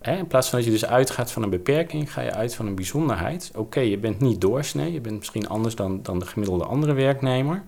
Hè, 0.00 0.16
in 0.16 0.26
plaats 0.26 0.48
van 0.48 0.58
dat 0.58 0.66
je 0.66 0.72
dus 0.72 0.86
uitgaat 0.86 1.32
van 1.32 1.42
een 1.42 1.50
beperking, 1.50 2.12
ga 2.12 2.20
je 2.20 2.32
uit 2.32 2.54
van 2.54 2.66
een 2.66 2.74
bijzonderheid. 2.74 3.50
Oké, 3.54 3.80
je 3.80 3.98
bent 3.98 4.20
niet 4.20 4.40
doorsnee, 4.40 4.92
je 4.92 5.00
bent 5.00 5.18
misschien 5.18 5.48
anders 5.48 5.74
dan, 5.74 6.00
dan 6.02 6.18
de 6.18 6.26
gemiddelde 6.26 6.64
andere 6.64 6.92
werknemer. 6.92 7.62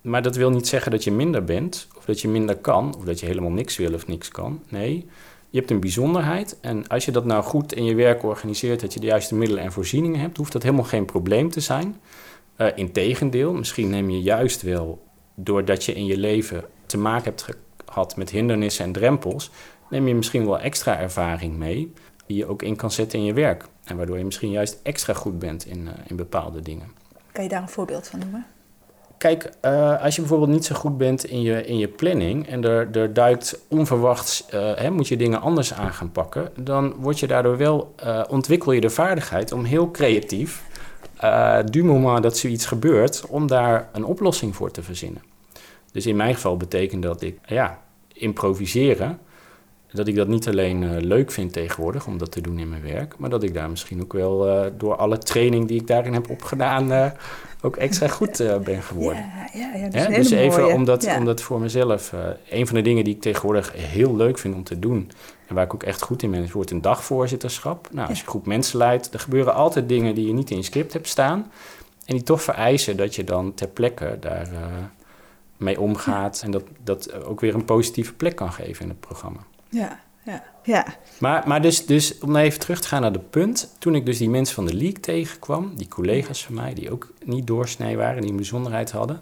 Maar 0.00 0.22
dat 0.22 0.36
wil 0.36 0.50
niet 0.50 0.68
zeggen 0.68 0.90
dat 0.90 1.04
je 1.04 1.12
minder 1.12 1.44
bent, 1.44 1.88
of 1.96 2.04
dat 2.04 2.20
je 2.20 2.28
minder 2.28 2.56
kan, 2.56 2.94
of 2.96 3.04
dat 3.04 3.20
je 3.20 3.26
helemaal 3.26 3.50
niks 3.50 3.76
wil 3.76 3.94
of 3.94 4.06
niks 4.06 4.28
kan. 4.28 4.62
Nee, 4.68 5.08
je 5.50 5.58
hebt 5.58 5.70
een 5.70 5.80
bijzonderheid. 5.80 6.60
En 6.60 6.86
als 6.86 7.04
je 7.04 7.12
dat 7.12 7.24
nou 7.24 7.42
goed 7.42 7.72
in 7.72 7.84
je 7.84 7.94
werk 7.94 8.22
organiseert, 8.22 8.80
dat 8.80 8.94
je 8.94 9.00
de 9.00 9.06
juiste 9.06 9.34
middelen 9.34 9.62
en 9.62 9.72
voorzieningen 9.72 10.20
hebt, 10.20 10.36
hoeft 10.36 10.52
dat 10.52 10.62
helemaal 10.62 10.84
geen 10.84 11.04
probleem 11.04 11.50
te 11.50 11.60
zijn. 11.60 12.00
Uh, 12.56 12.66
Integendeel, 12.74 13.52
misschien 13.52 13.90
neem 13.90 14.10
je 14.10 14.20
juist 14.20 14.62
wel, 14.62 15.02
doordat 15.34 15.84
je 15.84 15.94
in 15.94 16.06
je 16.06 16.16
leven 16.16 16.64
te 16.86 16.98
maken 16.98 17.24
hebt 17.24 17.46
gehad 17.86 18.16
met 18.16 18.30
hindernissen 18.30 18.84
en 18.84 18.92
drempels, 18.92 19.50
neem 19.90 20.08
je 20.08 20.14
misschien 20.14 20.44
wel 20.44 20.58
extra 20.58 20.98
ervaring 20.98 21.56
mee, 21.56 21.92
die 22.26 22.36
je 22.36 22.46
ook 22.46 22.62
in 22.62 22.76
kan 22.76 22.90
zetten 22.90 23.18
in 23.18 23.24
je 23.24 23.32
werk. 23.32 23.64
En 23.84 23.96
waardoor 23.96 24.18
je 24.18 24.24
misschien 24.24 24.50
juist 24.50 24.80
extra 24.82 25.12
goed 25.12 25.38
bent 25.38 25.66
in, 25.66 25.78
uh, 25.78 25.90
in 26.06 26.16
bepaalde 26.16 26.62
dingen. 26.62 26.92
Kan 27.32 27.42
je 27.42 27.50
daar 27.50 27.62
een 27.62 27.68
voorbeeld 27.68 28.08
van 28.08 28.18
noemen? 28.18 28.46
Kijk, 29.18 29.50
uh, 29.64 30.02
als 30.02 30.14
je 30.14 30.20
bijvoorbeeld 30.20 30.50
niet 30.50 30.64
zo 30.64 30.74
goed 30.74 30.98
bent 30.98 31.24
in 31.24 31.42
je, 31.42 31.64
in 31.66 31.78
je 31.78 31.88
planning 31.88 32.48
en 32.48 32.64
er, 32.64 32.88
er 32.92 33.12
duikt 33.12 33.60
onverwachts, 33.68 34.46
uh, 34.54 34.74
hè, 34.74 34.90
moet 34.90 35.08
je 35.08 35.16
dingen 35.16 35.40
anders 35.40 35.72
aan 35.72 35.92
gaan 35.92 36.12
pakken, 36.12 36.50
dan 36.56 36.94
word 36.98 37.18
je 37.20 37.26
daardoor 37.26 37.56
wel, 37.56 37.94
uh, 38.04 38.22
ontwikkel 38.28 38.72
je 38.72 38.80
de 38.80 38.90
vaardigheid 38.90 39.52
om 39.52 39.64
heel 39.64 39.90
creatief, 39.90 40.62
du 41.64 41.84
moment 41.84 42.22
dat 42.22 42.36
zoiets 42.36 42.66
gebeurt, 42.66 43.26
om 43.28 43.46
daar 43.46 43.88
een 43.92 44.04
oplossing 44.04 44.56
voor 44.56 44.70
te 44.70 44.82
verzinnen. 44.82 45.22
Dus 45.92 46.06
in 46.06 46.16
mijn 46.16 46.34
geval 46.34 46.56
betekent 46.56 47.02
dat 47.02 47.22
ik, 47.22 47.38
ja, 47.46 47.78
improviseren, 48.12 49.18
dat 49.92 50.08
ik 50.08 50.16
dat 50.16 50.28
niet 50.28 50.48
alleen 50.48 51.06
leuk 51.06 51.30
vind 51.30 51.52
tegenwoordig 51.52 52.06
om 52.06 52.18
dat 52.18 52.32
te 52.32 52.40
doen 52.40 52.58
in 52.58 52.68
mijn 52.68 52.82
werk, 52.82 53.18
maar 53.18 53.30
dat 53.30 53.42
ik 53.42 53.54
daar 53.54 53.70
misschien 53.70 54.02
ook 54.02 54.12
wel 54.12 54.70
door 54.76 54.96
alle 54.96 55.18
training 55.18 55.68
die 55.68 55.80
ik 55.80 55.86
daarin 55.86 56.12
heb 56.12 56.30
opgedaan 56.30 57.12
ook 57.60 57.76
extra 57.76 58.08
goed 58.08 58.40
uh, 58.40 58.58
ben 58.58 58.82
geworden. 58.82 59.24
Ja, 59.52 59.74
ja? 59.74 60.08
Dus 60.08 60.30
even 60.30 60.62
mooie. 60.62 60.74
omdat, 60.74 61.16
omdat 61.16 61.40
voor 61.40 61.60
mezelf, 61.60 62.12
uh, 62.12 62.20
een 62.48 62.66
van 62.66 62.76
de 62.76 62.82
dingen 62.82 63.04
die 63.04 63.14
ik 63.14 63.20
tegenwoordig 63.20 63.72
heel 63.76 64.16
leuk 64.16 64.38
vind 64.38 64.54
om 64.54 64.64
te 64.64 64.78
doen, 64.78 65.10
en 65.46 65.54
waar 65.54 65.64
ik 65.64 65.74
ook 65.74 65.82
echt 65.82 66.02
goed 66.02 66.22
in 66.22 66.30
ben, 66.30 66.42
is 66.42 66.52
wordt 66.52 66.70
een 66.70 66.82
dagvoorzitterschap. 66.82 67.88
Nou, 67.92 68.08
als 68.08 68.18
je 68.18 68.24
een 68.24 68.30
groep 68.30 68.46
mensen 68.46 68.78
leidt, 68.78 69.12
er 69.12 69.20
gebeuren 69.20 69.54
altijd 69.54 69.88
dingen 69.88 70.14
die 70.14 70.26
je 70.26 70.32
niet 70.32 70.50
in 70.50 70.56
je 70.56 70.62
script 70.62 70.92
hebt 70.92 71.08
staan, 71.08 71.50
en 72.04 72.14
die 72.14 72.22
toch 72.22 72.42
vereisen 72.42 72.96
dat 72.96 73.14
je 73.14 73.24
dan 73.24 73.54
ter 73.54 73.68
plekke 73.68 74.16
daar 74.20 74.48
uh, 74.52 74.58
mee 75.56 75.80
omgaat 75.80 76.40
en 76.44 76.50
dat, 76.50 76.62
dat 76.84 77.12
ook 77.22 77.40
weer 77.40 77.54
een 77.54 77.64
positieve 77.64 78.14
plek 78.14 78.36
kan 78.36 78.52
geven 78.52 78.82
in 78.82 78.88
het 78.88 79.00
programma. 79.00 79.40
Ja, 79.68 80.00
ja, 80.28 80.42
ja. 80.62 80.86
Maar, 81.18 81.44
maar 81.46 81.62
dus, 81.62 81.86
dus 81.86 82.18
om 82.18 82.36
even 82.36 82.60
terug 82.60 82.80
te 82.80 82.88
gaan 82.88 83.00
naar 83.00 83.12
het 83.12 83.30
punt. 83.30 83.74
Toen 83.78 83.94
ik 83.94 84.06
dus 84.06 84.18
die 84.18 84.30
mensen 84.30 84.54
van 84.54 84.66
de 84.66 84.74
league 84.74 85.00
tegenkwam, 85.00 85.72
die 85.76 85.88
collega's 85.88 86.44
van 86.44 86.54
mij, 86.54 86.74
die 86.74 86.90
ook 86.90 87.12
niet 87.24 87.46
doorsnee 87.46 87.96
waren, 87.96 88.20
die 88.20 88.30
een 88.30 88.36
bijzonderheid 88.36 88.90
hadden. 88.90 89.20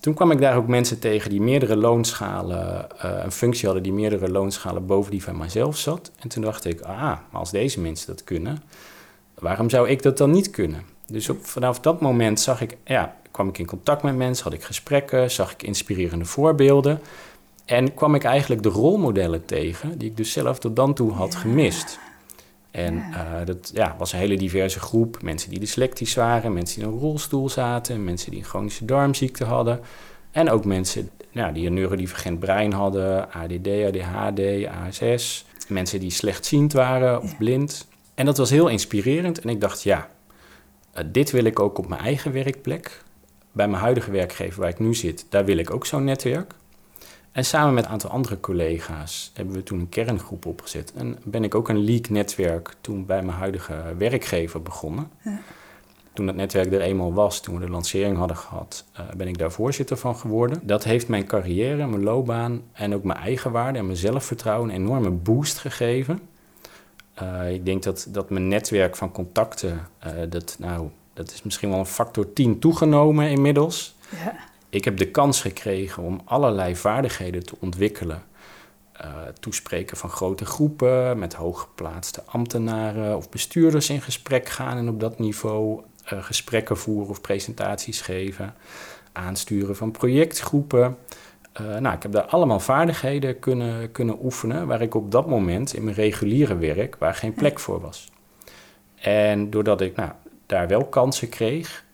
Toen 0.00 0.14
kwam 0.14 0.30
ik 0.30 0.40
daar 0.40 0.56
ook 0.56 0.66
mensen 0.66 0.98
tegen 0.98 1.30
die 1.30 1.40
meerdere 1.40 1.76
loonschalen, 1.76 2.86
uh, 3.04 3.10
een 3.24 3.32
functie 3.32 3.64
hadden 3.64 3.82
die 3.82 3.92
meerdere 3.92 4.30
loonschalen 4.30 4.86
boven 4.86 5.10
die 5.10 5.22
van 5.22 5.36
mijzelf 5.36 5.76
zat. 5.76 6.10
En 6.18 6.28
toen 6.28 6.42
dacht 6.42 6.64
ik, 6.64 6.80
ah, 6.80 6.96
maar 6.98 7.20
als 7.30 7.50
deze 7.50 7.80
mensen 7.80 8.06
dat 8.06 8.24
kunnen, 8.24 8.62
waarom 9.38 9.70
zou 9.70 9.88
ik 9.88 10.02
dat 10.02 10.18
dan 10.18 10.30
niet 10.30 10.50
kunnen? 10.50 10.82
Dus 11.06 11.28
op, 11.28 11.46
vanaf 11.46 11.80
dat 11.80 12.00
moment 12.00 12.40
zag 12.40 12.60
ik, 12.60 12.76
ja, 12.84 13.16
kwam 13.30 13.48
ik 13.48 13.58
in 13.58 13.66
contact 13.66 14.02
met 14.02 14.16
mensen, 14.16 14.44
had 14.44 14.52
ik 14.52 14.62
gesprekken, 14.62 15.30
zag 15.30 15.52
ik 15.52 15.62
inspirerende 15.62 16.24
voorbeelden. 16.24 17.00
En 17.72 17.94
kwam 17.94 18.14
ik 18.14 18.24
eigenlijk 18.24 18.62
de 18.62 18.68
rolmodellen 18.68 19.44
tegen 19.44 19.98
die 19.98 20.10
ik 20.10 20.16
dus 20.16 20.32
zelf 20.32 20.58
tot 20.58 20.76
dan 20.76 20.94
toe 20.94 21.12
had 21.12 21.34
gemist. 21.34 21.98
En 22.70 22.94
ja. 22.94 23.40
Uh, 23.40 23.46
dat 23.46 23.70
ja, 23.74 23.94
was 23.98 24.12
een 24.12 24.18
hele 24.18 24.36
diverse 24.36 24.80
groep. 24.80 25.22
Mensen 25.22 25.50
die 25.50 25.58
dyslectisch 25.58 26.14
waren, 26.14 26.52
mensen 26.52 26.78
die 26.78 26.88
in 26.88 26.94
een 26.94 27.00
rolstoel 27.00 27.48
zaten, 27.48 28.04
mensen 28.04 28.30
die 28.30 28.40
een 28.40 28.46
chronische 28.46 28.84
darmziekte 28.84 29.44
hadden. 29.44 29.80
En 30.30 30.50
ook 30.50 30.64
mensen 30.64 31.10
nou, 31.32 31.52
die 31.52 31.66
een 31.66 31.74
neurodivergent 31.74 32.38
brein 32.38 32.72
hadden, 32.72 33.32
ADD, 33.32 33.68
ADHD, 33.68 34.66
ASS. 34.66 35.44
Mensen 35.68 36.00
die 36.00 36.10
slechtziend 36.10 36.72
waren 36.72 37.22
of 37.22 37.30
ja. 37.30 37.36
blind. 37.36 37.88
En 38.14 38.24
dat 38.26 38.36
was 38.36 38.50
heel 38.50 38.68
inspirerend. 38.68 39.40
En 39.40 39.48
ik 39.48 39.60
dacht, 39.60 39.82
ja, 39.82 40.08
uh, 40.94 41.04
dit 41.12 41.30
wil 41.30 41.44
ik 41.44 41.60
ook 41.60 41.78
op 41.78 41.88
mijn 41.88 42.00
eigen 42.00 42.32
werkplek. 42.32 43.02
Bij 43.52 43.68
mijn 43.68 43.82
huidige 43.82 44.10
werkgever 44.10 44.60
waar 44.60 44.70
ik 44.70 44.78
nu 44.78 44.94
zit, 44.94 45.26
daar 45.28 45.44
wil 45.44 45.56
ik 45.56 45.70
ook 45.70 45.86
zo'n 45.86 46.04
netwerk. 46.04 46.54
En 47.32 47.44
samen 47.44 47.74
met 47.74 47.84
een 47.84 47.90
aantal 47.90 48.10
andere 48.10 48.40
collega's 48.40 49.30
hebben 49.34 49.54
we 49.54 49.62
toen 49.62 49.80
een 49.80 49.88
kerngroep 49.88 50.46
opgezet. 50.46 50.92
En 50.96 51.18
ben 51.24 51.44
ik 51.44 51.54
ook 51.54 51.68
een 51.68 51.84
leak-netwerk 51.84 52.74
toen 52.80 53.06
bij 53.06 53.22
mijn 53.22 53.38
huidige 53.38 53.94
werkgever 53.98 54.62
begonnen. 54.62 55.10
Ja. 55.24 55.40
Toen 56.12 56.26
dat 56.26 56.34
netwerk 56.34 56.72
er 56.72 56.80
eenmaal 56.80 57.12
was, 57.12 57.40
toen 57.40 57.54
we 57.54 57.64
de 57.64 57.70
lancering 57.70 58.16
hadden 58.16 58.36
gehad, 58.36 58.84
uh, 59.00 59.10
ben 59.16 59.28
ik 59.28 59.38
daar 59.38 59.52
voorzitter 59.52 59.96
van 59.96 60.16
geworden. 60.16 60.60
Dat 60.62 60.84
heeft 60.84 61.08
mijn 61.08 61.26
carrière, 61.26 61.86
mijn 61.86 62.02
loopbaan 62.02 62.62
en 62.72 62.94
ook 62.94 63.04
mijn 63.04 63.18
eigen 63.18 63.52
waarde 63.52 63.78
en 63.78 63.86
mijn 63.86 63.98
zelfvertrouwen 63.98 64.70
een 64.70 64.74
enorme 64.74 65.10
boost 65.10 65.58
gegeven. 65.58 66.20
Uh, 67.22 67.52
ik 67.52 67.64
denk 67.64 67.82
dat, 67.82 68.06
dat 68.10 68.30
mijn 68.30 68.48
netwerk 68.48 68.96
van 68.96 69.12
contacten, 69.12 69.88
uh, 70.06 70.12
dat, 70.28 70.56
nou, 70.58 70.88
dat 71.14 71.32
is 71.32 71.42
misschien 71.42 71.70
wel 71.70 71.78
een 71.78 71.86
factor 71.86 72.32
10 72.32 72.58
toegenomen 72.58 73.30
inmiddels. 73.30 73.94
Ja 74.24 74.50
ik 74.72 74.84
heb 74.84 74.96
de 74.96 75.10
kans 75.10 75.40
gekregen 75.40 76.02
om 76.02 76.20
allerlei 76.24 76.76
vaardigheden 76.76 77.44
te 77.44 77.56
ontwikkelen. 77.60 78.22
Uh, 79.00 79.08
toespreken 79.40 79.96
van 79.96 80.10
grote 80.10 80.44
groepen, 80.44 81.18
met 81.18 81.34
hooggeplaatste 81.34 82.22
ambtenaren 82.26 83.16
of 83.16 83.28
bestuurders 83.28 83.90
in 83.90 84.00
gesprek 84.00 84.48
gaan 84.48 84.76
en 84.76 84.88
op 84.88 85.00
dat 85.00 85.18
niveau 85.18 85.82
uh, 86.12 86.22
gesprekken 86.22 86.76
voeren 86.76 87.08
of 87.08 87.20
presentaties 87.20 88.00
geven. 88.00 88.54
Aansturen 89.12 89.76
van 89.76 89.90
projectgroepen. 89.90 90.96
Uh, 91.60 91.76
nou, 91.76 91.96
ik 91.96 92.02
heb 92.02 92.12
daar 92.12 92.26
allemaal 92.26 92.60
vaardigheden 92.60 93.38
kunnen, 93.38 93.92
kunnen 93.92 94.24
oefenen 94.24 94.66
waar 94.66 94.82
ik 94.82 94.94
op 94.94 95.10
dat 95.10 95.26
moment 95.26 95.74
in 95.74 95.84
mijn 95.84 95.96
reguliere 95.96 96.56
werk, 96.56 96.96
waar 96.98 97.14
geen 97.14 97.34
plek 97.34 97.58
voor 97.58 97.80
was. 97.80 98.10
En 98.94 99.50
doordat 99.50 99.80
ik 99.80 99.96
nou, 99.96 100.10
daar 100.46 100.68
wel 100.68 100.84
kansen 100.84 101.28
kreeg 101.28 101.84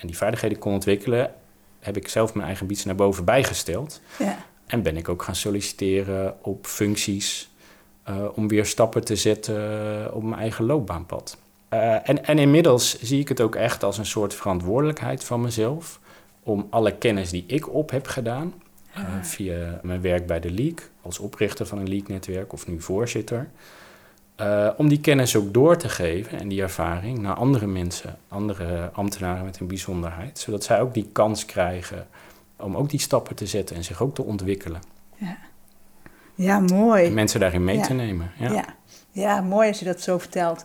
en 0.00 0.06
die 0.06 0.16
vaardigheden 0.16 0.58
kon 0.58 0.72
ontwikkelen, 0.72 1.34
heb 1.82 1.96
ik 1.96 2.08
zelf 2.08 2.34
mijn 2.34 2.46
eigen 2.46 2.62
ambitie 2.62 2.86
naar 2.86 2.94
boven 2.94 3.24
bijgesteld. 3.24 4.00
Ja. 4.18 4.44
En 4.66 4.82
ben 4.82 4.96
ik 4.96 5.08
ook 5.08 5.22
gaan 5.22 5.36
solliciteren 5.36 6.34
op 6.42 6.66
functies 6.66 7.50
uh, 8.08 8.24
om 8.34 8.48
weer 8.48 8.66
stappen 8.66 9.04
te 9.04 9.16
zetten 9.16 10.14
op 10.14 10.22
mijn 10.22 10.40
eigen 10.40 10.64
loopbaanpad. 10.64 11.36
Uh, 11.70 12.08
en, 12.08 12.24
en 12.24 12.38
inmiddels 12.38 13.02
zie 13.02 13.20
ik 13.20 13.28
het 13.28 13.40
ook 13.40 13.54
echt 13.54 13.84
als 13.84 13.98
een 13.98 14.06
soort 14.06 14.34
verantwoordelijkheid 14.34 15.24
van 15.24 15.40
mezelf 15.40 16.00
om 16.42 16.66
alle 16.70 16.96
kennis 16.96 17.30
die 17.30 17.44
ik 17.46 17.74
op 17.74 17.90
heb 17.90 18.06
gedaan 18.06 18.54
uh, 18.98 19.04
via 19.22 19.80
mijn 19.82 20.00
werk 20.00 20.26
bij 20.26 20.40
de 20.40 20.50
League, 20.50 20.86
als 21.02 21.18
oprichter 21.18 21.66
van 21.66 21.78
een 21.78 21.88
League-netwerk 21.88 22.52
of 22.52 22.66
nu 22.66 22.80
voorzitter, 22.80 23.50
uh, 24.40 24.68
om 24.76 24.88
die 24.88 25.00
kennis 25.00 25.36
ook 25.36 25.54
door 25.54 25.76
te 25.76 25.88
geven 25.88 26.38
en 26.40 26.48
die 26.48 26.62
ervaring 26.62 27.18
naar 27.18 27.34
andere 27.34 27.66
mensen, 27.66 28.18
andere 28.28 28.90
ambtenaren 28.92 29.44
met 29.44 29.60
een 29.60 29.66
bijzonderheid, 29.66 30.38
zodat 30.38 30.64
zij 30.64 30.80
ook 30.80 30.94
die 30.94 31.08
kans 31.12 31.44
krijgen 31.44 32.06
om 32.56 32.76
ook 32.76 32.90
die 32.90 33.00
stappen 33.00 33.36
te 33.36 33.46
zetten 33.46 33.76
en 33.76 33.84
zich 33.84 34.02
ook 34.02 34.14
te 34.14 34.22
ontwikkelen. 34.22 34.80
Ja, 35.16 35.36
ja 36.34 36.60
mooi. 36.60 37.04
En 37.04 37.14
mensen 37.14 37.40
daarin 37.40 37.64
mee 37.64 37.76
ja. 37.76 37.82
te 37.82 37.92
nemen. 37.92 38.30
Ja. 38.38 38.52
Ja. 38.52 38.64
ja, 39.10 39.40
mooi 39.40 39.68
als 39.68 39.78
je 39.78 39.84
dat 39.84 40.00
zo 40.00 40.18
vertelt. 40.18 40.64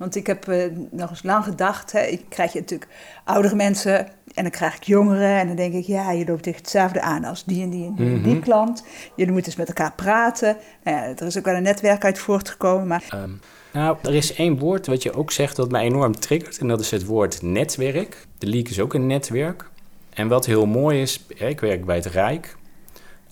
Want 0.00 0.16
ik 0.16 0.26
heb 0.26 0.48
uh, 0.48 0.64
nog 0.90 1.10
eens 1.10 1.22
lang 1.22 1.44
gedacht, 1.44 1.92
hè, 1.92 2.00
ik 2.00 2.24
krijg 2.28 2.52
je 2.52 2.60
natuurlijk 2.60 2.90
oudere 3.24 3.54
mensen 3.54 4.06
en 4.34 4.42
dan 4.42 4.50
krijg 4.50 4.76
ik 4.76 4.82
jongeren. 4.82 5.38
En 5.38 5.46
dan 5.46 5.56
denk 5.56 5.74
ik, 5.74 5.84
ja, 5.84 6.10
je 6.10 6.24
loopt 6.26 6.42
tegen 6.42 6.60
hetzelfde 6.60 7.00
aan 7.00 7.24
als 7.24 7.44
die 7.44 7.62
en 7.62 7.70
die 7.70 7.86
en 7.86 7.94
die, 7.94 8.06
mm 8.06 8.14
-hmm. 8.14 8.22
die 8.22 8.38
klant. 8.38 8.84
Jullie 9.16 9.32
moeten 9.32 9.50
eens 9.50 9.60
met 9.60 9.68
elkaar 9.68 9.92
praten. 9.92 10.56
Nou 10.84 10.96
ja, 10.96 11.02
er 11.02 11.26
is 11.26 11.38
ook 11.38 11.44
wel 11.44 11.54
een 11.54 11.62
netwerk 11.62 12.04
uit 12.04 12.18
voortgekomen. 12.18 12.86
Maar... 12.86 13.04
Um, 13.14 13.40
nou, 13.72 13.96
er 14.02 14.14
is 14.14 14.34
één 14.34 14.58
woord 14.58 14.86
wat 14.86 15.02
je 15.02 15.12
ook 15.12 15.30
zegt 15.30 15.56
dat 15.56 15.70
mij 15.70 15.84
enorm 15.84 16.20
triggert. 16.20 16.58
En 16.58 16.68
dat 16.68 16.80
is 16.80 16.90
het 16.90 17.04
woord 17.04 17.42
netwerk. 17.42 18.26
De 18.38 18.46
League 18.46 18.70
is 18.70 18.80
ook 18.80 18.94
een 18.94 19.06
netwerk. 19.06 19.70
En 20.10 20.28
wat 20.28 20.46
heel 20.46 20.66
mooi 20.66 21.00
is, 21.00 21.26
ik 21.28 21.60
werk 21.60 21.84
bij 21.84 21.96
het 21.96 22.06
Rijk. 22.06 22.56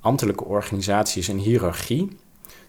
Ambtelijke 0.00 0.44
organisatie 0.44 1.20
is 1.20 1.28
een 1.28 1.38
hiërarchie. 1.38 2.16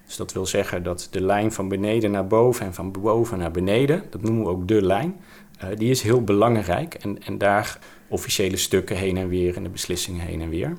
Dus 0.10 0.18
dat 0.18 0.34
wil 0.34 0.46
zeggen 0.46 0.84
dat 0.84 1.08
de 1.12 1.22
lijn 1.22 1.52
van 1.52 1.68
beneden 1.68 2.12
naar 2.12 2.28
boven 2.28 2.66
en 2.66 2.74
van 2.74 2.92
boven 2.92 3.38
naar 3.38 3.52
beneden, 3.52 4.04
dat 4.10 4.22
noemen 4.22 4.44
we 4.44 4.50
ook 4.50 4.68
de 4.68 4.82
lijn, 4.82 5.20
uh, 5.64 5.70
die 5.78 5.90
is 5.90 6.02
heel 6.02 6.24
belangrijk. 6.24 6.94
En, 6.94 7.24
en 7.24 7.38
daar 7.38 7.80
officiële 8.08 8.58
stukken 8.58 8.96
heen 8.96 9.18
en 9.18 9.28
weer 9.28 9.56
en 9.56 9.64
de 9.64 9.70
beslissingen 9.70 10.26
heen 10.26 10.42
en 10.42 10.50
weer. 10.50 10.78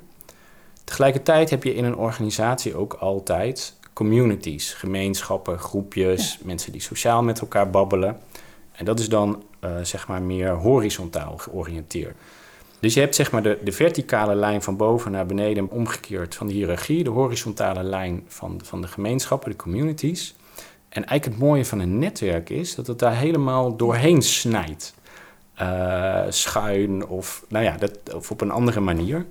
Tegelijkertijd 0.84 1.50
heb 1.50 1.62
je 1.62 1.74
in 1.74 1.84
een 1.84 1.96
organisatie 1.96 2.74
ook 2.74 2.92
altijd 2.92 3.76
communities, 3.92 4.74
gemeenschappen, 4.74 5.58
groepjes, 5.58 6.38
mensen 6.42 6.72
die 6.72 6.80
sociaal 6.80 7.22
met 7.22 7.40
elkaar 7.40 7.70
babbelen. 7.70 8.20
En 8.72 8.84
dat 8.84 8.98
is 8.98 9.08
dan 9.08 9.42
eh, 9.60 9.70
zeg 9.82 10.08
maar 10.08 10.22
meer 10.22 10.50
horizontaal 10.50 11.36
georiënteerd. 11.36 12.16
Dus 12.80 12.94
je 12.94 13.00
hebt 13.00 13.14
zeg 13.14 13.30
maar 13.30 13.42
de, 13.42 13.58
de 13.64 13.72
verticale 13.72 14.34
lijn 14.34 14.62
van 14.62 14.76
boven 14.76 15.10
naar 15.10 15.26
beneden 15.26 15.70
omgekeerd 15.70 16.34
van 16.34 16.46
de 16.46 16.52
hiërarchie, 16.52 17.04
de 17.04 17.10
horizontale 17.10 17.82
lijn 17.82 18.24
van, 18.26 18.60
van 18.64 18.80
de 18.80 18.88
gemeenschappen, 18.88 19.50
de 19.50 19.56
communities. 19.56 20.34
En 20.88 21.04
eigenlijk 21.04 21.24
het 21.24 21.48
mooie 21.48 21.64
van 21.64 21.78
een 21.78 21.98
netwerk 21.98 22.50
is 22.50 22.74
dat 22.74 22.86
het 22.86 22.98
daar 22.98 23.16
helemaal 23.16 23.76
doorheen 23.76 24.22
snijdt. 24.22 24.94
Uh, 25.60 26.22
schuin 26.28 27.06
of, 27.06 27.44
nou 27.48 27.64
ja, 27.64 27.76
dat, 27.76 28.14
of 28.14 28.30
op 28.30 28.40
een 28.40 28.50
andere 28.50 28.80
manier. 28.80 29.26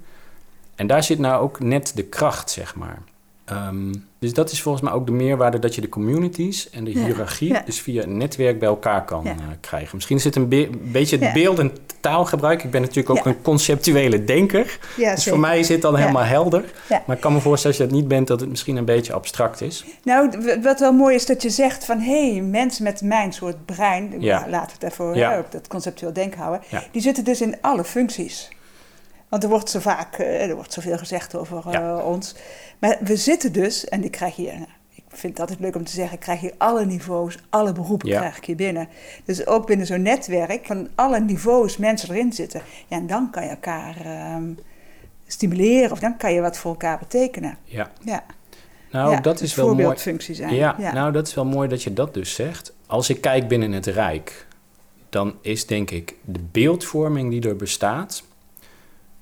En 0.76 0.88
daar 0.88 1.04
zit 1.04 1.20
nou 1.20 1.42
ook 1.42 1.60
net 1.60 1.92
de 1.96 2.04
kracht, 2.04 2.50
zeg 2.50 2.76
maar. 2.76 3.02
Ehm, 3.50 3.94
dus 4.20 4.34
dat 4.34 4.52
is 4.52 4.62
volgens 4.62 4.84
mij 4.84 4.94
ook 4.94 5.06
de 5.06 5.12
meerwaarde 5.12 5.60
dat 5.60 5.76
je 5.76 5.82
de 5.82 5.90
communities 5.90 6.70
en 6.70 6.84
de 6.84 6.92
hiërarchie 6.92 7.56
dus 7.66 7.82
via 7.82 8.04
een 8.04 8.18
netwerk 8.18 8.60
bij 8.60 8.68
elkaar 8.68 9.06
kan 9.06 9.28
uh, 9.28 9.34
krijgen. 9.60 9.90
Misschien 9.96 10.18
is 10.18 10.24
het 10.24 10.36
een 10.36 10.48
beetje 10.92 11.18
het 11.18 11.34
beeld 11.34 11.60
en 11.60 11.72
taalgebruik. 12.00 12.64
Ik 12.64 12.72
ben 12.72 12.82
natuurlijk 12.82 13.10
ook 13.10 13.26
een 13.26 13.42
conceptuele 13.42 14.24
denker. 14.24 14.80
dus 14.96 15.28
voor 15.28 15.40
mij 15.40 15.60
is 15.60 15.70
het 15.70 15.82
dan 15.82 15.96
helemaal 15.96 16.24
helder. 16.24 16.64
Maar 17.06 17.16
ik 17.16 17.22
kan 17.22 17.34
me 17.34 17.40
voorstellen 17.40 17.78
als 17.78 17.86
je 17.86 17.92
dat 17.92 18.02
niet 18.02 18.10
bent, 18.10 18.28
dat 18.28 18.40
het 18.40 18.50
misschien 18.50 18.76
een 18.76 18.86
beetje 18.86 19.14
abstract 19.14 19.62
is. 19.62 19.86
Nou, 20.04 20.30
wat 20.64 20.80
wel 20.80 20.94
mooi 20.94 21.16
is 21.16 21.26
dat 21.26 21.42
je 21.42 21.50
zegt 21.50 21.86
van 21.86 22.00
hé, 22.00 22.32
hey, 22.32 22.42
mensen 22.42 22.84
met 22.84 23.02
mijn 23.02 23.34
soort 23.34 23.66
brein, 23.66 24.26
laten 24.50 24.78
we 24.80 24.86
het 24.86 24.94
even 24.94 25.40
op 25.40 25.52
dat 25.52 25.68
conceptueel 25.68 26.14
denken 26.14 26.40
houden, 26.40 26.62
die 26.92 27.02
zitten 27.02 27.24
dus 27.24 27.42
in 27.42 27.56
alle 27.62 27.84
functies. 27.84 28.50
Want 29.30 29.44
er 29.44 29.50
wordt 29.50 29.70
zo 29.70 29.80
vaak, 29.80 30.18
eh, 30.18 30.50
er 30.50 30.56
wordt 30.56 30.74
zoveel 30.74 30.98
gezegd 30.98 31.36
over 31.36 31.64
uh, 31.74 32.06
ons. 32.06 32.36
Maar 32.80 32.98
we 33.02 33.16
zitten 33.16 33.54
dus, 33.54 33.86
en 33.86 34.04
ik 34.04 34.12
krijg 34.12 34.36
hier, 34.36 34.54
ik 34.90 35.04
vind 35.08 35.34
het 35.34 35.40
altijd 35.40 35.60
leuk 35.60 35.76
om 35.76 35.84
te 35.84 35.92
zeggen, 35.92 36.14
ik 36.14 36.20
krijg 36.20 36.40
hier 36.40 36.54
alle 36.58 36.86
niveaus, 36.86 37.38
alle 37.50 37.72
beroepen 37.72 38.10
krijg 38.10 38.38
ik 38.38 38.46
hier 38.46 38.56
binnen. 38.56 38.88
Dus 39.26 39.48
ook 39.48 39.68
binnen 39.68 39.86
zo'n 39.86 40.02
netwerk 40.02 40.66
van 40.66 40.88
alle 40.96 41.20
niveaus 41.20 41.78
mensen 41.78 42.10
erin 42.10 42.34
zitten. 42.34 42.62
Ja, 42.88 42.98
en 42.98 43.08
dan 43.08 43.30
kan 43.32 43.44
je 43.44 43.50
elkaar 43.50 43.96
um, 44.36 44.58
stimuleren 45.28 45.92
of 45.92 46.00
dan 46.00 46.18
kan 46.18 46.34
je 46.34 46.42
wat 46.42 46.58
voor 46.58 46.72
elkaar 46.72 47.00
betekenen. 47.00 47.58
Ja. 47.64 47.92
ja. 48.04 48.24
Nou, 48.92 49.12
ja, 49.12 49.20
dat 49.20 49.42
is 49.42 49.56
wel 49.56 49.76
mooi. 49.76 49.98
zijn. 50.18 50.54
Ja, 50.56 50.76
ja, 50.78 50.94
nou 50.94 51.12
dat 51.12 51.28
is 51.28 51.34
wel 51.34 51.46
mooi 51.46 51.68
dat 51.68 51.84
je 51.84 51.94
dat 51.94 52.14
dus 52.14 52.34
zegt. 52.34 52.74
Als 52.86 53.10
ik 53.10 53.22
kijk 53.22 53.48
binnen 53.48 53.72
het 53.72 53.86
Rijk, 53.86 54.48
dan 55.10 55.36
is 55.42 55.66
denk 55.66 55.92
ik 55.92 56.16
de 56.22 56.40
beeldvorming 56.52 57.32
die 57.32 57.50
er 57.50 57.56
bestaat 57.56 58.24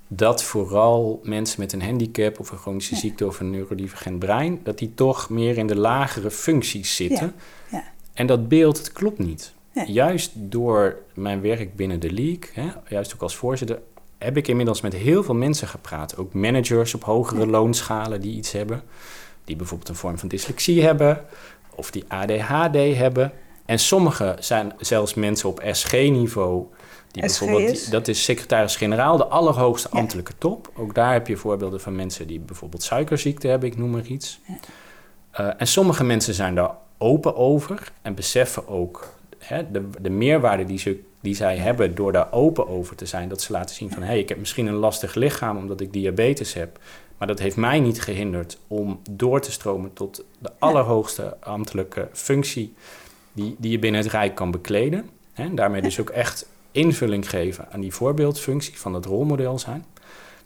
dat 0.08 0.44
vooral 0.44 1.20
mensen 1.24 1.60
met 1.60 1.74
een 1.74 1.82
handicap 1.82 2.40
of 2.40 2.52
een 2.52 2.58
chronische 2.58 2.96
ziekte 2.96 3.28
of 3.28 3.40
een 3.40 3.50
neurodivergent 3.50 4.20
brein, 4.20 4.60
dat 4.64 4.78
die 4.78 4.94
toch 4.94 5.30
meer 5.30 5.58
in 5.58 5.68
de 5.68 5.76
lagere 5.76 6.32
functies 6.32 6.96
zitten. 6.96 7.34
Ja. 7.72 7.78
Ja. 7.78 7.84
En 8.14 8.28
dat 8.28 8.48
beeld 8.48 8.78
het 8.78 8.92
klopt 8.92 9.20
niet. 9.20 9.54
Juist 9.86 10.32
door 10.34 10.98
mijn 11.14 11.42
werk 11.42 11.76
binnen 11.76 12.00
de 12.00 12.12
league, 12.12 12.50
hè, 12.54 12.68
juist 12.88 13.14
ook 13.14 13.22
als 13.22 13.36
voorzitter, 13.36 13.80
heb 14.18 14.38
ik 14.38 14.48
inmiddels 14.48 14.82
met 14.82 14.94
heel 14.94 15.24
veel 15.24 15.36
mensen 15.36 15.68
gepraat. 15.68 16.18
Ook 16.18 16.34
managers 16.34 16.94
op 16.94 17.04
hogere 17.04 17.48
loonschalen 17.48 18.22
die 18.22 18.36
iets 18.36 18.52
hebben. 18.52 18.82
Die 19.46 19.56
bijvoorbeeld 19.56 19.90
een 19.90 19.96
vorm 19.96 20.18
van 20.18 20.28
dyslexie 20.28 20.84
hebben 20.84 21.26
of 21.76 21.92
die 21.92 22.04
ADHD 22.08 22.98
hebben. 22.98 23.32
En 23.66 23.80
sommigen 23.80 24.44
zijn 24.44 24.74
zelfs 24.80 25.14
mensen 25.14 25.50
op 25.50 25.62
SG-niveau 25.72 26.66
die 27.12 27.22
bijvoorbeeld, 27.22 27.92
dat 27.92 28.08
is 28.08 28.24
secretaris-generaal, 28.24 29.18
de 29.18 29.26
allerhoogste 29.26 29.90
ambtelijke 29.90 30.34
top. 30.38 30.72
Ook 30.76 30.96
daar 30.96 31.14
heb 31.14 31.28
je 31.28 31.38
voorbeelden 31.38 31.82
van 31.82 31.96
mensen 31.96 32.28
die 32.28 32.40
bijvoorbeeld 32.40 32.84
suikerziekte 32.84 33.48
hebben, 33.48 33.70
ik 33.70 33.78
noem 33.78 33.90
maar 33.90 34.06
iets. 34.06 34.40
Ja. 34.46 34.56
Uh, 35.40 35.54
en 35.58 35.68
sommige 35.68 36.04
mensen 36.04 36.34
zijn 36.34 36.56
daar 36.56 36.72
open 36.98 37.36
over 37.36 37.92
en 38.02 38.16
beseffen 38.16 38.68
ook 38.68 39.16
hè, 39.38 39.72
de, 39.72 39.90
de 40.02 40.10
meerwaarde 40.10 40.66
die, 40.66 40.80
ze, 40.80 41.00
die 41.22 41.36
zij 41.36 41.58
hebben 41.58 41.96
door 41.96 42.12
daar 42.12 42.32
open 42.32 42.68
over 42.68 42.96
te 42.96 43.06
zijn. 43.06 43.30
Dat 43.30 43.42
ze 43.42 43.52
laten 43.52 43.76
zien 43.76 43.92
van, 43.92 44.02
hé, 44.02 44.08
hey, 44.08 44.20
ik 44.20 44.30
heb 44.30 44.38
misschien 44.38 44.68
een 44.68 44.74
lastig 44.74 45.16
lichaam 45.16 45.58
omdat 45.58 45.82
ik 45.82 45.94
diabetes 45.94 46.54
heb. 46.54 46.80
Maar 47.18 47.28
dat 47.28 47.40
heeft 47.40 47.56
mij 47.56 47.80
niet 47.80 48.02
gehinderd 48.02 48.58
om 48.68 49.00
door 49.10 49.42
te 49.42 49.52
stromen 49.52 49.94
tot 49.94 50.24
de 50.40 50.52
allerhoogste 50.60 51.38
ambtelijke 51.40 52.08
functie 52.14 52.74
die, 53.34 53.56
die 53.58 53.72
je 53.72 53.80
binnen 53.80 54.02
het 54.02 54.12
Rijk 54.12 54.36
kan 54.36 54.52
bekleden. 54.52 55.10
En 55.34 55.56
daarmee 55.56 55.82
dus 55.82 56.00
ook 56.00 56.10
echt 56.10 56.48
invulling 56.78 57.30
geven 57.30 57.68
aan 57.72 57.82
die 57.82 57.94
voorbeeldfunctie 57.94 58.80
van 58.80 58.94
het 58.94 59.06
rolmodel 59.06 59.60
zijn. 59.60 59.86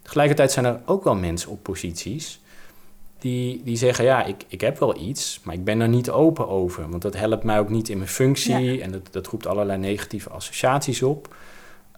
Tegelijkertijd 0.02 0.52
zijn 0.52 0.64
er 0.64 0.80
ook 0.84 1.04
wel 1.04 1.14
mensen 1.14 1.50
op 1.50 1.62
posities 1.62 2.40
die, 3.22 3.62
die 3.64 3.76
zeggen: 3.76 4.04
Ja, 4.04 4.24
ik, 4.24 4.44
ik 4.48 4.60
heb 4.60 4.78
wel 4.78 5.00
iets, 5.00 5.40
maar 5.42 5.54
ik 5.54 5.64
ben 5.64 5.80
er 5.80 5.88
niet 5.88 6.10
open 6.10 6.48
over. 6.48 6.88
Want 6.90 7.02
dat 7.02 7.16
helpt 7.16 7.44
mij 7.44 7.58
ook 7.58 7.68
niet 7.68 7.88
in 7.88 7.96
mijn 7.96 8.08
functie 8.08 8.82
en 8.82 8.92
dat, 8.92 9.08
dat 9.10 9.26
roept 9.26 9.46
allerlei 9.46 9.78
negatieve 9.78 10.30
associaties 10.30 11.02
op. 11.02 11.34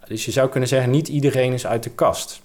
Dus 0.07 0.25
je 0.25 0.31
zou 0.31 0.49
kunnen 0.49 0.69
zeggen: 0.69 0.91
niet 0.91 1.07
iedereen 1.07 1.53
is 1.53 1.67
uit 1.67 1.83
de 1.83 1.89
kast. 1.89 2.41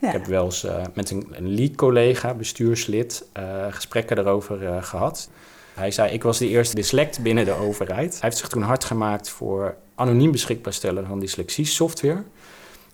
Ik 0.00 0.12
heb 0.12 0.26
wel 0.26 0.44
eens 0.44 0.64
uh, 0.64 0.82
met 0.94 1.10
een, 1.10 1.26
een 1.30 1.54
lead-collega, 1.54 2.34
bestuurslid, 2.34 3.24
uh, 3.38 3.66
gesprekken 3.70 4.16
daarover 4.16 4.62
uh, 4.62 4.82
gehad. 4.82 5.30
Hij 5.74 5.90
zei: 5.90 6.12
Ik 6.12 6.22
was 6.22 6.38
de 6.38 6.48
eerste 6.48 6.74
dyslect 6.74 7.22
binnen 7.22 7.44
de 7.44 7.52
overheid. 7.52 8.10
Hij 8.10 8.20
heeft 8.20 8.36
zich 8.36 8.48
toen 8.48 8.62
hard 8.62 8.84
gemaakt 8.84 9.28
voor 9.28 9.76
anoniem 9.98 10.30
beschikbaar 10.30 10.72
stellen 10.72 11.06
van 11.06 11.20
dyslexie-software. 11.20 12.22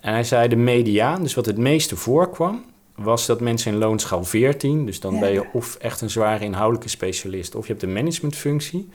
En 0.01 0.13
hij 0.13 0.25
zei 0.25 0.49
de 0.49 0.57
mediaan, 0.57 1.23
dus 1.23 1.35
wat 1.35 1.47
het 1.47 1.59
meeste 1.59 1.97
voorkwam, 1.97 2.65
was 2.95 3.27
dat 3.27 3.41
mensen 3.41 3.73
in 3.73 3.79
loonschaal 3.79 4.25
14, 4.25 4.87
dus 4.87 5.01
dan 5.01 5.21
ben 5.21 5.33
je 5.33 5.47
of 5.53 5.75
echt 5.75 6.01
een 6.01 6.11
zware 6.11 6.45
inhoudelijke 6.45 6.89
specialist 6.89 7.55
of 7.55 7.67
je 7.67 7.73
hebt 7.73 7.85
een 7.85 7.93
managementfunctie. 7.93 8.89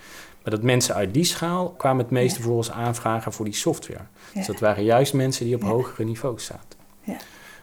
Maar 0.44 0.54
dat 0.54 0.64
mensen 0.64 0.96
uit 0.96 1.14
die 1.14 1.24
schaal 1.24 1.70
kwamen 1.78 2.04
het 2.04 2.12
meeste 2.12 2.42
voor 2.42 2.56
als 2.56 2.72
aanvragen 2.72 3.34
voor 3.34 3.46
die 3.46 3.54
software. 3.54 4.04
Dus 4.34 4.46
dat 4.46 4.60
waren 4.60 4.84
juist 4.84 5.14
mensen 5.14 5.46
die 5.46 5.56
op 5.56 5.64
hogere 5.64 6.04
niveaus 6.04 6.46
zaten. 6.46 6.80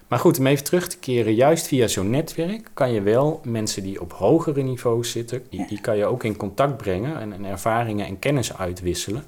Maar 0.08 0.18
goed, 0.18 0.38
om 0.38 0.46
even 0.46 0.64
terug 0.64 0.88
te 0.88 0.98
keren, 0.98 1.34
juist 1.34 1.66
via 1.66 1.86
zo'n 1.86 2.10
netwerk 2.10 2.70
kan 2.74 2.92
je 2.92 3.02
wel 3.02 3.40
mensen 3.44 3.82
die 3.82 4.00
op 4.00 4.12
hogere 4.12 4.62
niveaus 4.62 5.10
zitten, 5.10 5.42
die, 5.50 5.66
die 5.66 5.80
kan 5.80 5.96
je 5.96 6.04
ook 6.04 6.24
in 6.24 6.36
contact 6.36 6.76
brengen 6.76 7.20
en, 7.20 7.32
en 7.32 7.44
ervaringen 7.44 8.06
en 8.06 8.18
kennis 8.18 8.56
uitwisselen 8.56 9.24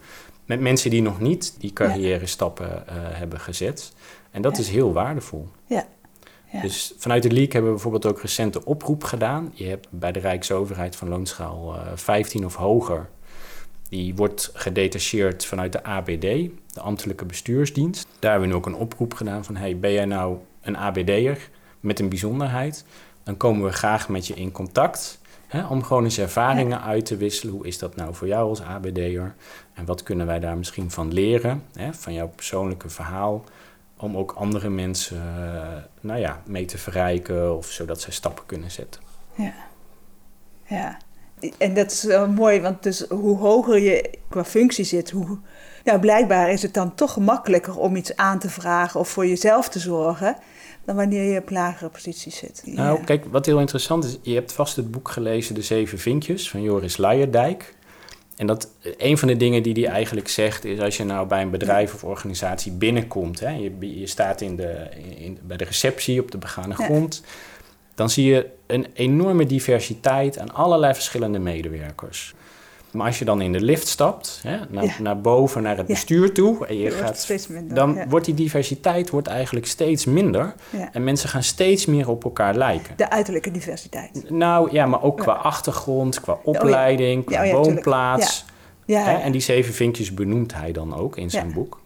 met 0.48 0.60
mensen 0.60 0.90
die 0.90 1.02
nog 1.02 1.20
niet 1.20 1.54
die 1.58 1.72
carrière 1.72 2.26
stappen 2.26 2.68
uh, 2.68 2.94
hebben 2.94 3.40
gezet. 3.40 3.92
En 4.30 4.42
dat 4.42 4.58
is 4.58 4.68
heel 4.68 4.92
waardevol. 4.92 5.48
Ja. 5.66 5.86
ja. 6.52 6.60
Dus 6.60 6.94
vanuit 6.98 7.22
de 7.22 7.28
League 7.28 7.52
hebben 7.52 7.70
we 7.70 7.76
bijvoorbeeld 7.76 8.06
ook 8.06 8.20
recente 8.20 8.64
oproep 8.64 9.04
gedaan. 9.04 9.50
Je 9.54 9.64
hebt 9.64 9.86
bij 9.90 10.12
de 10.12 10.18
Rijksoverheid 10.18 10.96
van 10.96 11.08
loonschaal 11.08 11.74
uh, 11.74 11.80
eh, 11.80 11.86
15 11.94 12.44
of 12.44 12.54
hoger. 12.54 13.08
Die 13.88 14.14
wordt 14.14 14.50
gedetacheerd 14.54 15.44
vanuit 15.44 15.72
de 15.72 15.82
ABD, 15.82 16.20
de 16.20 16.80
ambtelijke 16.80 17.24
bestuursdienst. 17.24 18.06
Daar 18.18 18.30
hebben 18.30 18.48
we 18.48 18.54
nu 18.54 18.60
ook 18.60 18.66
een 18.66 18.80
oproep 18.80 19.14
gedaan 19.14 19.44
van... 19.44 19.56
hey, 19.56 19.78
ben 19.78 19.92
jij 19.92 20.04
nou 20.04 20.38
een 20.60 20.76
ABD'er 20.76 21.50
met 21.80 22.00
een 22.00 22.08
bijzonderheid? 22.08 22.84
Dan 23.22 23.36
komen 23.36 23.64
we 23.64 23.72
graag 23.72 24.08
met 24.08 24.26
je 24.26 24.34
in 24.34 24.52
contact... 24.52 25.20
Hè, 25.48 25.66
om 25.66 25.82
gewoon 25.82 26.04
eens 26.04 26.18
ervaringen 26.18 26.82
uit 26.82 27.06
te 27.06 27.16
wisselen. 27.16 27.54
Hoe 27.54 27.66
is 27.66 27.78
dat 27.78 27.96
nou 27.96 28.14
voor 28.14 28.26
jou 28.26 28.48
als 28.48 28.62
ABD'er? 28.62 29.34
En 29.78 29.84
wat 29.84 30.02
kunnen 30.02 30.26
wij 30.26 30.40
daar 30.40 30.56
misschien 30.56 30.90
van 30.90 31.12
leren? 31.12 31.62
Hè, 31.72 31.94
van 31.94 32.12
jouw 32.12 32.28
persoonlijke 32.28 32.88
verhaal. 32.88 33.44
Om 33.96 34.16
ook 34.16 34.32
andere 34.32 34.68
mensen 34.68 35.16
uh, 35.16 35.76
nou 36.00 36.20
ja, 36.20 36.42
mee 36.46 36.64
te 36.64 36.78
verrijken 36.78 37.56
of 37.56 37.66
zodat 37.66 38.00
zij 38.00 38.12
stappen 38.12 38.46
kunnen 38.46 38.70
zetten. 38.70 39.00
Ja, 39.34 39.54
ja. 40.64 40.98
En 41.58 41.74
dat 41.74 41.90
is 41.90 42.02
wel 42.02 42.28
mooi, 42.28 42.60
want 42.60 42.82
dus 42.82 43.08
hoe 43.08 43.38
hoger 43.38 43.78
je 43.78 44.10
qua 44.28 44.44
functie 44.44 44.84
zit, 44.84 45.10
hoe, 45.10 45.38
nou, 45.84 46.00
blijkbaar 46.00 46.50
is 46.50 46.62
het 46.62 46.74
dan 46.74 46.94
toch 46.94 47.12
gemakkelijker 47.12 47.78
om 47.78 47.96
iets 47.96 48.16
aan 48.16 48.38
te 48.38 48.50
vragen 48.50 49.00
of 49.00 49.08
voor 49.08 49.26
jezelf 49.26 49.68
te 49.68 49.78
zorgen 49.78 50.36
dan 50.84 50.96
wanneer 50.96 51.32
je 51.32 51.40
op 51.40 51.50
lagere 51.50 51.90
posities 51.90 52.36
zit. 52.36 52.62
Nou, 52.64 53.04
kijk, 53.04 53.24
wat 53.30 53.46
heel 53.46 53.60
interessant 53.60 54.04
is, 54.04 54.18
je 54.22 54.34
hebt 54.34 54.52
vast 54.52 54.76
het 54.76 54.90
boek 54.90 55.08
gelezen 55.08 55.54
De 55.54 55.62
Zeven 55.62 55.98
Vinkjes 55.98 56.50
van 56.50 56.62
Joris 56.62 56.96
Leijerdijk. 56.96 57.74
En 58.38 58.46
dat, 58.46 58.68
een 58.96 59.18
van 59.18 59.28
de 59.28 59.36
dingen 59.36 59.62
die 59.62 59.74
hij 59.74 59.92
eigenlijk 59.92 60.28
zegt 60.28 60.64
is 60.64 60.80
als 60.80 60.96
je 60.96 61.04
nou 61.04 61.26
bij 61.26 61.42
een 61.42 61.50
bedrijf 61.50 61.94
of 61.94 62.04
organisatie 62.04 62.72
binnenkomt, 62.72 63.40
hè, 63.40 63.50
je, 63.50 63.98
je 64.00 64.06
staat 64.06 64.40
in 64.40 64.56
de, 64.56 64.88
in, 65.16 65.38
bij 65.42 65.56
de 65.56 65.64
receptie 65.64 66.20
op 66.20 66.30
de 66.30 66.38
begane 66.38 66.74
grond, 66.74 67.22
dan 67.94 68.10
zie 68.10 68.24
je 68.24 68.46
een 68.66 68.86
enorme 68.94 69.46
diversiteit 69.46 70.38
aan 70.38 70.54
allerlei 70.54 70.94
verschillende 70.94 71.38
medewerkers. 71.38 72.34
Maar 72.90 73.06
als 73.06 73.18
je 73.18 73.24
dan 73.24 73.40
in 73.40 73.52
de 73.52 73.60
lift 73.60 73.88
stapt, 73.88 74.40
hè, 74.42 74.58
naar, 74.68 74.96
naar 75.00 75.20
boven, 75.20 75.62
naar 75.62 75.76
het 75.76 75.86
bestuur 75.86 76.34
toe, 76.34 76.66
en 76.66 76.78
je 76.78 76.90
gaat, 76.90 77.48
dan 77.62 78.08
wordt 78.08 78.24
die 78.24 78.34
diversiteit 78.34 79.10
wordt 79.10 79.28
eigenlijk 79.28 79.66
steeds 79.66 80.04
minder. 80.04 80.54
En 80.92 81.04
mensen 81.04 81.28
gaan 81.28 81.42
steeds 81.42 81.86
meer 81.86 82.08
op 82.08 82.24
elkaar 82.24 82.54
lijken. 82.54 82.96
De 82.96 83.10
uiterlijke 83.10 83.50
diversiteit. 83.50 84.30
Nou 84.30 84.72
ja, 84.72 84.86
maar 84.86 85.02
ook 85.02 85.18
qua 85.18 85.32
achtergrond, 85.32 86.20
qua 86.20 86.32
oh 86.32 86.40
opleiding, 86.42 87.24
qua 87.24 87.46
oh 87.46 87.52
woonplaats. 87.52 88.44
Hè, 88.86 89.14
en 89.18 89.32
die 89.32 89.40
zeven 89.40 89.74
vinkjes 89.74 90.14
benoemt 90.14 90.54
hij 90.54 90.72
dan 90.72 90.96
ook 90.96 91.16
in 91.16 91.30
zijn 91.30 91.52
boek. 91.52 91.80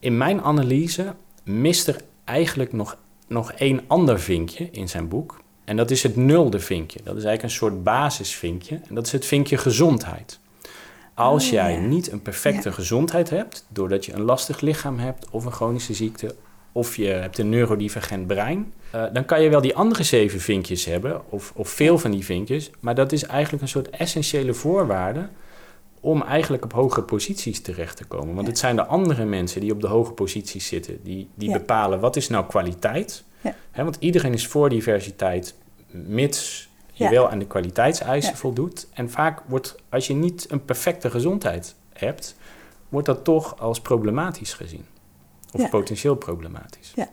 In 0.00 0.16
mijn 0.16 0.42
analyse 0.42 1.14
mist 1.44 1.88
er 1.88 2.00
eigenlijk 2.24 2.72
nog, 2.72 2.96
nog 3.26 3.52
één 3.52 3.80
ander 3.86 4.20
vinkje 4.20 4.68
in 4.70 4.88
zijn 4.88 5.08
boek. 5.08 5.40
En 5.68 5.76
dat 5.76 5.90
is 5.90 6.02
het 6.02 6.16
nulde 6.16 6.60
vinkje. 6.60 6.98
Dat 7.04 7.16
is 7.16 7.24
eigenlijk 7.24 7.42
een 7.42 7.58
soort 7.58 7.82
basisvinkje. 7.82 8.80
En 8.88 8.94
dat 8.94 9.06
is 9.06 9.12
het 9.12 9.26
vinkje 9.26 9.56
gezondheid. 9.56 10.38
Als 11.14 11.44
Oh, 11.44 11.50
jij 11.50 11.76
niet 11.76 12.12
een 12.12 12.22
perfecte 12.22 12.68
Ja. 12.68 12.74
gezondheid 12.74 13.30
hebt, 13.30 13.66
doordat 13.68 14.04
je 14.04 14.12
een 14.12 14.22
lastig 14.22 14.60
lichaam 14.60 14.98
hebt 14.98 15.26
of 15.30 15.44
een 15.44 15.52
chronische 15.52 15.94
ziekte, 15.94 16.34
of 16.72 16.96
je 16.96 17.06
hebt 17.06 17.38
een 17.38 17.48
neurodivergent 17.48 18.26
brein, 18.26 18.72
eh, 18.90 19.04
dan 19.12 19.24
kan 19.24 19.42
je 19.42 19.48
wel 19.48 19.60
die 19.60 19.76
andere 19.76 20.02
zeven 20.02 20.40
vinkjes 20.40 20.84
hebben, 20.84 21.20
of, 21.28 21.52
of 21.54 21.68
veel 21.68 21.98
van 21.98 22.10
die 22.10 22.24
vinkjes, 22.24 22.70
maar 22.80 22.94
dat 22.94 23.12
is 23.12 23.24
eigenlijk 23.24 23.62
een 23.62 23.68
soort 23.68 23.90
essentiële 23.90 24.54
voorwaarde 24.54 25.28
om 26.00 26.22
eigenlijk 26.22 26.64
op 26.64 26.72
hoge 26.72 27.02
posities 27.02 27.60
terecht 27.60 27.96
te 27.96 28.04
komen. 28.04 28.34
Want 28.34 28.46
het 28.46 28.58
zijn 28.58 28.76
de 28.76 28.84
andere 28.86 29.24
mensen 29.24 29.60
die 29.60 29.72
op 29.72 29.80
de 29.80 29.86
hoge 29.86 30.12
posities 30.12 30.66
zitten, 30.66 30.98
die, 31.02 31.28
die 31.34 31.48
Ja. 31.48 31.58
bepalen 31.58 32.00
wat 32.00 32.16
is 32.16 32.28
nou 32.28 32.46
kwaliteit. 32.46 33.24
Ja. 33.40 33.54
Want 33.84 33.96
iedereen 34.00 34.32
is 34.32 34.46
voor 34.46 34.68
diversiteit, 34.68 35.54
mits 35.90 36.68
je 36.92 37.04
Ja. 37.04 37.10
wel 37.10 37.30
aan 37.30 37.38
de 37.38 37.46
kwaliteitseisen 37.46 38.36
voldoet. 38.36 38.86
En 38.92 39.10
vaak 39.10 39.42
wordt, 39.46 39.76
als 39.88 40.06
je 40.06 40.14
niet 40.14 40.46
een 40.50 40.64
perfecte 40.64 41.10
gezondheid 41.10 41.74
hebt, 41.92 42.36
wordt 42.88 43.06
dat 43.06 43.24
toch 43.24 43.58
als 43.60 43.80
problematisch 43.80 44.52
gezien. 44.52 44.84
Of 45.52 45.70
potentieel 45.70 46.14
problematisch. 46.14 46.92
Ja. 46.94 47.08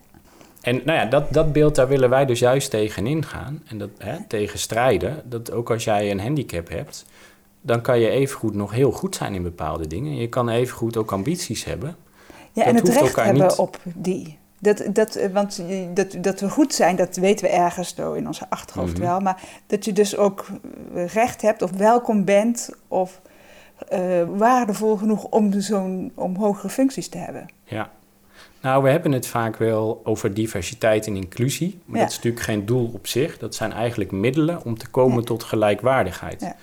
En 0.62 0.82
nou 0.86 0.98
ja, 1.00 1.06
dat, 1.06 1.34
dat 1.34 1.54
beeld, 1.54 1.76
daar 1.76 1.88
willen 1.88 2.10
wij 2.10 2.26
dus 2.26 2.40
juist 2.40 2.70
tegenin 2.70 3.26
gaan. 3.26 3.64
En 3.68 3.78
dat, 3.78 3.90
hè, 3.98 4.18
tegen 4.28 4.60
strijden. 4.60 5.22
Dat 5.26 5.52
ook 5.52 5.72
als 5.72 5.84
jij 5.84 6.12
een 6.12 6.20
handicap 6.20 6.70
hebt, 6.70 7.06
dan 7.62 7.82
kan 7.82 8.00
je 8.00 8.10
evengoed 8.10 8.54
nog 8.54 8.72
heel 8.72 8.92
goed 8.92 9.16
zijn 9.16 9.34
in 9.34 9.44
bepaalde 9.44 9.88
dingen. 9.88 10.16
Je 10.16 10.30
kan 10.30 10.50
evengoed 10.50 10.98
ook 10.98 11.12
ambities 11.12 11.64
hebben. 11.64 11.96
Ja, 12.30 12.64
Dat 12.64 12.66
en 12.66 12.76
het 12.76 12.88
recht 12.88 13.00
elkaar 13.00 13.26
hebben 13.26 13.44
niet- 13.44 13.56
op 13.58 13.80
die. 13.84 14.38
Dat, 14.66 14.84
dat, 14.96 15.16
eh, 15.16 15.32
want 15.32 15.62
dat, 15.94 16.16
dat 16.22 16.40
we 16.40 16.50
goed 16.50 16.74
zijn, 16.74 16.96
dat 16.96 17.16
weten 17.16 17.46
we 17.46 17.52
ergens 17.52 17.96
zo 17.96 18.14
in 18.14 18.28
onze 18.28 18.50
achterhoofd 18.50 18.94
Mhm. 18.94 19.02
wel. 19.02 19.20
Maar 19.20 19.42
dat 19.68 19.86
je 19.86 19.94
dus 19.94 20.18
ook 20.18 20.46
eh, 20.96 21.08
recht 21.08 21.42
hebt 21.42 21.62
of 21.62 21.72
welkom 21.72 22.26
bent 22.26 22.70
of 22.88 23.22
eh, 23.90 24.24
waardevol 24.30 24.96
genoeg 24.96 25.24
om, 25.24 25.60
zo'n, 25.62 26.12
om 26.16 26.36
hogere 26.36 26.70
functies 26.70 27.08
te 27.10 27.18
hebben. 27.18 27.46
Ja. 27.64 27.92
Nou, 28.62 28.84
we 28.84 28.90
hebben 28.90 29.12
het 29.12 29.28
vaak 29.28 29.58
wel 29.58 30.02
over 30.04 30.34
diversiteit 30.34 31.08
en 31.08 31.16
inclusie. 31.16 31.80
Maar 31.86 31.96
Ja. 31.98 32.02
dat 32.02 32.12
is 32.12 32.16
natuurlijk 32.18 32.44
geen 32.46 32.66
doel 32.66 32.92
op 32.94 33.08
zich. 33.08 33.38
Dat 33.38 33.56
zijn 33.56 33.72
eigenlijk 33.72 34.12
middelen 34.12 34.64
om 34.64 34.78
te 34.78 34.88
komen 34.88 35.18
Ja. 35.18 35.24
tot 35.24 35.44
gelijkwaardigheid. 35.44 36.42
Ja. 36.42 36.56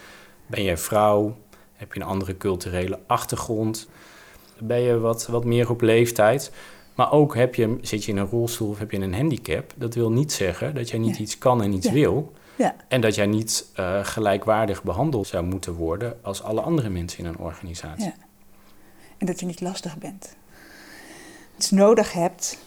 Ben 0.47 0.63
jij 0.63 0.77
vrouw? 0.77 1.37
Heb 1.77 1.93
je 1.95 2.01
een 2.01 2.07
andere 2.07 2.37
culturele 2.37 2.99
achtergrond? 3.07 3.89
Ben 4.59 4.81
je 4.81 4.99
wat, 4.99 5.27
wat 5.27 5.45
meer 5.45 5.71
op 5.71 5.81
leeftijd? 5.81 6.53
Maar 6.95 7.13
ook 7.13 7.35
heb 7.35 7.55
je, 7.55 7.79
zit 7.81 8.05
je 8.05 8.13
in 8.13 8.19
een 8.19 8.27
rolstoel 8.27 8.69
of 8.71 8.79
heb 8.79 8.91
je 8.91 8.99
een 9.01 9.15
handicap. 9.15 9.73
Dat 9.77 9.95
wil 9.95 10.11
niet 10.13 10.33
zeggen 10.33 10.75
dat 10.75 10.91
jij 10.91 10.99
niet 10.99 11.17
Ja. 11.17 11.23
iets 11.23 11.39
kan 11.39 11.63
en 11.63 11.73
iets 11.73 11.87
Ja. 11.87 11.93
wil. 11.93 12.33
Ja. 12.57 12.75
En 12.89 13.01
dat 13.01 13.15
jij 13.15 13.27
niet 13.27 13.67
eh, 13.75 14.05
gelijkwaardig 14.05 14.83
behandeld 14.83 15.27
zou 15.27 15.45
moeten 15.45 15.73
worden 15.73 16.19
als 16.23 16.43
alle 16.43 16.61
andere 16.61 16.89
mensen 16.89 17.19
in 17.19 17.25
een 17.27 17.39
organisatie. 17.39 18.05
Ja. 18.05 18.15
En 19.19 19.27
dat 19.27 19.41
je 19.41 19.47
niet 19.47 19.61
lastig 19.61 19.99
bent. 19.99 20.37
Iets 21.57 21.71
nodig 21.71 22.13
hebt 22.13 22.59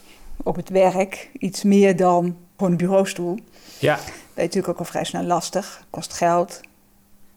op 0.44 0.56
het 0.56 0.70
werk, 0.70 1.30
iets 1.40 1.64
meer 1.64 1.96
dan 1.96 2.38
gewoon 2.58 2.72
een 2.72 2.78
bureaustoel. 2.78 3.38
ja. 3.80 3.96
Dat 3.96 4.44
is 4.44 4.50
natuurlijk 4.56 4.68
ook 4.74 4.80
al 4.80 4.92
vrij 4.92 5.04
snel 5.04 5.24
lastig. 5.24 5.86
Kost 5.90 6.14
geld, 6.14 6.62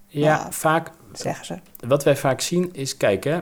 Ja, 0.07 0.24
Ja. 0.27 0.53
vaak 0.53 0.90
zeggen 1.12 1.46
ze. 1.46 1.59
wat 1.87 2.05
wij 2.05 2.16
vaak 2.16 2.40
zien 2.40 2.68
is, 2.72 2.96
kijk 2.96 3.24
hè, 3.24 3.38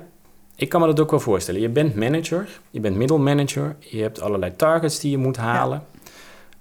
ik 0.56 0.68
kan 0.68 0.80
me 0.80 0.86
dat 0.86 1.00
ook 1.00 1.10
wel 1.10 1.20
voorstellen. 1.20 1.60
Je 1.60 1.68
bent 1.68 1.94
manager, 1.94 2.48
je 2.70 2.80
bent 2.80 2.96
middelmanager, 2.96 3.76
je 3.78 4.02
hebt 4.02 4.20
allerlei 4.20 4.56
targets 4.56 5.00
die 5.00 5.10
je 5.10 5.18
moet 5.18 5.36
halen. 5.36 5.82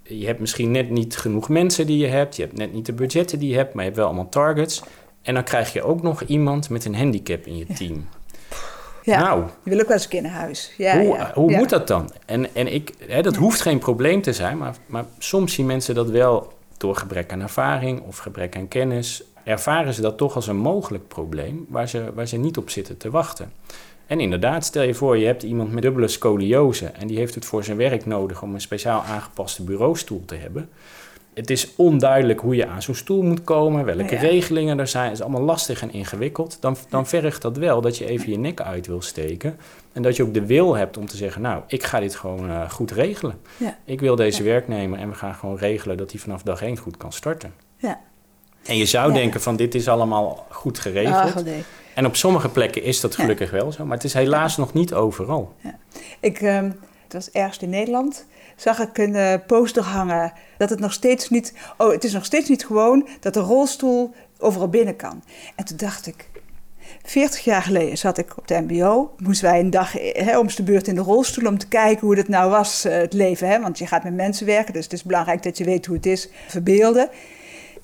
Je 0.02 0.26
hebt 0.26 0.40
misschien 0.40 0.70
net 0.70 0.90
niet 0.90 1.16
genoeg 1.16 1.48
mensen 1.48 1.86
die 1.86 1.98
je 1.98 2.06
hebt, 2.06 2.36
je 2.36 2.42
hebt 2.42 2.56
net 2.56 2.72
niet 2.72 2.86
de 2.86 2.92
budgetten 2.92 3.38
die 3.38 3.50
je 3.50 3.56
hebt, 3.56 3.74
maar 3.74 3.82
je 3.82 3.88
hebt 3.88 4.00
wel 4.00 4.06
allemaal 4.06 4.28
targets. 4.28 4.82
En 5.22 5.34
dan 5.34 5.44
krijg 5.44 5.72
je 5.72 5.82
ook 5.82 6.02
nog 6.02 6.22
iemand 6.22 6.70
met 6.70 6.84
een 6.84 6.94
handicap 6.94 7.46
in 7.46 7.56
je 7.56 7.66
team. 7.66 8.08
Ja, 9.02 9.20
Nou, 9.20 9.44
je 9.62 9.70
wil 9.70 9.80
ook 9.80 9.86
wel 9.86 9.96
eens 9.96 10.04
een 10.04 10.10
keer 10.10 10.22
naar 10.22 10.30
huis. 10.30 10.72
Ja, 10.76 10.98
hoe, 10.98 11.14
ja, 11.14 11.30
hoe 11.34 11.56
moet 11.56 11.68
dat 11.68 11.86
dan? 11.86 12.10
En, 12.26 12.54
en 12.54 12.72
ik, 12.72 12.92
hè, 13.08 13.22
dat 13.22 13.36
hoeft 13.36 13.60
geen 13.60 13.78
probleem 13.78 14.22
te 14.22 14.32
zijn, 14.32 14.58
maar, 14.58 14.74
maar 14.86 15.04
soms 15.18 15.52
zien 15.52 15.66
mensen 15.66 15.94
dat 15.94 16.08
wel 16.08 16.52
door 16.76 16.96
gebrek 16.96 17.32
aan 17.32 17.40
ervaring 17.40 18.00
of 18.00 18.18
gebrek 18.18 18.56
aan 18.56 18.68
kennis. 18.68 19.22
Ervaren 19.44 19.94
ze 19.94 20.00
dat 20.00 20.16
toch 20.16 20.34
als 20.34 20.46
een 20.46 20.56
mogelijk 20.56 21.08
probleem 21.08 21.66
waar 21.68 21.88
ze, 21.88 22.12
waar 22.14 22.26
ze 22.26 22.36
niet 22.36 22.56
op 22.56 22.70
zitten 22.70 22.96
te 22.96 23.10
wachten. 23.10 23.52
En 24.06 24.20
inderdaad, 24.20 24.64
stel 24.64 24.82
je 24.82 24.94
voor, 24.94 25.16
je 25.18 25.26
hebt 25.26 25.42
iemand 25.42 25.72
met 25.72 25.82
dubbele 25.82 26.08
scoliose 26.08 26.86
en 26.86 27.06
die 27.06 27.16
heeft 27.18 27.34
het 27.34 27.44
voor 27.44 27.64
zijn 27.64 27.76
werk 27.76 28.06
nodig 28.06 28.42
om 28.42 28.54
een 28.54 28.60
speciaal 28.60 29.02
aangepaste 29.02 29.62
bureaustoel 29.64 30.22
te 30.24 30.34
hebben. 30.34 30.68
Het 31.34 31.50
is 31.50 31.72
onduidelijk 31.76 32.40
hoe 32.40 32.56
je 32.56 32.66
aan 32.66 32.82
zo'n 32.82 32.94
stoel 32.94 33.22
moet 33.22 33.44
komen, 33.44 33.84
welke 33.84 34.14
Ja. 34.14 34.20
regelingen 34.20 34.78
er 34.78 34.86
zijn. 34.86 35.04
Het 35.04 35.12
is 35.14 35.22
allemaal 35.22 35.42
lastig 35.42 35.82
en 35.82 35.92
ingewikkeld. 35.92 36.56
Dan, 36.60 36.76
dan 36.88 37.06
vergt 37.06 37.42
dat 37.42 37.56
wel 37.56 37.80
dat 37.80 37.98
je 37.98 38.06
even 38.06 38.30
je 38.30 38.38
nek 38.38 38.60
uit 38.60 38.86
wil 38.86 39.02
steken. 39.02 39.58
En 39.92 40.02
dat 40.02 40.16
je 40.16 40.22
ook 40.22 40.34
de 40.34 40.46
wil 40.46 40.74
hebt 40.76 40.96
om 40.96 41.06
te 41.06 41.16
zeggen, 41.16 41.42
nou, 41.42 41.62
ik 41.66 41.82
ga 41.82 42.00
dit 42.00 42.14
gewoon 42.14 42.50
eh, 42.50 42.70
goed 42.70 42.90
regelen. 42.90 43.38
Ja. 43.56 43.78
Ik 43.84 44.00
wil 44.00 44.16
deze 44.16 44.42
Ja. 44.42 44.48
werknemer 44.48 44.98
en 44.98 45.08
we 45.08 45.14
gaan 45.14 45.34
gewoon 45.34 45.56
regelen 45.56 45.96
dat 45.96 46.10
hij 46.10 46.20
vanaf 46.20 46.42
dag 46.42 46.62
één 46.62 46.76
goed 46.76 46.96
kan 46.96 47.12
starten. 47.12 47.52
Ja. 47.76 48.00
En 48.68 48.76
je 48.76 48.86
zou 48.86 49.08
Ja. 49.08 49.14
denken 49.14 49.40
van 49.40 49.56
dit 49.56 49.74
is 49.74 49.88
allemaal 49.88 50.46
goed 50.50 50.78
geregeld. 50.78 51.44
Nee. 51.44 51.64
En 51.94 52.06
op 52.06 52.16
sommige 52.16 52.48
plekken 52.48 52.82
is 52.82 53.00
dat 53.00 53.14
Ja. 53.14 53.20
gelukkig 53.22 53.50
wel 53.50 53.72
zo, 53.72 53.84
maar 53.84 53.96
het 53.96 54.04
is 54.04 54.12
helaas 54.14 54.56
nog 54.56 54.72
niet 54.72 54.94
overal. 54.94 55.52
Ik, 56.20 56.40
ehm, 56.40 56.64
het 57.04 57.12
was 57.12 57.30
ergens 57.30 57.58
in 57.58 57.70
Nederland, 57.70 58.26
zag 58.56 58.78
ik 58.78 58.98
een 58.98 59.14
eh, 59.14 59.34
poster 59.46 59.82
hangen 59.82 60.32
dat 60.58 60.70
het 60.70 60.80
nog 60.80 60.92
steeds 60.92 61.28
niet... 61.30 61.52
Oh, 61.78 61.90
het 61.92 62.04
is 62.04 62.12
nog 62.12 62.24
steeds 62.24 62.48
niet 62.48 62.66
gewoon 62.66 63.08
dat 63.20 63.34
de 63.34 63.40
rolstoel 63.40 64.14
overal 64.38 64.68
binnen 64.68 64.96
kan. 64.96 65.22
En 65.56 65.64
toen 65.64 65.76
dacht 65.76 66.06
ik, 66.06 66.28
40 67.02 67.44
jaar 67.44 67.62
geleden 67.62 67.98
zat 67.98 68.18
ik 68.18 68.36
op 68.36 68.48
de 68.48 68.60
mbo. 68.60 69.14
Moesten 69.18 69.50
wij 69.50 69.60
een 69.60 69.70
dag 69.70 69.92
hè, 70.12 70.38
om 70.38 70.46
de 70.56 70.62
beurt 70.62 70.88
in 70.88 70.94
de 70.94 71.00
rolstoel 71.00 71.46
om 71.48 71.58
te 71.58 71.68
kijken 71.68 72.06
hoe 72.06 72.16
het 72.16 72.28
nou 72.28 72.50
was, 72.50 72.84
eh, 72.84 72.96
het 72.96 73.12
leven. 73.12 73.48
Hè? 73.48 73.60
Want 73.60 73.78
je 73.78 73.86
gaat 73.86 74.04
met 74.04 74.14
mensen 74.14 74.46
werken, 74.46 74.72
dus 74.72 74.84
het 74.84 74.92
is 74.92 75.02
belangrijk 75.02 75.42
dat 75.42 75.58
je 75.58 75.64
weet 75.64 75.86
hoe 75.86 75.96
het 75.96 76.06
is. 76.06 76.28
Verbeelden. 76.48 77.08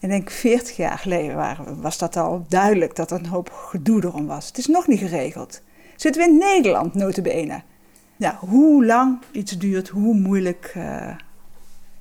En 0.02 0.10
ik 0.10 0.14
denk 0.14 0.30
40 0.30 0.76
jaar 0.76 0.98
geleden 0.98 1.36
waren, 1.36 1.80
was 1.80 1.98
dat 1.98 2.16
al 2.16 2.44
duidelijk 2.48 2.96
dat 2.96 3.10
er 3.10 3.18
een 3.18 3.26
hoop 3.26 3.50
gedoe 3.50 4.04
erom 4.04 4.26
was. 4.26 4.46
Het 4.46 4.58
is 4.58 4.66
nog 4.66 4.86
niet 4.86 4.98
geregeld. 4.98 5.60
Zitten 5.96 6.22
we 6.22 6.28
in 6.28 6.38
Nederland, 6.38 6.94
notabene. 6.94 7.62
Ja, 8.16 8.38
hoe 8.40 8.86
lang 8.86 9.18
iets 9.30 9.58
duurt, 9.58 9.88
hoe 9.88 10.14
moeilijk. 10.14 10.72
eh, 10.74 11.08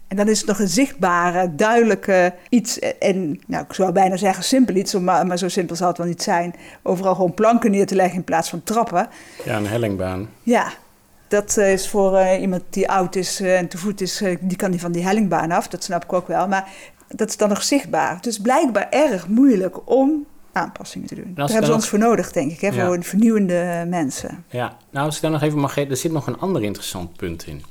en 0.07 0.17
dan 0.17 0.27
is 0.27 0.37
het 0.37 0.47
nog 0.47 0.59
een 0.59 0.67
zichtbare, 0.67 1.55
duidelijke 1.55 2.33
iets. 2.49 2.79
En 2.79 3.39
nou, 3.47 3.63
ik 3.63 3.73
zou 3.73 3.91
bijna 3.91 4.17
zeggen 4.17 4.43
simpel 4.43 4.75
iets, 4.75 4.93
maar, 4.93 5.27
maar 5.27 5.37
zo 5.37 5.47
simpel 5.47 5.75
zal 5.75 5.87
het 5.87 5.97
wel 5.97 6.07
niet 6.07 6.23
zijn. 6.23 6.55
Overal 6.81 7.15
gewoon 7.15 7.33
planken 7.33 7.71
neer 7.71 7.85
te 7.85 7.95
leggen 7.95 8.15
in 8.15 8.23
plaats 8.23 8.49
van 8.49 8.63
trappen. 8.63 9.07
Ja, 9.45 9.57
een 9.57 9.67
hellingbaan. 9.67 10.29
Ja, 10.43 10.71
dat 11.27 11.57
eh, 11.57 11.71
is 11.73 11.89
voor 11.89 12.17
eh, 12.17 12.41
iemand 12.41 12.63
die 12.69 12.89
oud 12.89 13.15
is 13.15 13.39
en 13.39 13.67
te 13.67 13.77
voet 13.77 14.01
is, 14.01 14.23
die 14.39 14.57
kan 14.57 14.71
die 14.71 14.79
van 14.79 14.91
die 14.91 15.03
hellingbaan 15.03 15.51
af. 15.51 15.67
Dat 15.67 15.83
snap 15.83 16.03
ik 16.03 16.13
ook 16.13 16.27
wel. 16.27 16.47
Maar 16.47 16.71
dat 17.15 17.30
is 17.30 17.38
dan 17.38 17.50
nog 17.50 17.63
zichtbaar. 17.63 18.15
Het 18.15 18.26
is 18.26 18.39
blijkbaar 18.39 18.88
erg 18.89 19.28
moeilijk 19.28 19.89
om 19.89 20.26
aanpassingen 20.52 21.08
te 21.08 21.15
doen. 21.15 21.24
Daar 21.24 21.45
hebben 21.45 21.56
ze 21.56 21.62
dan 21.71 21.74
ons 21.80 21.88
voor 21.88 22.00
nodig, 22.00 22.32
denk 22.32 22.52
ik, 22.52 22.62
hè, 22.62 22.67
Ja. 22.67 22.86
voor 22.86 23.04
vernieuwende 23.04 23.86
mensen. 23.88 24.43
Ja, 24.50 24.78
nou 24.91 25.06
als 25.06 25.15
ik 25.15 25.21
daar 25.21 25.32
nog 25.32 25.41
even 25.41 25.60
mag 25.60 25.74
geven, 25.74 25.91
er 25.91 25.97
zit 25.97 26.12
nog 26.12 26.28
een 26.28 26.39
ander 26.39 26.63
interessant 26.63 27.15
punt 27.15 27.47
in. 27.47 27.62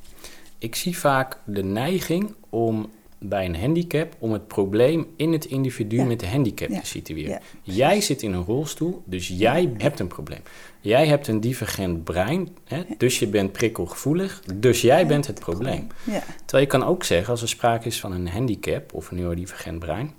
Ik 0.58 0.74
zie 0.74 0.98
vaak 0.98 1.38
de 1.44 1.62
neiging 1.62 2.34
om 2.50 2.90
bij 3.18 3.44
een 3.44 3.56
handicap 3.56 4.14
om 4.18 4.32
het 4.32 4.46
probleem 4.46 5.06
in 5.16 5.32
het 5.32 5.44
individu 5.44 5.96
Ja. 5.96 6.04
met 6.04 6.20
de 6.20 6.26
handicap 6.28 6.68
Ja. 6.68 6.80
te 6.80 6.86
situeren. 6.86 7.40
Jij 7.62 8.00
zit 8.00 8.22
in 8.22 8.32
een 8.32 8.44
rolstoel, 8.44 9.02
dus 9.04 9.28
jij 9.28 9.72
hebt 9.78 10.00
een 10.00 10.06
probleem. 10.06 10.40
Jij 10.80 11.06
hebt 11.06 11.28
een 11.28 11.40
divergent 11.40 12.04
brein, 12.04 12.48
hè, 12.64 12.82
dus 12.98 13.18
je 13.18 13.26
bent 13.26 13.52
prikkelgevoelig, 13.52 14.42
dus 14.54 14.80
jij 14.80 15.06
bent 15.06 15.26
het 15.26 15.38
probleem. 15.40 15.86
Ja, 16.04 16.22
Terwijl 16.44 16.62
je 16.64 16.70
kan 16.78 16.84
ook 16.84 17.04
zeggen, 17.04 17.30
als 17.30 17.42
er 17.42 17.48
sprake 17.48 17.86
is 17.86 18.00
van 18.00 18.12
een 18.12 18.28
handicap 18.28 18.92
of 18.94 19.10
een 19.10 19.16
neurodivergent 19.16 19.78
brein, 19.78 20.12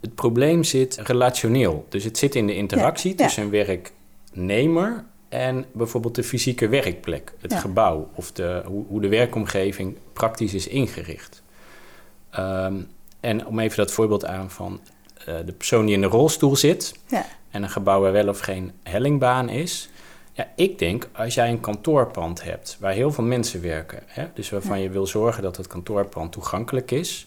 het 0.00 0.14
probleem 0.14 0.64
zit 0.64 0.96
relationeel. 0.96 1.86
Dus 1.88 2.04
het 2.04 2.18
zit 2.18 2.34
in 2.34 2.46
de 2.46 2.54
interactie 2.54 3.10
Ja, 3.10 3.16
ja. 3.18 3.24
tussen 3.24 3.42
een 3.42 3.50
werknemer 3.50 5.04
en 5.28 5.64
bijvoorbeeld 5.72 6.14
de 6.14 6.22
fysieke 6.24 6.68
werkplek, 6.68 7.32
het 7.40 7.50
Ja. 7.52 7.58
gebouw 7.58 8.08
of 8.14 8.32
de, 8.32 8.62
hoe, 8.66 8.84
hoe 8.88 9.00
de 9.00 9.08
werkomgeving 9.08 9.96
praktisch 10.12 10.54
is 10.54 10.66
ingericht. 10.66 11.42
Ehm, 12.30 12.74
en 13.20 13.46
om 13.46 13.58
even 13.58 13.76
dat 13.76 13.92
voorbeeld 13.92 14.24
aan 14.24 14.50
van 14.50 14.80
de 15.24 15.52
persoon 15.56 15.84
die 15.86 15.94
in 15.94 16.00
de 16.00 16.06
rolstoel 16.06 16.56
zit 16.56 16.94
ja, 17.06 17.26
en 17.50 17.62
een 17.62 17.70
gebouw 17.70 18.00
waar 18.00 18.12
wel 18.12 18.28
of 18.28 18.38
geen 18.38 18.72
hellingbaan 18.82 19.48
is. 19.48 19.90
Ja, 20.32 20.48
ik 20.56 20.78
denk 20.78 21.08
als 21.12 21.34
jij 21.34 21.48
een 21.48 21.60
kantoorpand 21.60 22.42
hebt 22.42 22.76
waar 22.80 22.92
heel 22.92 23.12
veel 23.12 23.24
mensen 23.24 23.62
werken, 23.62 24.02
hè, 24.06 24.26
dus 24.34 24.50
waarvan 24.50 24.80
je 24.80 24.88
wil 24.90 25.06
zorgen 25.06 25.42
dat 25.42 25.56
het 25.56 25.66
kantoorpand 25.66 26.32
toegankelijk 26.32 26.90
is. 26.90 27.26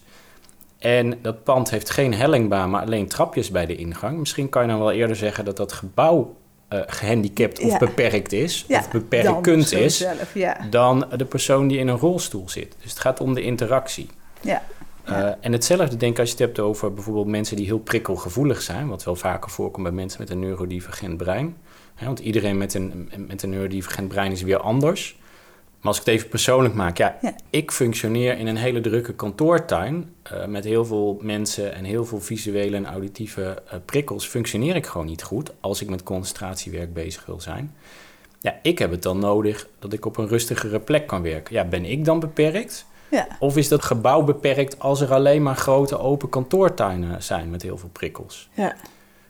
En 0.78 1.18
dat 1.22 1.44
pand 1.44 1.70
heeft 1.70 1.90
geen 1.90 2.14
hellingbaan, 2.14 2.70
maar 2.70 2.82
alleen 2.82 3.08
trapjes 3.08 3.50
bij 3.50 3.66
de 3.66 3.76
ingang. 3.76 4.18
Misschien 4.18 4.48
kan 4.48 4.62
je 4.62 4.68
dan 4.68 4.78
wel 4.78 4.92
eerder 4.92 5.16
zeggen 5.16 5.44
dat 5.44 5.56
dat 5.56 5.72
gebouw 5.72 6.36
eh, 6.68 6.80
gehandicapt 6.86 7.60
of 7.60 7.70
Ja. 7.70 7.78
beperkt 7.78 8.32
is, 8.32 8.64
ja. 8.68 8.78
of 8.78 8.90
beperkend 8.90 9.72
is, 9.72 9.96
zo 9.96 10.04
Zelf, 10.04 10.34
ja, 10.34 10.56
dan 10.70 11.06
de 11.16 11.24
persoon 11.24 11.68
die 11.68 11.78
in 11.78 11.88
een 11.88 11.98
rolstoel 11.98 12.48
zit. 12.48 12.74
Dus 12.82 12.90
het 12.90 13.00
gaat 13.00 13.20
om 13.20 13.34
de 13.34 13.42
interactie. 13.42 14.08
ja, 14.40 14.62
Uh, 15.08 15.30
en 15.40 15.52
hetzelfde 15.52 15.96
denk 15.96 16.12
ik 16.12 16.18
als 16.18 16.28
je 16.28 16.34
het 16.34 16.44
hebt 16.44 16.58
over 16.58 16.94
bijvoorbeeld 16.94 17.26
mensen 17.26 17.56
die 17.56 17.66
heel 17.66 17.78
prikkelgevoelig 17.78 18.62
zijn, 18.62 18.88
wat 18.88 19.04
wel 19.04 19.16
vaker 19.16 19.50
voorkomt 19.50 19.82
bij 19.82 19.92
mensen 19.92 20.20
met 20.20 20.30
een 20.30 20.38
neurodivergent 20.38 21.16
brein. 21.16 21.56
want 22.04 22.18
iedereen 22.18 22.58
met 22.58 22.74
een, 22.74 23.10
met 23.26 23.42
een 23.42 23.50
neurodivergent 23.50 24.08
brein 24.08 24.32
is 24.32 24.42
weer 24.42 24.58
anders. 24.58 25.16
Maar 25.84 25.92
als 25.92 26.00
ik 26.00 26.06
het 26.06 26.14
even 26.14 26.28
persoonlijk 26.28 26.74
maak, 26.74 26.98
ja, 26.98 27.18
ik 27.50 27.70
functioneer 27.70 28.38
in 28.38 28.46
een 28.46 28.56
hele 28.56 28.80
drukke 28.80 29.14
kantoortuin 29.14 30.14
uh, 30.32 30.46
met 30.46 30.64
heel 30.64 30.84
veel 30.84 31.18
mensen 31.20 31.74
en 31.74 31.84
heel 31.84 32.04
veel 32.04 32.20
visuele 32.20 32.76
en 32.76 32.86
auditieve 32.86 33.62
uh, 33.66 33.72
prikkels. 33.84 34.26
Functioneer 34.26 34.76
ik 34.76 34.86
gewoon 34.86 35.06
niet 35.06 35.22
goed 35.22 35.52
als 35.60 35.80
ik 35.80 35.88
met 35.88 36.02
concentratiewerk 36.02 36.94
bezig 36.94 37.26
wil 37.26 37.40
zijn. 37.40 37.74
Ja, 38.40 38.58
ik 38.62 38.78
heb 38.78 38.90
het 38.90 39.02
dan 39.02 39.18
nodig 39.18 39.68
dat 39.78 39.92
ik 39.92 40.04
op 40.04 40.16
een 40.16 40.28
rustigere 40.28 40.80
plek 40.80 41.06
kan 41.06 41.22
werken. 41.22 41.54
Ja, 41.54 41.64
ben 41.64 41.84
ik 41.84 42.04
dan 42.04 42.20
beperkt? 42.20 42.86
Ja. 43.14 43.26
Of 43.38 43.56
is 43.56 43.68
dat 43.68 43.84
gebouw 43.84 44.22
beperkt 44.22 44.78
als 44.78 45.00
er 45.00 45.12
alleen 45.12 45.42
maar 45.42 45.56
grote 45.56 45.98
open 45.98 46.28
kantoortuinen 46.28 47.22
zijn 47.22 47.50
met 47.50 47.62
heel 47.62 47.78
veel 47.78 47.88
prikkels? 47.92 48.48
Ja. 48.52 48.74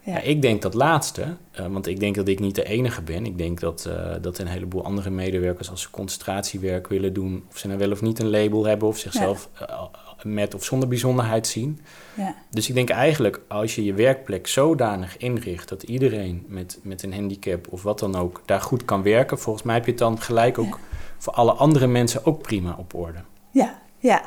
Ja. 0.05 0.21
ik 0.21 0.43
denk 0.43 0.63
dat 0.63 0.75
laatste, 0.75 1.23
uh, 1.61 1.67
want 1.67 1.87
ik 1.87 2.01
denk 2.01 2.15
dat 2.15 2.29
ik 2.29 2.41
niet 2.41 2.55
de 2.55 2.65
enige 2.65 3.03
ben. 3.03 3.27
Ik 3.27 3.39
denk 3.39 3.61
dat, 3.61 3.87
uh, 3.89 4.13
dat 4.21 4.39
een 4.39 4.47
heleboel 4.47 4.85
andere 4.85 5.11
medewerkers, 5.11 5.71
als 5.71 5.83
ze 5.83 5.91
concentratiewerk 5.91 6.89
willen 6.89 7.13
doen, 7.13 7.45
of 7.51 7.59
ze 7.59 7.67
nou 7.67 7.79
wel 7.79 7.91
of 7.91 8.03
niet 8.03 8.19
een 8.19 8.31
label 8.31 8.65
hebben, 8.65 8.89
of 8.89 8.99
zichzelf 8.99 9.49
uh, 9.63 9.83
met 10.23 10.55
of 10.55 10.65
zonder 10.65 10.89
bijzonderheid 10.89 11.47
zien. 11.47 11.81
Ja. 12.17 12.35
Dus 12.51 12.69
ik 12.69 12.75
denk 12.75 12.91
eigenlijk, 12.91 13.41
als 13.49 13.75
je 13.75 13.85
je 13.85 13.95
werkplek 13.95 14.47
zodanig 14.47 15.17
inricht 15.17 15.69
dat 15.69 15.83
iedereen 15.83 16.45
met, 16.49 16.79
met 16.83 17.03
een 17.03 17.15
handicap 17.15 17.67
of 17.71 17.83
wat 17.83 17.99
dan 17.99 18.17
ook 18.17 18.43
daar 18.45 18.61
goed 18.61 18.85
kan 18.85 19.03
werken, 19.03 19.39
volgens 19.39 19.65
mij 19.65 19.75
heb 19.75 19.85
je 19.85 19.91
het 19.91 20.01
dan 20.01 20.21
gelijk 20.21 20.59
ook 20.59 20.79
voor 21.19 21.33
alle 21.33 21.53
andere 21.53 21.87
mensen 21.87 22.27
ook 22.27 22.43
prima 22.43 22.75
op 22.79 22.95
orde. 22.95 23.19
Ja, 23.55 23.79
ja. 23.99 24.23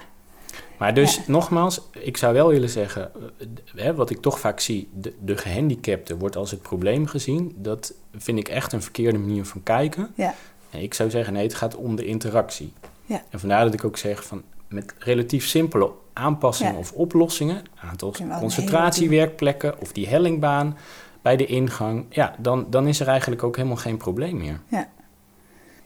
Maar 0.77 0.93
dus 0.93 1.27
nogmaals, 1.27 1.81
ik 1.91 2.17
zou 2.17 2.33
wel 2.33 2.47
willen 2.47 2.69
zeggen, 2.69 3.11
eh, 3.13 3.47
hè, 3.75 3.95
wat 3.95 4.09
ik 4.09 4.21
toch 4.21 4.39
vaak 4.39 4.59
zie, 4.59 4.89
de, 4.93 5.13
de 5.19 5.37
gehandicapte 5.37 6.17
wordt 6.17 6.35
als 6.35 6.51
het 6.51 6.61
probleem 6.61 7.07
gezien. 7.07 7.53
Dat 7.55 7.93
vind 8.17 8.39
ik 8.39 8.47
echt 8.47 8.73
een 8.73 8.81
verkeerde 8.81 9.17
manier 9.17 9.45
van 9.45 9.63
kijken. 9.63 10.11
Ja. 10.15 10.33
En 10.69 10.81
ik 10.81 10.93
zou 10.93 11.09
zeggen, 11.09 11.33
nee, 11.33 11.43
het 11.43 11.53
gaat 11.53 11.75
om 11.75 11.95
de 11.95 12.05
interactie. 12.05 12.73
Ja. 13.05 13.23
En 13.29 13.39
vandaar 13.39 13.63
dat 13.63 13.73
ik 13.73 13.83
ook 13.83 13.97
zeg 13.97 14.25
van 14.25 14.43
met 14.67 14.93
relatief 14.97 15.47
simpele 15.47 15.91
aanpassingen 16.13 16.75
of 16.75 16.91
oplossingen, 16.91 17.63
aantal 17.75 18.15
concentratiewerkplekken 18.39 19.79
of 19.79 19.91
die 19.91 20.07
hellingbaan 20.07 20.77
bij 21.21 21.37
de 21.37 21.45
ingang, 21.45 22.05
ja, 22.09 22.35
dan, 22.39 22.67
dan 22.69 22.87
is 22.87 22.99
er 22.99 23.07
eigenlijk 23.07 23.43
ook 23.43 23.55
helemaal 23.55 23.77
geen 23.77 23.97
probleem 23.97 24.37
meer. 24.37 24.59
Ja. 24.67 24.89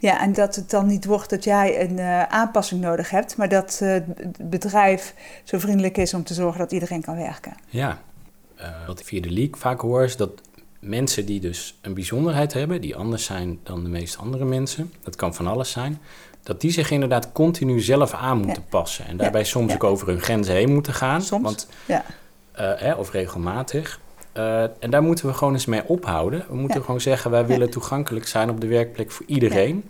Ja, 0.02 0.22
en 0.22 0.34
dat 0.34 0.56
het 0.56 0.70
dan 0.70 0.88
niet 0.88 1.06
wordt 1.06 1.30
dat 1.30 1.44
jij 1.44 1.82
een 1.82 1.98
uh, 1.98 2.24
aanpassing 2.24 2.82
nodig 2.82 3.10
hebt, 3.10 3.38
maar 3.38 3.50
dat 3.50 3.80
uh, 3.84 3.94
het 3.94 4.50
bedrijf 4.50 5.14
zo 5.44 5.60
vriendelijk 5.60 5.98
is 5.98 6.14
om 6.14 6.24
te 6.24 6.34
zorgen 6.34 6.60
dat 6.60 6.72
iedereen 6.72 7.02
kan 7.02 7.16
werken. 7.16 7.54
Ja, 7.68 8.02
uh, 8.60 8.88
wat 8.88 9.00
ik 9.00 9.06
via 9.06 9.22
de 9.22 9.32
leak 9.32 9.58
vaak 9.58 9.82
hoor 9.82 10.04
is 10.04 10.18
dat 10.18 10.42
mensen 10.80 11.26
die 11.26 11.40
dus 11.40 11.78
een 11.82 11.94
bijzonderheid 11.94 12.54
hebben, 12.54 12.82
die 12.82 12.96
anders 12.96 13.26
zijn 13.26 13.60
dan 13.64 13.84
de 13.84 13.90
meeste 13.90 14.18
andere 14.18 14.46
mensen, 14.46 14.94
dat 15.04 15.16
kan 15.16 15.34
van 15.34 15.48
alles 15.48 15.72
zijn, 15.72 16.00
dat 16.44 16.62
die 16.62 16.72
zich 16.72 16.92
inderdaad 16.92 17.32
continu 17.32 17.80
zelf 17.80 18.14
aan 18.14 18.38
moeten 18.38 18.66
passen. 18.70 19.06
En 19.06 19.18
daarbij 19.18 19.44
soms 19.44 19.74
ook 19.74 19.84
over 19.84 20.08
hun 20.08 20.22
grenzen 20.22 20.56
heen 20.56 20.74
moeten 20.74 20.94
gaan. 20.94 21.22
Soms, 21.22 21.44
want, 21.44 21.68
ja. 21.86 22.06
Eh, 22.52 23.00
of 23.00 23.12
regelmatig. 23.12 24.00
Uh, 24.38 24.62
en 24.62 24.90
daar 24.90 25.04
moeten 25.04 25.26
we 25.26 25.34
gewoon 25.34 25.54
eens 25.54 25.66
mee 25.66 25.88
ophouden. 25.88 26.46
We 26.50 26.56
moeten 26.56 26.84
gewoon 26.84 27.02
zeggen, 27.02 27.32
wij 27.32 27.46
willen 27.46 27.70
toegankelijk 27.70 28.28
zijn 28.28 28.50
op 28.50 28.62
de 28.62 28.68
werkplek 28.68 29.12
voor 29.12 29.26
iedereen. 29.26 29.90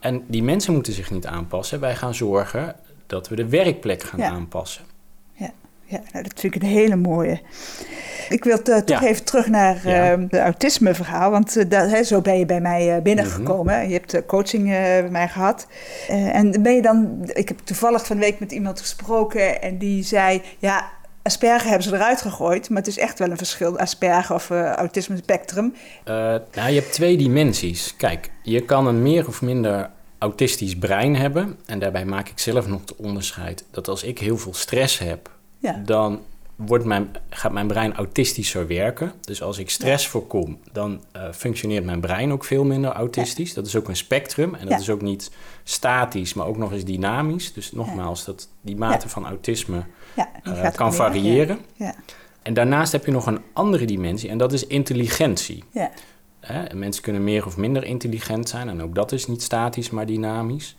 En 0.00 0.24
die 0.26 0.42
mensen 0.42 0.74
moeten 0.74 0.92
zich 0.92 1.10
niet 1.10 1.26
aanpassen. 1.26 1.80
Wij 1.80 1.96
gaan 1.96 2.14
zorgen 2.14 2.76
dat 3.06 3.28
we 3.28 3.36
de 3.36 3.48
werkplek 3.48 4.02
gaan 4.02 4.22
aanpassen. 4.22 4.84
Ja, 5.32 5.50
ja 5.84 6.00
nou, 6.12 6.24
dat 6.24 6.40
vind 6.40 6.54
ik 6.54 6.62
een 6.62 6.68
hele 6.68 6.96
mooie. 6.96 7.40
Ik 8.28 8.44
wil 8.44 8.58
uh, 8.68 8.76
toch 8.76 9.02
even 9.02 9.24
terug 9.24 9.46
naar 9.46 9.86
uh, 9.86 10.24
het 10.28 10.36
autisme-verhaal. 10.36 11.30
Want 11.30 11.56
uh, 11.56 11.64
dat, 11.68 12.06
zo 12.06 12.20
ben 12.20 12.38
je 12.38 12.46
bij 12.46 12.60
mij 12.60 13.02
binnengekomen. 13.02 13.82
Mm 13.82 13.88
Je 13.88 13.92
hebt 13.92 14.26
coaching 14.26 14.68
bij 14.68 15.10
mij 15.10 15.28
gehad. 15.28 15.66
en 16.08 16.62
ben 16.62 16.74
je 16.74 16.82
dan... 16.82 17.20
Ik 17.24 17.48
heb 17.48 17.58
toevallig 17.58 18.06
van 18.06 18.16
de 18.16 18.22
week 18.22 18.40
met 18.40 18.52
iemand 18.52 18.80
gesproken... 18.80 19.62
en 19.62 19.78
die 19.78 20.02
zei... 20.02 20.42
ja, 20.58 20.90
Asperger 21.22 21.68
hebben 21.68 21.88
ze 21.88 21.94
eruit 21.94 22.22
gegooid, 22.22 22.68
maar 22.68 22.78
het 22.78 22.86
is 22.86 22.98
echt 22.98 23.18
wel 23.18 23.30
een 23.30 23.36
verschil, 23.36 23.78
Asperger 23.78 24.34
of 24.34 24.50
uh, 24.50 24.72
autisme 24.72 25.16
spectrum. 25.16 25.74
nou, 26.54 26.68
je 26.70 26.80
hebt 26.80 26.92
twee 26.92 27.16
dimensies. 27.16 27.96
Kijk, 27.96 28.30
je 28.42 28.60
kan 28.60 28.86
een 28.86 29.02
meer 29.02 29.28
of 29.28 29.42
minder 29.42 29.90
autistisch 30.18 30.76
brein 30.76 31.16
hebben. 31.16 31.58
En 31.66 31.78
daarbij 31.78 32.04
maak 32.04 32.28
ik 32.28 32.38
zelf 32.38 32.66
nog 32.66 32.80
het 32.80 32.96
onderscheid 32.96 33.64
dat 33.70 33.88
als 33.88 34.02
ik 34.02 34.18
heel 34.18 34.38
veel 34.38 34.54
stress 34.54 34.98
heb, 34.98 35.30
ja. 35.58 35.82
dan 35.84 36.20
wordt 36.56 36.84
mijn, 36.84 37.10
gaat 37.30 37.52
mijn 37.52 37.66
brein 37.66 37.94
autistischer 37.94 38.66
werken. 38.66 39.12
Dus 39.20 39.42
als 39.42 39.58
ik 39.58 39.70
stress 39.70 40.08
voorkom, 40.08 40.58
dan 40.72 41.04
uh, 41.16 41.22
functioneert 41.32 41.84
mijn 41.84 42.00
brein 42.00 42.32
ook 42.32 42.44
veel 42.44 42.64
minder 42.64 42.90
autistisch. 42.90 43.54
Dat 43.54 43.66
is 43.66 43.76
ook 43.76 43.88
een 43.88 43.96
spectrum 43.96 44.54
en 44.54 44.68
dat 44.68 44.80
is 44.80 44.90
ook 44.90 45.02
niet 45.02 45.30
statisch, 45.64 46.34
maar 46.34 46.46
ook 46.46 46.56
nog 46.56 46.72
eens 46.72 46.84
dynamisch. 46.84 47.52
Dus 47.52 47.72
nogmaals, 47.72 48.24
dat 48.24 48.48
die 48.60 48.76
mate 48.76 49.08
van 49.08 49.26
autisme 49.26 49.84
uh, 50.44 50.70
kan 50.74 50.94
variëren. 50.94 51.58
En 52.42 52.54
daarnaast 52.54 52.92
heb 52.92 53.04
je 53.04 53.12
nog 53.12 53.26
een 53.26 53.40
andere 53.52 53.84
dimensie 53.84 54.30
en 54.30 54.38
dat 54.38 54.52
is 54.52 54.66
intelligentie. 54.66 55.64
Hè? 56.40 56.74
Mensen 56.74 57.02
kunnen 57.02 57.24
meer 57.24 57.46
of 57.46 57.56
minder 57.56 57.84
intelligent 57.84 58.48
zijn 58.48 58.68
en 58.68 58.82
ook 58.82 58.94
dat 58.94 59.12
is 59.12 59.26
niet 59.26 59.42
statisch, 59.42 59.90
maar 59.90 60.06
dynamisch 60.06 60.76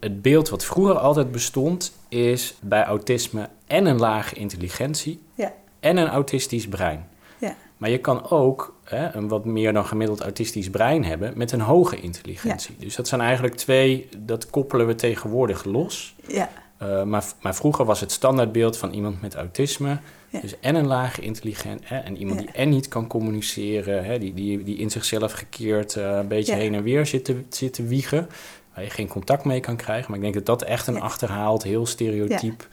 het 0.00 0.22
beeld 0.22 0.48
wat 0.48 0.64
vroeger 0.64 0.98
altijd 0.98 1.32
bestond, 1.32 1.92
is 2.08 2.54
bij 2.60 2.84
autisme 2.84 3.48
en 3.66 3.86
een 3.86 3.98
lage 3.98 4.34
intelligentie 4.34 5.22
ja. 5.34 5.52
en 5.80 5.96
een 5.96 6.08
autistisch 6.08 6.68
brein. 6.68 7.08
Ja. 7.38 7.54
Maar 7.76 7.90
je 7.90 7.98
kan 7.98 8.30
ook 8.30 8.74
hè, 8.84 9.14
een 9.14 9.28
wat 9.28 9.44
meer 9.44 9.72
dan 9.72 9.86
gemiddeld 9.86 10.20
autistisch 10.20 10.70
brein 10.70 11.04
hebben 11.04 11.32
met 11.36 11.52
een 11.52 11.60
hoge 11.60 12.00
intelligentie. 12.00 12.76
Dus 12.78 12.96
dat 12.96 13.08
zijn 13.08 13.20
eigenlijk 13.20 13.54
twee, 13.54 14.08
dat 14.18 14.50
koppelen 14.50 14.86
we 14.86 14.94
tegenwoordig 14.94 15.64
los. 15.64 16.14
Ja. 16.26 16.50
Uh, 16.82 17.02
maar, 17.02 17.24
maar 17.40 17.54
vroeger 17.54 17.84
was 17.84 18.00
het 18.00 18.12
standaardbeeld 18.12 18.76
van 18.76 18.92
iemand 18.92 19.20
met 19.20 19.34
autisme. 19.34 19.98
Dus 20.40 20.60
en 20.60 20.74
een 20.74 20.86
lage 20.86 21.20
intelligentie 21.20 21.96
en 21.96 22.16
iemand 22.16 22.38
die 22.38 22.50
en 22.50 22.68
niet 22.68 22.88
kan 22.88 23.06
communiceren, 23.06 24.04
hè, 24.04 24.18
die, 24.18 24.34
die, 24.34 24.62
die 24.62 24.76
in 24.76 24.90
zichzelf 24.90 25.32
gekeerd 25.32 25.96
uh, 25.96 26.16
een 26.16 26.28
beetje 26.28 26.54
heen 26.54 26.74
en 26.74 26.82
weer 26.82 27.06
zit 27.06 27.24
te, 27.24 27.42
zit 27.48 27.72
te 27.72 27.82
wiegen 27.82 28.28
waar 28.74 28.84
je 28.84 28.90
geen 28.90 29.08
contact 29.08 29.44
mee 29.44 29.60
kan 29.60 29.76
krijgen. 29.76 30.06
Maar 30.06 30.16
ik 30.16 30.22
denk 30.22 30.34
dat 30.34 30.46
dat 30.46 30.62
echt 30.68 30.86
een 30.86 31.00
achterhaald, 31.00 31.62
heel 31.62 31.86
stereotyp 31.86 32.68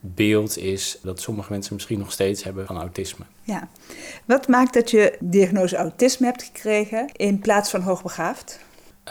beeld 0.00 0.58
is 0.58 0.98
dat 1.02 1.20
sommige 1.20 1.52
mensen 1.52 1.74
misschien 1.74 1.98
nog 1.98 2.12
steeds 2.12 2.44
hebben 2.44 2.66
van 2.66 2.76
autisme. 2.76 3.24
Ja. 3.42 3.68
Wat 4.24 4.48
maakt 4.48 4.74
dat 4.74 4.90
je 4.90 5.16
diagnose 5.20 5.76
autisme 5.76 6.26
hebt 6.26 6.42
gekregen 6.42 7.08
in 7.12 7.38
plaats 7.38 7.70
van 7.70 7.80
hoogbegaafd? 7.80 8.60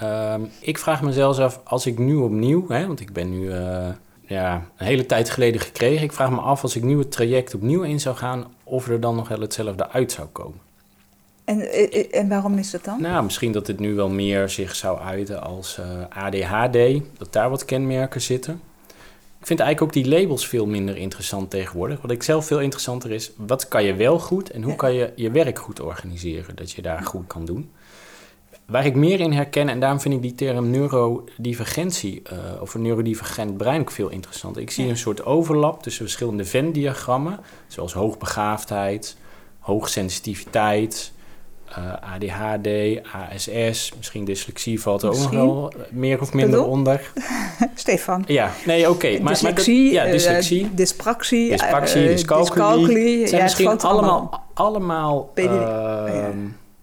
Um, 0.04 0.50
ik 0.60 0.78
vraag 0.78 1.02
mezelf 1.02 1.40
af, 1.40 1.62
als 1.64 1.86
ik 1.86 1.98
nu 1.98 2.16
opnieuw, 2.16 2.68
hè, 2.68 2.88
want 2.88 3.00
ik 3.00 3.14
ben 3.14 3.30
nu 3.30 3.46
uh, 3.46 3.88
ja, 4.30 4.66
een 4.78 4.86
hele 4.86 5.06
tijd 5.06 5.30
geleden 5.30 5.62
gekregen, 5.62 6.04
ik 6.04 6.12
vraag 6.12 6.30
me 6.30 6.40
af 6.40 6.62
als 6.62 6.76
ik 6.76 6.84
nu 6.84 6.98
het 6.98 7.12
traject 7.12 7.56
opnieuw 7.56 7.82
in 7.82 8.00
zou 8.00 8.16
gaan, 8.16 8.46
of 8.64 8.88
er 8.88 9.00
dan 9.00 9.16
nog 9.16 9.28
wel 9.28 9.40
hetzelfde 9.40 9.90
uit 9.90 10.12
zou 10.12 10.28
komen. 10.28 10.60
En, 11.44 11.62
eh, 11.62 12.00
eh, 12.00 12.20
en 12.20 12.30
waarom 12.30 12.58
is 12.58 12.72
dat 12.72 12.84
dan? 12.84 13.02
Nou, 13.02 13.24
misschien 13.24 13.52
dat 13.52 13.68
het 13.68 13.80
nu 13.80 13.94
wel 13.94 14.10
meer 14.10 14.50
zich 14.50 14.76
zou 14.76 15.00
uiten 15.00 15.42
als 15.42 15.80
uh, 15.80 16.24
ADHD, 16.24 17.02
dat 17.18 17.34
daar 17.34 17.50
wat 17.50 17.66
kenmerken 17.66 18.22
zitten. 18.22 18.62
Ik 19.40 19.46
vind 19.46 19.60
eigenlijk 19.60 19.82
ook 19.82 20.04
die 20.04 20.20
labels 20.20 20.48
veel 20.48 20.66
minder 20.66 20.98
interessant 20.98 21.50
tegenwoordig. 21.50 22.02
Wat 22.02 22.12
ik 22.12 22.24
zelf 22.24 22.46
veel 22.46 22.60
interessanter 22.60 23.12
is, 23.12 23.32
wat 23.36 23.68
kan 23.68 23.84
je 23.84 23.94
wel 23.94 24.20
goed 24.20 24.50
en 24.50 24.64
hoe 24.64 24.76
kan 24.76 24.94
je 24.94 25.12
je 25.16 25.32
werk 25.32 25.60
goed 25.60 25.80
organiseren, 25.80 26.56
dat 26.56 26.72
je 26.72 26.82
daar 26.82 27.04
goed 27.04 27.28
kan 27.28 27.46
doen. 27.46 27.72
Waar 28.70 28.86
ik 28.86 28.96
meer 28.96 29.20
in 29.20 29.32
herken, 29.32 29.70
en 29.70 29.80
daarom 29.80 30.00
vind 30.00 30.14
ik 30.14 30.22
die 30.22 30.36
term 30.36 30.70
neurodivergentie 30.70 32.22
uh, 32.34 32.62
of 32.62 32.74
een 32.74 32.82
neurodivergent 32.82 33.58
brein 33.58 33.82
ook 33.82 33.92
veel 33.92 34.10
interessanter. 34.10 34.62
Ik 34.62 34.72
zie 34.72 34.88
een 34.88 34.98
soort 34.98 35.26
overlap 35.26 35.84
tussen 35.84 36.04
verschillende 36.04 36.46
Venn-diagrammen, 36.46 37.40
zoals 37.68 37.94
hoogbegaafdheid, 37.94 39.18
hoogsensitiviteit, 39.60 41.12
uh, 41.70 41.94
ADHD, 42.14 42.68
ASS, 43.14 43.92
misschien 43.98 44.26
dyslexie 44.26 44.82
valt 44.82 45.02
er 45.02 45.10
ook 45.10 45.18
nog 45.18 45.32
wel 45.32 45.74
meer 45.90 46.22
of 46.22 46.34
minder 46.34 46.66
onder. 46.66 47.12
Stefan. 47.76 48.24
Ja, 48.28 48.52
nee, 48.66 48.90
oké. 48.90 49.20
Maar, 49.20 49.34
dyslexie, 49.34 49.94
maar 49.94 50.06
ja, 50.06 50.12
dyslexie. 50.12 50.64
Uh, 50.64 50.70
dyspraxie. 50.74 51.50
Dyspraxie, 51.50 52.08
dyscalculie. 52.08 53.20
Het 53.20 53.30
zijn 53.30 53.42
ja, 53.42 53.44
misschien 53.44 53.68
allemaal, 53.68 54.10
allemaal, 54.10 54.48
allemaal 54.54 55.32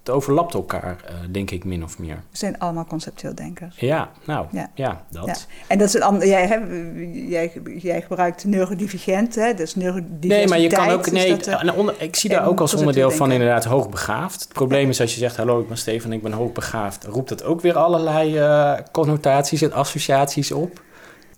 het 0.06 0.14
overlapt 0.14 0.54
elkaar, 0.54 0.96
uh, 1.04 1.14
denk 1.30 1.50
ik, 1.50 1.64
min 1.64 1.84
of 1.84 1.98
meer. 1.98 2.14
We 2.14 2.36
zijn 2.36 2.58
allemaal 2.58 2.84
conceptueel 2.84 3.34
denkers. 3.34 3.76
Ja, 3.76 4.10
nou, 4.24 4.46
ja, 4.74 5.04
dat. 5.10 5.26
Ja. 5.26 5.34
En 5.66 5.78
dat 5.78 5.88
is 5.88 5.94
een 5.94 6.02
ander... 6.02 6.28
Jij, 6.28 6.46
hè, 6.46 6.56
jij, 7.28 7.52
jij 7.78 8.00
gebruikt 8.00 8.44
neurodivergent, 8.44 9.34
hè? 9.34 9.54
Dus 9.54 9.74
neurodiversiteit. 9.74 10.32
Nee, 10.32 10.48
maar 10.48 10.60
je 10.60 10.68
kan 10.68 10.90
ook... 10.90 11.10
Nee, 11.10 11.36
dat, 11.36 11.64
uh, 11.64 11.78
onder, 11.78 11.94
ik 11.98 12.16
zie 12.16 12.30
daar 12.30 12.46
ook 12.46 12.60
als 12.60 12.74
onderdeel 12.74 13.10
van 13.10 13.32
inderdaad 13.32 13.64
hoogbegaafd. 13.64 14.40
Het 14.42 14.52
probleem 14.52 14.88
is 14.88 15.00
als 15.00 15.12
je 15.14 15.18
zegt... 15.18 15.36
Hallo, 15.36 15.60
ik 15.60 15.68
ben 15.68 15.78
Stefan, 15.78 16.12
ik 16.12 16.22
ben 16.22 16.32
hoogbegaafd... 16.32 17.04
roept 17.04 17.28
dat 17.28 17.44
ook 17.44 17.60
weer 17.60 17.76
allerlei 17.76 18.38
uh, 18.38 18.72
connotaties 18.92 19.62
en 19.62 19.72
associaties 19.72 20.52
op. 20.52 20.82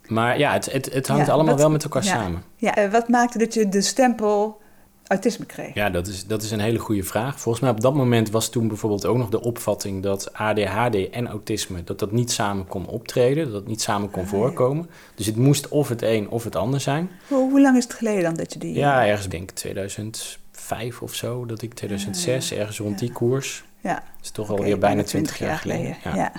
Maar 0.06 0.38
ja, 0.38 0.52
het, 0.52 0.72
het, 0.72 0.92
het 0.92 1.08
hangt 1.08 1.28
allemaal 1.28 1.52
wat- 1.52 1.60
wel 1.60 1.70
met 1.70 1.82
elkaar 1.82 2.04
samen. 2.04 2.42
Ja, 2.56 2.74
eh, 2.74 2.90
wat 2.90 3.08
maakte 3.08 3.38
dat 3.38 3.54
je 3.54 3.68
de 3.68 3.80
stempel 3.80 4.60
autisme 5.08 5.44
kreeg? 5.46 5.74
Ja, 5.74 5.90
dat 5.90 6.06
is, 6.06 6.26
dat 6.26 6.42
is 6.42 6.50
een 6.50 6.60
hele 6.60 6.78
goede 6.78 7.02
vraag. 7.02 7.40
Volgens 7.40 7.64
mij 7.64 7.72
op 7.72 7.80
dat 7.80 7.94
moment 7.94 8.30
was 8.30 8.48
toen 8.50 8.68
bijvoorbeeld 8.68 9.06
ook 9.06 9.16
nog 9.16 9.28
de 9.28 9.40
opvatting 9.40 10.02
dat 10.02 10.32
ADHD 10.32 11.10
en 11.10 11.28
autisme, 11.28 11.84
dat 11.84 11.98
dat 11.98 12.12
niet 12.12 12.30
samen 12.32 12.66
kon 12.66 12.86
optreden, 12.86 13.44
dat 13.44 13.52
dat 13.52 13.66
niet 13.66 13.82
samen 13.82 14.10
kon 14.10 14.22
Ah, 14.24 14.30
ja. 14.30 14.36
voorkomen. 14.36 14.90
Dus 15.14 15.26
het 15.26 15.36
moest 15.36 15.68
of 15.68 15.88
het 15.88 16.02
een 16.02 16.28
of 16.30 16.44
het 16.44 16.56
ander 16.56 16.80
zijn. 16.80 17.10
Hoe, 17.28 17.50
hoe 17.50 17.60
lang 17.60 17.76
is 17.76 17.84
het 17.84 17.94
geleden 17.94 18.22
dan 18.22 18.34
dat 18.34 18.52
je 18.52 18.58
die... 18.58 18.74
Ja, 18.74 19.06
ergens 19.06 19.28
denk 19.28 19.50
ik 19.50 19.56
2005 19.56 21.02
of 21.02 21.14
zo, 21.14 21.46
dat 21.46 21.62
ik 21.62 21.74
2006, 21.74 22.52
ergens 22.52 22.78
rond 22.78 22.98
die 22.98 23.12
koers. 23.12 23.64
Ja. 23.80 23.94
Dat 23.94 24.02
is 24.22 24.30
toch 24.30 24.50
Oké, 24.50 24.58
alweer 24.58 24.78
bijna 24.78 25.02
20 25.02 25.38
jaar 25.38 25.58
geleden. 25.58 25.96
Ja. 26.14 26.32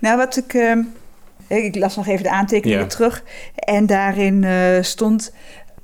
Nou, 0.00 0.16
wat 0.16 0.36
ik... 0.36 0.54
ehm, 0.54 0.82
ik 1.48 1.74
las 1.76 1.96
nog 1.96 2.06
even 2.06 2.22
de 2.22 2.30
aantekeningen 2.30 2.88
terug. 2.88 3.22
En 3.54 3.86
daarin 3.86 4.44
eh, 4.44 4.82
stond... 4.82 5.32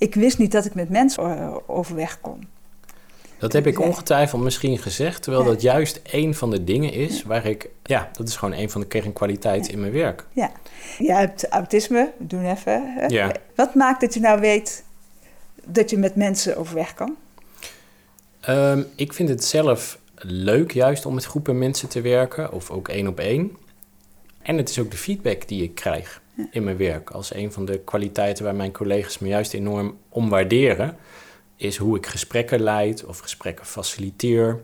Ik 0.03 0.15
wist 0.15 0.39
niet 0.39 0.53
dat 0.53 0.65
ik 0.65 0.75
met 0.75 0.89
mensen 0.89 1.39
eh, 1.39 1.57
overweg 1.67 2.21
kon. 2.21 2.47
Dat 3.39 3.53
heb 3.53 3.67
ik 3.67 3.79
Ja. 3.79 3.85
ongetwijfeld 3.85 4.43
misschien 4.43 4.79
gezegd, 4.79 5.23
terwijl 5.23 5.45
Ja. 5.45 5.51
dat 5.51 5.63
juist 5.63 6.01
een 6.11 6.35
van 6.35 6.51
de 6.51 6.65
dingen 6.65 6.93
is 6.93 7.23
waar 7.23 7.47
ik, 7.47 7.69
ja, 7.83 8.09
dat 8.13 8.29
is 8.29 8.37
gewoon 8.37 8.55
een 8.59 8.71
van 8.71 8.81
de 8.81 8.87
kernkwaliteiten 8.87 9.73
in 9.73 9.81
mijn 9.81 9.93
werk. 9.93 10.25
Je 10.99 11.13
hebt 11.13 11.49
autisme, 11.49 12.13
we 12.19 12.27
doen 12.27 12.45
even. 12.45 13.05
Ja. 13.09 13.33
Wat 13.55 13.75
maakt 13.75 14.01
dat 14.01 14.15
je 14.15 14.21
nou 14.21 14.41
weet 14.41 14.85
dat 15.65 15.91
je 15.91 15.99
met 15.99 16.17
mensen 16.17 16.57
overweg 16.57 16.95
kan? 16.95 17.17
Ehm, 18.41 18.83
ik 18.97 19.13
vind 19.13 19.29
het 19.29 19.45
zelf 19.45 19.99
leuk 20.17 20.73
juist 20.73 21.07
om 21.07 21.15
met 21.15 21.25
groepen 21.25 21.59
mensen 21.59 21.89
te 21.89 22.01
werken, 22.01 22.53
of 22.53 22.71
ook 22.71 22.89
één 22.89 23.07
op 23.07 23.19
één. 23.21 23.57
En 24.43 24.57
het 24.57 24.69
is 24.69 24.79
ook 24.79 24.91
de 24.91 24.97
feedback 24.97 25.49
die 25.49 25.63
ik 25.63 25.75
krijg 25.75 26.22
in 26.51 26.65
mijn 26.65 26.77
werk. 26.77 27.11
Als 27.11 27.35
een 27.35 27.53
van 27.53 27.65
de 27.65 27.79
kwaliteiten 27.79 28.45
waar 28.45 28.55
mijn 28.55 28.73
collega's 28.73 29.19
me 29.19 29.29
juist 29.29 29.55
enorm 29.55 29.97
om 30.09 30.29
waarderen, 30.29 30.97
is 31.57 31.77
hoe 31.77 31.97
ik 31.97 32.07
gesprekken 32.07 32.61
leid 32.61 33.05
of 33.05 33.19
gesprekken 33.19 33.67
faciliteer. 33.67 34.61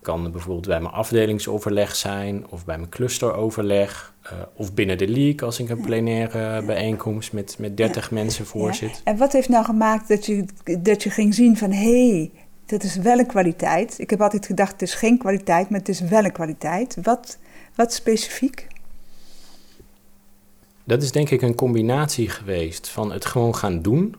Kan 0.00 0.32
bijvoorbeeld 0.32 0.66
bij 0.66 0.80
mijn 0.80 0.94
afdelingsoverleg 0.94 1.96
zijn, 1.96 2.46
of 2.48 2.64
bij 2.64 2.78
mijn 2.78 2.90
clusteroverleg, 2.90 4.14
eh, 4.22 4.32
of 4.54 4.74
binnen 4.74 4.98
de 4.98 5.08
league 5.08 5.42
als 5.42 5.58
ik 5.58 5.68
een 5.68 5.80
plenaire 5.80 6.62
bijeenkomst 6.64 7.32
met, 7.32 7.56
met 7.58 7.76
30 7.76 8.10
mensen 8.10 8.46
voorzit. 8.46 9.00
En 9.04 9.16
wat 9.16 9.32
heeft 9.32 9.48
nou 9.48 9.64
gemaakt 9.64 10.08
dat 10.08 10.26
je, 10.26 10.44
dat 10.80 11.02
je 11.02 11.10
ging 11.10 11.34
zien 11.34 11.56
van... 11.56 11.70
hé, 11.70 12.08
hey, 12.08 12.30
dat 12.66 12.82
is 12.82 12.96
wel 12.96 13.18
een 13.18 13.26
kwaliteit. 13.26 13.98
Ik 13.98 14.10
heb 14.10 14.20
altijd 14.20 14.46
gedacht, 14.46 14.72
het 14.72 14.82
is 14.82 14.94
geen 14.94 15.18
kwaliteit, 15.18 15.70
maar 15.70 15.78
het 15.78 15.88
is 15.88 16.00
wel 16.00 16.24
een 16.24 16.32
kwaliteit. 16.32 16.96
Wat, 17.02 17.38
wat 17.74 17.92
specifiek? 17.92 18.66
Dat 20.84 21.02
is 21.02 21.12
denk 21.12 21.30
ik 21.30 21.42
een 21.42 21.54
combinatie 21.54 22.28
geweest 22.28 22.88
van 22.88 23.12
het 23.12 23.24
gewoon 23.24 23.54
gaan 23.56 23.82
doen. 23.82 24.16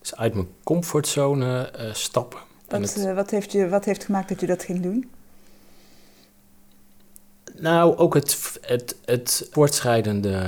Dus 0.00 0.16
uit 0.16 0.34
mijn 0.34 0.48
comfortzone 0.64 1.62
eh, 1.70 1.92
stappen. 1.92 2.38
En 2.68 2.80
Wat, 2.80 2.94
het, 2.94 3.04
eh, 3.06 3.14
wat, 3.14 3.30
heeft 3.30 3.52
je, 3.52 3.68
wat 3.68 3.84
heeft 3.84 4.04
gemaakt 4.04 4.28
dat 4.28 4.40
je 4.40 4.46
dat 4.46 4.62
ging 4.62 4.80
doen? 4.82 5.10
nou, 7.58 7.96
ook 7.96 8.14
het, 8.14 8.58
het, 8.60 8.96
het 9.04 9.48
voortschrijdende 9.50 10.38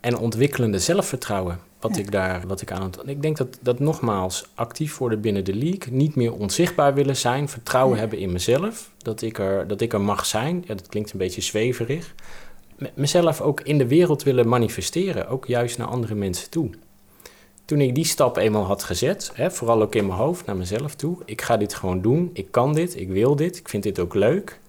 en 0.00 0.18
ontwikkelende 0.18 0.78
zelfvertrouwen. 0.78 1.58
Wat 1.80 1.94
Ja. 1.96 2.00
ik 2.02 2.10
daar 2.10 2.46
wat 2.46 2.60
ik 2.60 2.72
aan 2.72 2.82
het. 2.82 2.98
Ik 3.04 3.22
denk 3.22 3.36
dat, 3.36 3.58
dat 3.60 3.78
nogmaals 3.78 4.48
actief 4.54 4.98
worden 4.98 5.20
binnen 5.20 5.44
de 5.44 5.54
league. 5.54 5.92
Niet 5.92 6.14
meer 6.14 6.32
onzichtbaar 6.32 6.94
willen 6.94 7.16
zijn. 7.16 7.48
Vertrouwen 7.48 7.94
Ja. 7.94 8.00
hebben 8.00 8.18
in 8.18 8.32
mezelf. 8.32 8.90
Dat 8.98 9.22
ik, 9.22 9.38
er, 9.38 9.66
dat 9.68 9.80
ik 9.80 9.92
er 9.92 10.00
mag 10.00 10.26
zijn. 10.26 10.64
Ja, 10.66 10.74
dat 10.74 10.86
klinkt 10.86 11.12
een 11.12 11.18
beetje 11.18 11.40
zweverig. 11.40 12.14
Me- 12.76 12.90
mezelf 12.94 13.40
ook 13.40 13.60
in 13.60 13.78
de 13.78 13.86
wereld 13.86 14.22
willen 14.22 14.48
manifesteren. 14.48 15.28
Ook 15.28 15.46
juist 15.46 15.78
naar 15.78 15.86
andere 15.86 16.14
mensen 16.14 16.50
toe. 16.50 16.70
Toen 17.64 17.80
ik 17.80 17.94
die 17.94 18.04
stap 18.04 18.36
eenmaal 18.36 18.64
had 18.64 18.82
gezet, 18.82 19.30
hè, 19.34 19.50
vooral 19.50 19.82
ook 19.82 19.94
in 19.94 20.06
mijn 20.06 20.18
hoofd 20.18 20.46
naar 20.46 20.56
mezelf 20.56 20.94
toe. 20.94 21.16
Ik 21.24 21.40
ga 21.42 21.56
dit 21.56 21.74
gewoon 21.74 22.00
doen. 22.00 22.30
Ik 22.32 22.50
kan 22.50 22.74
dit. 22.74 22.96
Ik 23.00 23.08
wil 23.08 23.36
dit. 23.36 23.56
Ik 23.56 23.68
vind 23.68 23.82
dit 23.82 23.98
ook 23.98 24.14
leuk. 24.14 24.60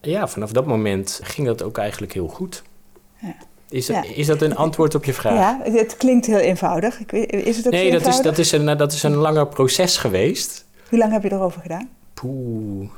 Ja, 0.00 0.28
vanaf 0.28 0.52
dat 0.52 0.66
moment 0.66 1.20
ging 1.22 1.46
dat 1.46 1.62
ook 1.62 1.78
eigenlijk 1.78 2.12
heel 2.12 2.28
goed. 2.28 2.62
Ja. 3.20 3.34
Is, 3.68 3.86
dat, 3.86 3.96
Ja. 4.06 4.14
is 4.14 4.26
dat 4.26 4.42
een 4.42 4.56
antwoord 4.56 4.94
op 4.94 5.04
je 5.04 5.12
vraag? 5.12 5.34
Ja, 5.34 5.70
het 5.72 5.96
klinkt 5.96 6.26
heel 6.26 6.38
eenvoudig. 6.38 7.06
Is 7.06 7.56
het 7.56 7.66
ook 7.66 7.72
Nee, 7.72 7.90
dat 7.90 8.06
is, 8.06 8.20
dat, 8.20 8.38
is 8.38 8.52
een, 8.52 8.76
dat 8.76 8.92
is 8.92 9.02
een 9.02 9.14
langer 9.14 9.46
proces 9.46 9.96
geweest. 9.96 10.66
Hoe 10.88 10.98
lang 10.98 11.12
heb 11.12 11.22
je 11.22 11.32
erover 11.32 11.60
gedaan? 11.60 11.88
Poeh. 12.14 12.88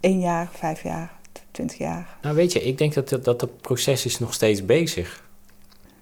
Eén 0.00 0.20
jaar, 0.20 0.48
vijf 0.52 0.82
jaar, 0.82 1.12
twintig 1.52 1.78
jaar? 1.78 2.18
Nou 2.22 2.34
weet 2.34 2.52
je, 2.52 2.62
ik 2.62 2.78
denk 2.78 2.94
dat 2.94 3.08
dat, 3.08 3.24
dat 3.24 3.40
dat 3.40 3.60
proces 3.60 4.04
is 4.04 4.18
nog 4.18 4.34
steeds 4.34 4.64
bezig. 4.64 5.22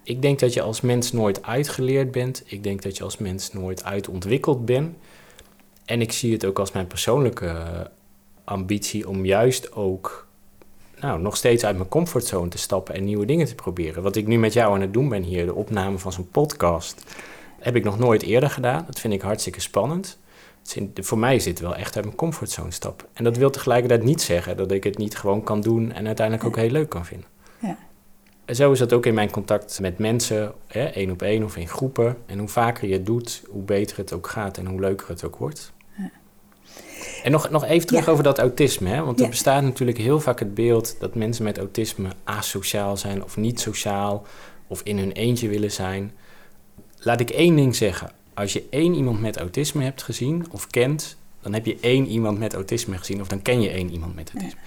Ik 0.03 0.21
denk 0.21 0.39
dat 0.39 0.53
je 0.53 0.61
als 0.61 0.81
mens 0.81 1.11
nooit 1.11 1.43
uitgeleerd 1.43 2.11
bent. 2.11 2.43
Ik 2.45 2.63
denk 2.63 2.81
dat 2.81 2.97
je 2.97 3.03
als 3.03 3.17
mens 3.17 3.53
nooit 3.53 3.83
uitontwikkeld 3.83 4.65
bent. 4.65 4.95
En 5.85 6.01
ik 6.01 6.11
zie 6.11 6.33
het 6.33 6.45
ook 6.45 6.59
als 6.59 6.71
mijn 6.71 6.87
persoonlijke 6.87 7.47
eh, 7.47 7.81
ambitie 8.43 9.09
om 9.09 9.25
juist 9.25 9.71
ook 9.71 10.27
nou, 10.99 11.21
nog 11.21 11.37
steeds 11.37 11.65
uit 11.65 11.77
mijn 11.77 11.89
comfortzone 11.89 12.49
te 12.49 12.57
stappen 12.57 12.95
en 12.95 13.03
nieuwe 13.03 13.25
dingen 13.25 13.45
te 13.45 13.55
proberen. 13.55 14.03
Wat 14.03 14.15
ik 14.15 14.27
nu 14.27 14.37
met 14.37 14.53
jou 14.53 14.73
aan 14.73 14.81
het 14.81 14.93
doen 14.93 15.09
ben 15.09 15.23
hier, 15.23 15.45
de 15.45 15.53
opname 15.53 15.97
van 15.97 16.11
zo'n 16.11 16.29
podcast, 16.29 17.03
heb 17.59 17.75
ik 17.75 17.83
nog 17.83 17.99
nooit 17.99 18.21
eerder 18.21 18.49
gedaan. 18.49 18.83
Dat 18.85 18.99
vind 18.99 19.13
ik 19.13 19.21
hartstikke 19.21 19.61
spannend. 19.61 20.19
Voor 20.93 21.17
mij 21.17 21.35
is 21.35 21.43
dit 21.43 21.59
wel 21.59 21.75
echt 21.75 21.95
uit 21.95 22.05
mijn 22.05 22.17
comfortzone 22.17 22.71
stappen. 22.71 23.07
En 23.13 23.23
dat 23.23 23.37
wil 23.37 23.49
tegelijkertijd 23.49 24.03
niet 24.03 24.21
zeggen 24.21 24.57
dat 24.57 24.71
ik 24.71 24.83
het 24.83 24.97
niet 24.97 25.17
gewoon 25.17 25.43
kan 25.43 25.61
doen 25.61 25.91
en 25.91 26.05
uiteindelijk 26.05 26.47
ook 26.47 26.55
heel 26.55 26.69
leuk 26.69 26.89
kan 26.89 27.05
vinden. 27.05 27.27
Ja. 27.59 27.77
En 28.45 28.55
zo 28.55 28.71
is 28.71 28.79
dat 28.79 28.93
ook 28.93 29.05
in 29.05 29.13
mijn 29.13 29.31
contact 29.31 29.79
met 29.79 29.97
mensen, 29.97 30.53
hè, 30.67 30.83
één 30.85 31.11
op 31.11 31.21
één 31.21 31.43
of 31.43 31.57
in 31.57 31.67
groepen. 31.67 32.17
En 32.25 32.39
hoe 32.39 32.47
vaker 32.47 32.87
je 32.87 32.93
het 32.93 33.05
doet, 33.05 33.43
hoe 33.49 33.63
beter 33.63 33.97
het 33.97 34.13
ook 34.13 34.27
gaat 34.27 34.57
en 34.57 34.65
hoe 34.65 34.79
leuker 34.79 35.07
het 35.07 35.23
ook 35.23 35.35
wordt. 35.35 35.73
En 37.23 37.31
nog, 37.31 37.49
nog 37.49 37.65
even 37.65 37.87
terug 37.87 38.05
Ja. 38.05 38.11
over 38.11 38.23
dat 38.23 38.39
autisme, 38.39 38.89
hè? 38.89 39.03
want 39.03 39.21
er 39.21 39.29
bestaat 39.29 39.63
natuurlijk 39.63 39.97
heel 39.97 40.19
vaak 40.19 40.39
het 40.39 40.53
beeld 40.53 40.95
dat 40.99 41.15
mensen 41.15 41.43
met 41.43 41.57
autisme 41.57 42.09
asociaal 42.23 42.97
zijn 42.97 43.23
of 43.23 43.37
niet 43.37 43.59
sociaal 43.59 44.25
of 44.67 44.81
in 44.83 44.97
hun 44.97 45.11
eentje 45.11 45.47
willen 45.47 45.71
zijn. 45.71 46.11
Laat 46.97 47.19
ik 47.19 47.29
één 47.29 47.55
ding 47.55 47.75
zeggen. 47.75 48.11
Als 48.33 48.53
je 48.53 48.63
één 48.69 48.93
iemand 48.95 49.21
met 49.21 49.37
autisme 49.37 49.83
hebt 49.83 50.03
gezien 50.03 50.45
of 50.51 50.67
kent, 50.67 51.17
dan 51.41 51.53
heb 51.53 51.65
je 51.65 51.77
één 51.81 52.07
iemand 52.07 52.39
met 52.39 52.53
autisme 52.53 52.97
gezien 52.97 53.21
of 53.21 53.27
dan 53.27 53.41
ken 53.41 53.61
je 53.61 53.69
één 53.69 53.91
iemand 53.91 54.15
met 54.15 54.31
autisme. 54.33 54.59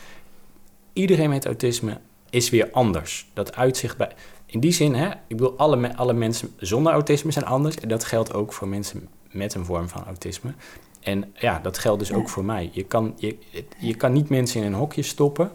Iedereen 0.93 1.29
met 1.31 1.47
autisme 1.47 2.01
is 2.31 2.51
weer 2.51 2.71
anders. 2.71 3.27
Dat 3.33 3.57
uitzicht 3.57 3.97
bij. 3.97 4.13
In 4.47 4.61
die 4.61 4.73
zin, 4.73 4.95
hè, 4.95 5.09
ik 5.09 5.17
bedoel, 5.37 5.57
alle, 5.57 5.77
me- 5.77 5.97
alle 5.97 6.13
mensen 6.13 6.53
zonder 6.57 6.93
autisme 6.93 7.31
zijn 7.31 7.45
anders. 7.45 7.77
En 7.77 7.89
dat 7.89 8.05
geldt 8.05 8.35
ook 8.35 8.53
voor 8.53 8.69
mensen 8.69 9.09
met 9.31 9.55
een 9.55 9.65
vorm 9.65 9.89
van 9.89 10.05
autisme. 10.05 10.55
En 11.01 11.33
ja, 11.35 11.59
dat 11.59 11.79
geldt 11.79 11.99
dus 11.99 12.09
Ja. 12.09 12.17
ook 12.17 12.29
voor 12.29 12.45
mij. 12.45 12.71
Je 12.73 12.83
kan, 12.85 13.15
je, 13.17 13.37
je 13.79 13.95
kan 13.95 14.13
niet 14.13 14.29
mensen 14.29 14.61
in 14.61 14.67
een 14.67 14.79
hokje 14.79 15.03
stoppen 15.03 15.51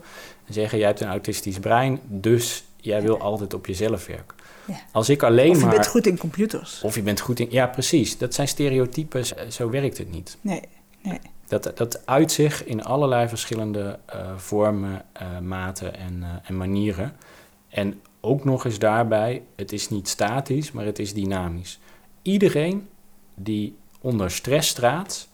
en 0.45 0.53
zeggen: 0.53 0.77
jij 0.77 0.87
hebt 0.87 1.01
een 1.01 1.07
autistisch 1.07 1.59
brein, 1.59 1.99
dus 2.07 2.63
jij 2.77 3.01
wil 3.01 3.19
altijd 3.19 3.53
op 3.53 3.65
jezelf 3.65 4.05
werken. 4.07 4.37
Ja. 4.69 4.79
Als 4.91 5.09
ik 5.09 5.23
alleen 5.23 5.49
Of 5.51 5.57
je 5.59 5.65
maar. 5.65 5.73
bent 5.73 5.87
goed 5.87 6.07
in 6.07 6.17
computers? 6.17 6.81
Of 6.83 6.95
je 6.95 7.01
bent 7.01 7.19
goed 7.19 7.39
in. 7.39 7.47
Ja, 7.49 7.67
precies. 7.67 8.17
Dat 8.17 8.33
zijn 8.33 8.47
stereotypes. 8.47 9.33
eh, 9.33 9.49
Zo 9.49 9.69
werkt 9.69 9.97
het 9.97 10.11
niet. 10.11 10.37
Nee, 10.41 10.61
nee. 11.01 11.19
Dat, 11.47 11.71
dat 11.75 12.05
uit 12.05 12.31
zich 12.31 12.65
in 12.65 12.83
allerlei 12.83 13.27
verschillende 13.27 13.99
eh, 14.05 14.31
vormen, 14.37 15.05
eh, 15.13 15.39
maten 15.39 15.95
en, 15.97 16.23
en 16.43 16.57
manieren. 16.57 17.15
En 17.69 18.01
ook 18.21 18.43
nog 18.43 18.65
eens 18.65 18.79
daarbij, 18.79 19.41
het 19.55 19.71
is 19.71 19.89
niet 19.89 20.07
statisch, 20.07 20.71
maar 20.71 20.85
het 20.85 20.99
is 20.99 21.13
dynamisch. 21.13 21.79
Iedereen 22.21 22.87
die 23.35 23.77
onder 24.01 24.31
stress 24.31 24.69
staat. 24.69 25.27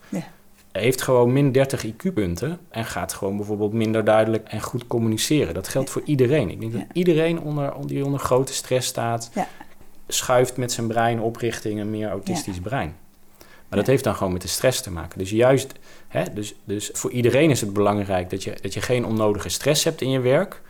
Heeft 0.82 1.02
gewoon 1.02 1.34
min 1.34 1.52
30 1.52 1.86
IQ-punten 1.86 2.60
en 2.70 2.86
gaat 2.86 3.14
gewoon 3.14 3.38
bijvoorbeeld 3.38 3.74
minder 3.74 4.04
duidelijk 4.04 4.48
en 4.48 4.62
goed 4.62 4.88
communiceren. 4.88 5.54
Dat 5.54 5.68
geldt 5.68 5.90
voor 5.90 6.02
iedereen. 6.06 6.50
Ik 6.50 6.60
denk 6.60 6.72
Ja. 6.74 6.78
dat 6.80 6.88
iedereen 6.94 7.40
onder, 7.40 7.74
die 7.88 8.06
onder 8.06 8.20
grote 8.20 8.54
stress 8.54 8.88
staat, 8.88 9.30
Ja. 9.34 9.48
schuift 10.08 10.58
met 10.58 10.72
zijn 10.72 10.88
brein 10.88 11.20
op 11.20 11.36
richting 11.36 11.80
een 11.80 11.90
meer 11.90 12.10
autistisch 12.10 12.60
brein. 12.60 12.96
Maar 13.40 13.78
dat 13.78 13.86
Ja. 13.86 13.92
heeft 13.92 14.04
dan 14.04 14.16
gewoon 14.16 14.34
met 14.34 14.42
de 14.42 14.48
stress 14.48 14.82
te 14.82 14.92
maken. 14.92 15.18
Dus 15.20 15.30
juist, 15.30 15.74
hè, 16.08 16.24
dus, 16.34 16.56
dus 16.64 16.90
voor 16.94 17.12
iedereen 17.12 17.50
is 17.50 17.62
het 17.62 17.74
belangrijk 17.74 18.30
dat 18.30 18.44
je, 18.44 18.58
dat 18.62 18.74
je 18.74 18.82
geen 18.82 19.06
onnodige 19.06 19.50
stress 19.50 19.84
hebt 19.84 20.02
in 20.02 20.10
je 20.10 20.20
werk. 20.20 20.62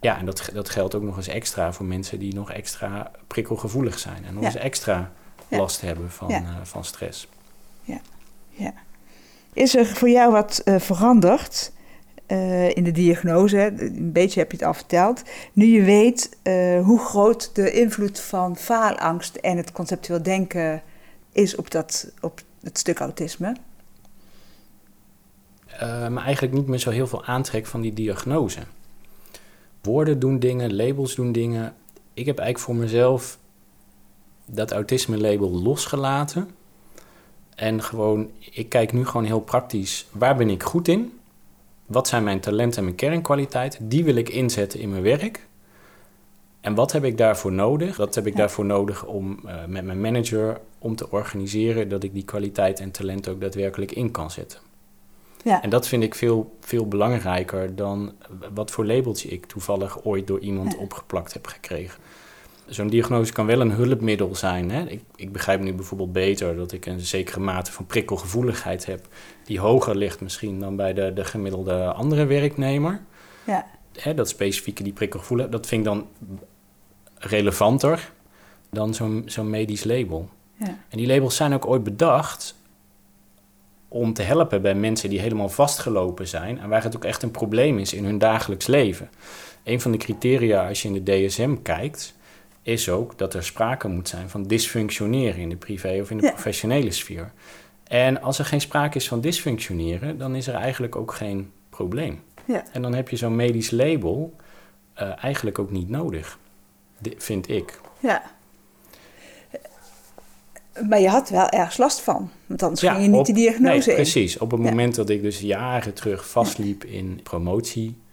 Ja, 0.00 0.18
en 0.18 0.26
dat, 0.26 0.50
dat 0.52 0.68
geldt 0.70 0.94
ook 0.94 1.02
nog 1.02 1.16
eens 1.16 1.28
extra 1.28 1.72
voor 1.72 1.86
mensen 1.86 2.18
die 2.18 2.34
nog 2.34 2.50
extra 2.52 3.10
prikkelgevoelig 3.26 3.98
zijn. 3.98 4.24
En 4.24 4.34
nog 4.34 4.42
Ja. 4.42 4.48
eens 4.48 4.56
extra 4.58 5.12
Ja. 5.48 5.56
last 5.58 5.80
hebben 5.80 6.10
van, 6.10 6.28
Ja. 6.28 6.36
eh, 6.36 6.44
van 6.62 6.84
stress. 6.84 7.28
Ja. 7.82 8.72
Is 9.56 9.76
er 9.76 9.86
voor 9.86 10.08
jou 10.08 10.32
wat 10.32 10.58
eh, 10.58 10.78
veranderd 10.78 11.72
eh, 12.26 12.76
in 12.76 12.84
de 12.84 12.92
diagnose? 12.92 13.74
Een 13.78 14.12
beetje 14.12 14.40
heb 14.40 14.50
je 14.50 14.56
het 14.56 14.66
al 14.66 14.74
verteld. 14.74 15.22
Nu 15.52 15.64
je 15.64 15.82
weet 15.82 16.36
eh, 16.42 16.84
hoe 16.84 16.98
groot 16.98 17.54
de 17.54 17.72
invloed 17.72 18.20
van 18.20 18.56
faalangst 18.56 19.36
en 19.36 19.56
het 19.56 19.72
conceptueel 19.72 20.22
denken 20.22 20.82
is 21.32 21.56
op, 21.56 21.70
dat, 21.70 22.12
op 22.20 22.40
het 22.62 22.78
stuk 22.78 22.98
autisme. 22.98 23.56
Maar 25.80 26.24
eigenlijk 26.24 26.54
niet 26.54 26.66
meer 26.66 26.78
zo 26.78 26.90
heel 26.90 27.06
veel 27.06 27.24
aantrek 27.24 27.66
van 27.66 27.80
die 27.80 27.92
diagnose. 27.92 28.60
Woorden 29.82 30.18
doen 30.18 30.38
dingen, 30.38 30.76
labels 30.76 31.14
doen 31.14 31.32
dingen. 31.32 31.74
Ik 32.14 32.26
heb 32.26 32.38
eigenlijk 32.38 32.58
voor 32.58 32.84
mezelf 32.84 33.38
dat 34.46 34.72
autisme-label 34.72 35.50
losgelaten. 35.50 36.50
En 37.56 37.82
gewoon, 37.82 38.30
ik 38.50 38.68
kijk 38.68 38.92
nu 38.92 39.06
gewoon 39.06 39.26
heel 39.26 39.40
praktisch, 39.40 40.06
waar 40.12 40.36
ben 40.36 40.50
ik 40.50 40.62
goed 40.62 40.88
in? 40.88 41.18
Wat 41.86 42.08
zijn 42.08 42.24
mijn 42.24 42.40
talenten 42.40 42.78
en 42.78 42.84
mijn 42.84 42.96
kernkwaliteiten? 42.96 43.88
Die 43.88 44.04
wil 44.04 44.14
ik 44.14 44.28
inzetten 44.28 44.80
in 44.80 44.90
mijn 44.90 45.02
werk. 45.02 45.46
En 46.60 46.74
wat 46.74 46.92
heb 46.92 47.04
ik 47.04 47.18
daarvoor 47.18 47.52
nodig? 47.52 47.96
Dat 47.96 48.14
heb 48.14 48.26
ik 48.26 48.36
daarvoor 48.36 48.64
nodig 48.64 49.04
om 49.04 49.40
uh, 49.44 49.64
met 49.66 49.84
mijn 49.84 50.00
manager 50.00 50.60
om 50.78 50.96
te 50.96 51.10
organiseren 51.10 51.88
dat 51.88 52.02
ik 52.02 52.14
die 52.14 52.24
kwaliteit 52.24 52.80
en 52.80 52.90
talent 52.90 53.28
ook 53.28 53.40
daadwerkelijk 53.40 53.92
in 53.92 54.10
kan 54.10 54.30
zetten. 54.30 54.60
Ja. 55.44 55.62
En 55.62 55.70
dat 55.70 55.88
vind 55.88 56.02
ik 56.02 56.14
veel, 56.14 56.56
veel 56.60 56.88
belangrijker 56.88 57.76
dan 57.76 58.12
wat 58.54 58.70
voor 58.70 58.86
labeltje 58.86 59.28
ik 59.28 59.46
toevallig 59.46 60.04
ooit 60.04 60.26
door 60.26 60.40
iemand 60.40 60.76
opgeplakt 60.76 61.32
heb 61.32 61.46
gekregen. 61.46 62.00
Zo'n 62.66 62.88
diagnose 62.88 63.32
kan 63.32 63.46
wel 63.46 63.60
een 63.60 63.70
hulpmiddel 63.70 64.34
zijn. 64.34 64.70
Hè? 64.70 64.88
Ik, 64.88 65.02
ik, 65.16 65.32
begrijp 65.32 65.60
nu 65.60 65.74
bijvoorbeeld 65.74 66.12
beter 66.12 66.56
dat 66.56 66.72
ik 66.72 66.86
een 66.86 67.00
zekere 67.00 67.40
mate 67.40 67.72
van 67.72 67.86
prikkelgevoeligheid 67.86 68.86
heb, 68.86 69.06
die 69.44 69.60
hoger 69.60 69.96
ligt 69.96 70.20
misschien 70.20 70.60
dan 70.60 70.76
bij 70.76 70.92
de, 70.92 71.12
de 71.12 71.24
gemiddelde 71.24 71.92
andere 71.92 72.24
werknemer. 72.24 73.00
Ja. 73.46 73.66
Hè, 73.92 74.14
dat 74.14 74.28
specifieke 74.28 74.82
die 74.82 74.92
prikkelgevoeligheid, 74.92 75.56
dat 75.56 75.66
vind 75.66 75.86
ik 75.86 75.92
dan 75.92 76.06
relevanter 77.18 78.12
dan 78.70 78.94
zo'n 78.94 79.22
zo'n 79.26 79.50
medisch 79.50 79.84
label. 79.84 80.28
Ja. 80.54 80.78
En 80.88 80.98
die 80.98 81.06
labels 81.06 81.36
zijn 81.36 81.54
ook 81.54 81.66
ooit 81.66 81.82
bedacht 81.82 82.54
om 83.88 84.12
te 84.12 84.22
helpen 84.22 84.62
bij 84.62 84.74
mensen 84.74 85.10
die 85.10 85.20
helemaal 85.20 85.48
vastgelopen 85.48 86.28
zijn 86.28 86.60
en 86.60 86.68
waar 86.68 86.82
het 86.82 86.96
ook 86.96 87.04
echt 87.04 87.22
een 87.22 87.30
probleem 87.30 87.78
is 87.78 87.92
in 87.92 88.04
hun 88.04 88.18
dagelijks 88.18 88.66
leven. 88.66 89.10
Een 89.64 89.80
van 89.80 89.92
de 89.92 89.98
criteria 89.98 90.68
als 90.68 90.82
je 90.82 90.88
in 90.88 91.04
de 91.04 91.26
DSM 91.26 91.54
kijkt, 91.62 92.14
is 92.66 92.88
ook 92.88 93.18
dat 93.18 93.34
er 93.34 93.44
sprake 93.44 93.88
moet 93.88 94.08
zijn 94.08 94.28
van 94.28 94.42
dysfunctioneren 94.42 95.40
in 95.40 95.48
de 95.48 95.56
privé 95.56 95.98
of 96.00 96.10
in 96.10 96.16
de 96.18 96.30
professionele 96.32 96.90
sfeer. 96.90 97.32
En 97.84 98.22
als 98.22 98.38
er 98.38 98.44
geen 98.44 98.60
sprake 98.60 98.96
is 98.96 99.08
van 99.08 99.20
dysfunctioneren, 99.20 100.18
dan 100.18 100.34
is 100.34 100.46
er 100.46 100.54
eigenlijk 100.54 100.96
ook 100.96 101.14
geen 101.14 101.50
probleem. 101.70 102.22
Ja. 102.44 102.64
En 102.72 102.82
dan 102.82 102.94
heb 102.94 103.08
je 103.08 103.16
zo'n 103.16 103.36
medisch 103.36 103.70
label 103.70 104.36
uh, 105.00 105.24
eigenlijk 105.24 105.58
ook 105.58 105.70
niet 105.70 105.88
nodig, 105.88 106.38
vind 107.16 107.48
ik. 107.48 107.80
Ja. 107.98 108.22
Maar 110.88 111.00
je 111.00 111.08
had 111.08 111.28
wel 111.28 111.48
ergens 111.48 111.76
last 111.76 112.00
van, 112.00 112.30
want 112.46 112.62
anders 112.62 112.80
ging 112.80 113.02
je 113.02 113.08
niet 113.08 113.18
op, 113.18 113.26
de 113.26 113.32
diagnose 113.32 113.86
nee, 113.86 113.96
Precies, 113.96 114.38
op 114.38 114.50
het 114.50 114.60
moment 114.60 114.94
dat 114.94 115.08
ik 115.08 115.22
dus 115.22 115.40
jaren 115.40 115.94
terug 115.94 116.28
vastliep 116.28 116.84
in 116.84 117.20
promotietraject, 117.22 118.05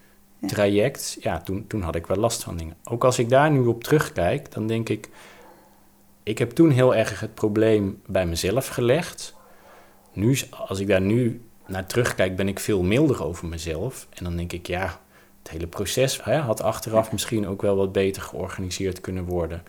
ja, 1.20 1.41
toen, 1.41 1.68
toen 1.68 1.82
had 1.82 1.96
ik 1.96 2.08
wel 2.08 2.18
last 2.18 2.44
van 2.44 2.58
dingen. 2.58 2.76
Ook 2.84 3.04
als 3.04 3.20
ik 3.20 3.30
daar 3.30 3.52
nu 3.52 3.60
op 3.60 3.84
terugkijk, 3.84 4.52
dan 4.52 4.68
denk 4.68 4.89
ik, 4.89 5.10
ik 6.24 6.38
heb 6.38 6.52
toen 6.52 6.70
heel 6.70 6.96
erg 6.96 7.20
het 7.20 7.34
probleem 7.34 8.02
bij 8.06 8.26
mezelf 8.26 8.68
gelegd. 8.68 9.36
Nu, 10.14 10.38
als 10.50 10.80
ik 10.80 10.88
daar 10.88 11.02
nu 11.02 11.41
naar 11.68 11.86
terugkijk, 11.86 12.36
ben 12.36 12.48
ik 12.48 12.60
veel 12.60 12.84
milder 12.84 13.24
over 13.24 13.48
mezelf. 13.48 14.08
En 14.14 14.24
dan 14.24 14.36
denk 14.36 14.54
ik, 14.54 14.68
ja, 14.68 15.00
het 15.44 15.52
hele 15.52 15.68
proces 15.68 16.24
hè, 16.24 16.38
had 16.38 16.62
achteraf 16.62 17.12
misschien 17.12 17.48
ook 17.48 17.62
wel 17.62 17.76
wat 17.76 17.91
beter 17.91 18.22
georganiseerd 18.22 19.02
kunnen 19.02 19.26
worden. 19.26 19.64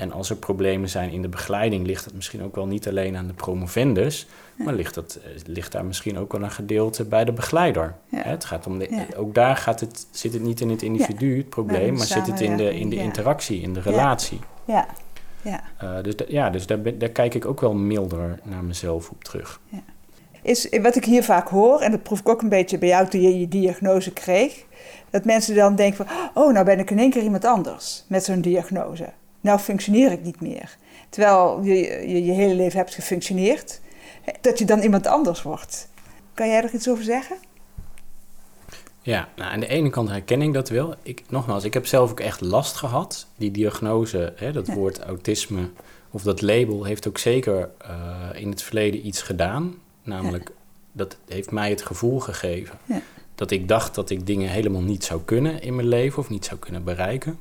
En 0.00 0.12
als 0.12 0.30
er 0.30 0.36
problemen 0.36 0.88
zijn 0.88 1.10
in 1.10 1.22
de 1.22 1.28
begeleiding, 1.28 1.86
ligt 1.86 2.04
het 2.04 2.14
misschien 2.14 2.42
ook 2.42 2.54
wel 2.54 2.66
niet 2.66 2.88
alleen 2.88 3.16
aan 3.16 3.26
de 3.26 3.32
promovendus, 3.32 4.26
maar 4.56 4.74
ligt, 4.74 4.94
dat, 4.94 5.18
eh, 5.24 5.30
ligt 5.46 5.72
daar 5.72 5.84
misschien 5.84 6.18
ook 6.18 6.32
wel 6.32 6.42
een 6.42 6.50
gedeelte 6.50 7.04
bij 7.04 7.24
de 7.24 7.32
begeleider. 7.32 7.94
Het 8.14 8.44
gaat 8.44 8.66
om 8.66 8.78
de, 8.78 9.06
Ook 9.16 9.34
daar 9.34 9.56
gaat 9.56 9.80
het, 9.80 10.06
zit 10.10 10.32
het 10.32 10.42
niet 10.42 10.60
in 10.60 10.70
het 10.70 10.82
individu, 10.82 11.36
het 11.36 11.48
probleem, 11.48 11.94
maar 11.94 12.06
zit 12.06 12.26
het 12.26 12.40
in 12.40 12.56
de, 12.56 12.78
in 12.78 12.88
de 12.88 12.96
interactie, 12.96 13.60
in 13.60 13.72
de 13.72 13.80
relatie. 13.80 14.38
Ja. 14.64 14.86
Ja. 15.42 15.62
Uh, 15.82 16.02
dus 16.02 16.14
ja, 16.28 16.50
dus 16.50 16.66
daar, 16.66 16.98
daar 16.98 17.08
kijk 17.08 17.34
ik 17.34 17.46
ook 17.46 17.60
wel 17.60 17.74
milder 17.74 18.38
naar 18.42 18.64
mezelf 18.64 19.10
op 19.10 19.24
terug. 19.24 19.60
Ja. 19.68 19.82
Is, 20.42 20.68
wat 20.82 20.96
ik 20.96 21.04
hier 21.04 21.24
vaak 21.24 21.48
hoor, 21.48 21.80
en 21.80 21.90
dat 21.90 22.02
proef 22.02 22.20
ik 22.20 22.28
ook 22.28 22.42
een 22.42 22.48
beetje 22.48 22.78
bij 22.78 22.88
jou 22.88 23.08
toen 23.08 23.22
je 23.22 23.40
je 23.40 23.48
diagnose 23.48 24.12
kreeg, 24.12 24.64
dat 25.10 25.24
mensen 25.24 25.54
dan 25.54 25.76
denken 25.76 26.06
van, 26.06 26.16
oh, 26.34 26.52
nou 26.52 26.64
ben 26.64 26.78
ik 26.78 26.90
in 26.90 26.98
één 26.98 27.10
keer 27.10 27.22
iemand 27.22 27.44
anders 27.44 28.04
met 28.06 28.24
zo'n 28.24 28.40
diagnose 28.40 29.12
nou 29.40 29.58
functioneer 29.58 30.12
ik 30.12 30.22
niet 30.22 30.40
meer. 30.40 30.76
Terwijl 31.08 31.62
je, 31.62 31.74
je 32.08 32.24
je 32.24 32.32
hele 32.32 32.54
leven 32.54 32.78
hebt 32.78 32.94
gefunctioneerd, 32.94 33.80
dat 34.40 34.58
je 34.58 34.64
dan 34.64 34.80
iemand 34.80 35.06
anders 35.06 35.42
wordt. 35.42 35.88
Kan 36.34 36.48
jij 36.48 36.62
er 36.62 36.74
iets 36.74 36.88
over 36.88 37.04
zeggen? 37.04 37.36
Ja, 39.02 39.28
nou, 39.36 39.52
aan 39.52 39.60
de 39.60 39.66
ene 39.66 39.90
kant 39.90 40.08
herken 40.08 40.42
ik 40.42 40.52
dat 40.52 40.68
wel. 40.68 40.94
Ik, 41.02 41.22
nogmaals, 41.28 41.64
ik 41.64 41.74
heb 41.74 41.86
zelf 41.86 42.10
ook 42.10 42.20
echt 42.20 42.40
last 42.40 42.76
gehad. 42.76 43.26
Die 43.36 43.50
diagnose, 43.50 44.32
hè, 44.36 44.52
dat 44.52 44.66
woord 44.66 45.00
autisme 45.00 45.70
of 46.10 46.22
dat 46.22 46.42
label 46.42 46.84
heeft 46.84 47.08
ook 47.08 47.18
zeker 47.18 47.70
uh, 47.82 48.40
in 48.40 48.50
het 48.50 48.62
verleden 48.62 49.06
iets 49.06 49.22
gedaan. 49.22 49.74
Namelijk, 50.02 50.50
dat 50.92 51.16
heeft 51.28 51.50
mij 51.50 51.70
het 51.70 51.82
gevoel 51.82 52.20
gegeven 52.20 52.78
ja. 52.84 53.02
dat 53.34 53.50
ik 53.50 53.68
dacht 53.68 53.94
dat 53.94 54.10
ik 54.10 54.26
dingen 54.26 54.48
helemaal 54.48 54.82
niet 54.82 55.04
zou 55.04 55.20
kunnen 55.24 55.62
in 55.62 55.74
mijn 55.74 55.88
leven 55.88 56.18
of 56.18 56.28
niet 56.28 56.44
zou 56.44 56.60
kunnen 56.60 56.84
bereiken 56.84 57.38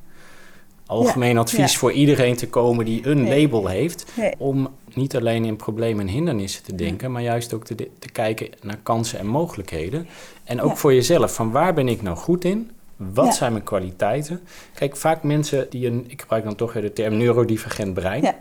algemeen 0.90 1.38
advies 1.38 1.78
voor 1.78 1.92
iedereen 1.92 2.36
te 2.36 2.50
komen 2.50 2.86
die 2.86 3.08
een 3.08 3.28
label 3.28 3.68
heeft. 3.68 4.06
Om 4.38 4.70
niet 4.94 5.16
alleen 5.16 5.46
in 5.46 5.56
problemen 5.56 6.08
en 6.08 6.14
hindernissen 6.14 6.64
te 6.64 6.76
denken, 6.76 7.12
maar 7.12 7.22
juist 7.22 7.54
ook 7.54 7.66
te, 7.66 7.76
te, 7.76 8.10
kijken 8.12 8.50
naar 8.62 8.80
kansen 8.84 9.20
en 9.20 9.28
mogelijkheden. 9.28 10.08
En 10.44 10.62
ook 10.62 10.78
voor 10.78 10.94
jezelf, 10.94 11.34
van 11.34 11.52
waar 11.52 11.74
ben 11.74 11.88
ik 11.88 12.02
nou 12.02 12.18
goed 12.18 12.44
in? 12.44 12.72
Wat 12.96 13.36
zijn 13.36 13.52
mijn 13.52 13.64
kwaliteiten? 13.64 14.42
Kijk, 14.74 14.96
vaak 14.96 15.24
mensen 15.24 15.68
die 15.70 15.88
een, 15.88 16.06
ik 16.08 16.22
gebruik 16.22 16.44
dan 16.44 16.56
toch 16.56 16.74
weer 16.74 16.82
de 16.82 16.94
term 16.94 17.18
neurodivergent 17.18 17.94
brein. 17.94 18.36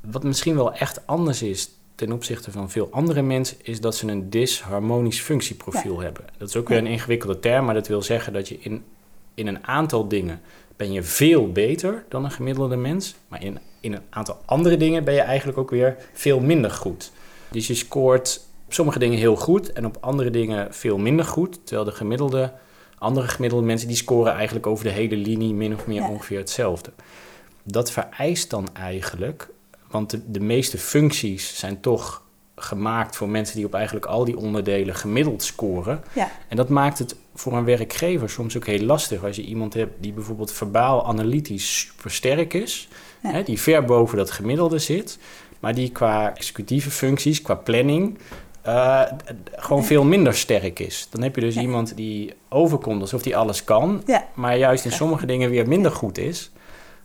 Wat 0.00 0.22
misschien 0.22 0.54
wel 0.54 0.74
echt 0.74 1.06
anders 1.06 1.42
is 1.42 1.70
ten 1.94 2.12
opzichte 2.12 2.50
van 2.50 2.70
veel 2.70 2.88
andere 2.90 3.22
mensen, 3.22 3.56
is 3.62 3.80
dat 3.80 3.96
ze 3.96 4.06
een 4.06 4.30
disharmonisch 4.30 5.20
functieprofiel 5.20 6.00
hebben. 6.00 6.24
Dat 6.38 6.48
is 6.48 6.56
ook 6.56 6.68
weer 6.68 6.78
een 6.78 6.86
ingewikkelde 6.86 7.40
term, 7.40 7.64
maar 7.64 7.74
dat 7.74 7.88
wil 7.88 8.02
zeggen 8.02 8.32
dat 8.32 8.48
je 8.48 8.58
in, 8.60 8.84
in 9.34 9.46
een 9.46 9.66
aantal 9.66 10.08
dingen 10.08 10.40
ben 10.80 10.92
je 10.92 11.02
veel 11.02 11.52
beter 11.52 12.04
dan 12.08 12.24
een 12.24 12.30
gemiddelde 12.30 12.76
mens. 12.76 13.14
Maar 13.28 13.44
in, 13.44 13.58
in 13.80 13.92
een 13.92 14.02
aantal 14.10 14.38
andere 14.44 14.76
dingen 14.76 15.04
ben 15.04 15.14
je 15.14 15.20
eigenlijk 15.20 15.58
ook 15.58 15.70
weer 15.70 15.96
veel 16.12 16.40
minder 16.40 16.70
goed. 16.70 17.12
Dus 17.50 17.66
je 17.66 17.74
scoort 17.74 18.46
op 18.66 18.72
sommige 18.72 18.98
dingen 18.98 19.18
heel 19.18 19.36
goed 19.36 19.72
en 19.72 19.86
op 19.86 19.96
andere 20.00 20.30
dingen 20.30 20.74
veel 20.74 20.98
minder 20.98 21.24
goed. 21.24 21.60
Terwijl 21.66 21.88
de 21.88 21.96
gemiddelde, 21.96 22.52
andere 22.98 23.28
gemiddelde 23.28 23.66
mensen 23.66 23.88
die 23.88 23.96
scoren 23.96 24.32
eigenlijk 24.32 24.66
over 24.66 24.84
de 24.84 24.90
hele 24.90 25.16
linie 25.16 25.54
min 25.54 25.74
of 25.74 25.86
meer 25.86 26.08
ongeveer 26.08 26.38
hetzelfde. 26.38 26.90
Dat 27.62 27.90
vereist 27.90 28.50
dan 28.50 28.68
eigenlijk, 28.72 29.48
want 29.90 30.10
de, 30.10 30.30
de 30.30 30.40
meeste 30.40 30.78
functies 30.78 31.58
zijn 31.58 31.80
toch 31.80 32.22
gemaakt 32.56 33.16
voor 33.16 33.28
mensen 33.28 33.56
die 33.56 33.66
op 33.66 33.74
eigenlijk 33.74 34.06
al 34.06 34.24
die 34.24 34.36
onderdelen 34.36 34.94
gemiddeld 34.94 35.42
scoren. 35.42 36.04
Ja. 36.12 36.30
En 36.48 36.56
dat 36.56 36.68
maakt 36.68 36.98
het 36.98 37.16
voor 37.40 37.52
een 37.52 37.64
werkgever 37.64 38.30
soms 38.30 38.56
ook 38.56 38.66
heel 38.66 38.84
lastig 38.84 39.24
als 39.24 39.36
je 39.36 39.42
iemand 39.42 39.74
hebt 39.74 39.92
die 40.02 40.12
bijvoorbeeld 40.12 40.52
verbaal 40.52 41.06
analytisch 41.06 41.78
super 41.78 42.10
sterk 42.10 42.54
is, 42.54 42.88
hè, 43.20 43.42
die 43.42 43.60
ver 43.60 43.84
boven 43.84 44.16
dat 44.16 44.30
gemiddelde 44.30 44.78
zit, 44.78 45.18
maar 45.60 45.74
die 45.74 45.90
qua 45.90 46.36
executieve 46.36 46.90
functies, 46.90 47.42
qua 47.42 47.54
planning, 47.54 48.18
uh, 48.66 49.02
gewoon 49.52 49.84
veel 49.84 50.04
minder 50.04 50.34
sterk 50.34 50.78
is. 50.78 51.08
Dan 51.10 51.22
heb 51.22 51.34
je 51.34 51.40
dus 51.40 51.56
iemand 51.56 51.96
die 51.96 52.34
overkomt 52.48 53.00
alsof 53.00 53.24
hij 53.24 53.36
alles 53.36 53.64
kan, 53.64 54.02
maar 54.34 54.56
juist 54.56 54.84
in 54.84 54.92
sommige 54.92 55.26
dingen 55.26 55.50
weer 55.50 55.68
minder 55.68 55.92
goed 55.92 56.18
is. 56.18 56.50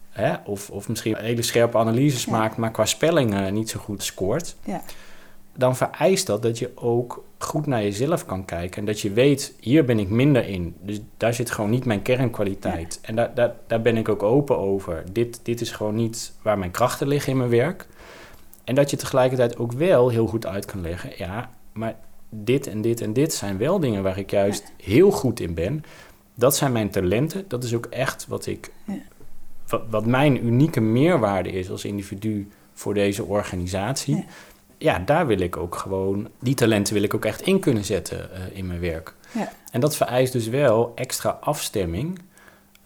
Hè? 0.09 0.33
Of, 0.45 0.69
of 0.69 0.89
misschien 0.89 1.15
hele 1.17 1.41
scherpe 1.41 1.77
analyses 1.77 2.25
maakt, 2.25 2.57
maar 2.57 2.71
qua 2.71 2.85
spellingen 2.85 3.53
niet 3.53 3.69
zo 3.69 3.79
goed 3.79 4.03
scoort. 4.03 4.55
Ja 4.63 4.81
dan 5.57 5.75
vereist 5.75 6.27
dat 6.27 6.41
dat 6.41 6.59
je 6.59 6.71
ook 6.75 7.23
goed 7.37 7.65
naar 7.65 7.81
jezelf 7.81 8.25
kan 8.25 8.45
kijken. 8.45 8.79
En 8.79 8.85
dat 8.85 8.99
je 8.99 9.11
weet, 9.11 9.55
hier 9.59 9.85
ben 9.85 9.99
ik 9.99 10.09
minder 10.09 10.47
in. 10.47 10.75
Dus 10.81 11.01
daar 11.17 11.33
zit 11.33 11.51
gewoon 11.51 11.69
niet 11.69 11.85
mijn 11.85 12.01
kernkwaliteit. 12.01 12.99
En 13.01 13.15
daar, 13.15 13.33
daar, 13.33 13.55
daar 13.67 13.81
ben 13.81 13.97
ik 13.97 14.09
ook 14.09 14.23
open 14.23 14.57
over. 14.57 15.03
Dit, 15.11 15.39
dit 15.43 15.61
is 15.61 15.71
gewoon 15.71 15.95
niet 15.95 16.33
waar 16.41 16.57
mijn 16.57 16.71
krachten 16.71 17.07
liggen 17.07 17.31
in 17.31 17.37
mijn 17.37 17.49
werk. 17.49 17.87
En 18.63 18.75
dat 18.75 18.89
je 18.89 18.97
tegelijkertijd 18.97 19.57
ook 19.57 19.71
wel 19.71 20.09
heel 20.09 20.27
goed 20.27 20.45
uit 20.45 20.65
kan 20.65 20.81
leggen. 20.81 21.11
Ja, 21.17 21.49
maar 21.73 21.95
dit 22.29 22.67
en 22.67 22.81
dit 22.81 23.01
en 23.01 23.13
dit 23.13 23.33
zijn 23.33 23.57
wel 23.57 23.79
dingen 23.79 24.03
waar 24.03 24.17
ik 24.17 24.31
juist 24.31 24.71
heel 24.83 25.11
goed 25.11 25.39
in 25.39 25.53
ben. 25.53 25.83
Dat 26.35 26.55
zijn 26.55 26.71
mijn 26.71 26.89
talenten. 26.89 27.45
Dat 27.47 27.63
is 27.63 27.73
ook 27.73 27.85
echt 27.85 28.27
wat 28.27 28.45
ik. 28.45 28.71
Wat, 29.67 29.81
wat 29.89 30.05
mijn 30.05 30.45
unieke 30.45 30.81
meerwaarde 30.81 31.51
is 31.51 31.69
als 31.69 31.85
individu 31.85 32.49
voor 32.73 32.93
deze 32.93 33.23
organisatie 33.23 34.25
ja, 34.85 34.99
daar 34.99 35.27
wil 35.27 35.39
ik 35.39 35.57
ook 35.57 35.75
gewoon, 35.75 36.27
die 36.39 36.53
talenten 36.53 36.93
wil 36.93 37.03
ik 37.03 37.13
ook 37.13 37.25
echt 37.25 37.41
in 37.41 37.59
kunnen 37.59 37.85
zetten 37.85 38.29
uh, 38.33 38.57
in 38.57 38.67
mijn 38.67 38.79
werk. 38.79 39.13
Ja. 39.31 39.51
En 39.71 39.79
dat 39.79 39.95
vereist 39.95 40.33
dus 40.33 40.47
wel 40.47 40.91
extra 40.95 41.29
afstemming 41.29 42.19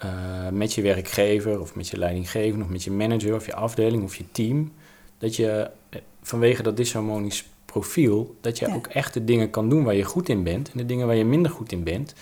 uh, 0.05 0.11
met 0.51 0.73
je 0.73 0.81
werkgever 0.81 1.59
of 1.59 1.75
met 1.75 1.87
je 1.87 1.97
leidinggever 1.97 2.61
of 2.61 2.67
met 2.67 2.83
je 2.83 2.91
manager 2.91 3.35
of 3.35 3.45
je 3.45 3.53
afdeling 3.53 4.03
of 4.03 4.15
je 4.15 4.23
team. 4.31 4.71
Dat 5.17 5.35
je 5.35 5.69
eh, 5.89 5.99
vanwege 6.21 6.63
dat 6.63 6.77
disharmonisch 6.77 7.45
profiel, 7.65 8.35
dat 8.41 8.59
je 8.59 8.73
ook 8.73 8.87
echt 8.87 9.13
de 9.13 9.23
dingen 9.23 9.49
kan 9.49 9.69
doen 9.69 9.83
waar 9.83 9.95
je 9.95 10.03
goed 10.03 10.29
in 10.29 10.43
bent 10.43 10.71
en 10.71 10.77
de 10.77 10.85
dingen 10.85 11.07
waar 11.07 11.15
je 11.15 11.25
minder 11.25 11.51
goed 11.51 11.71
in 11.71 11.83
bent. 11.83 12.13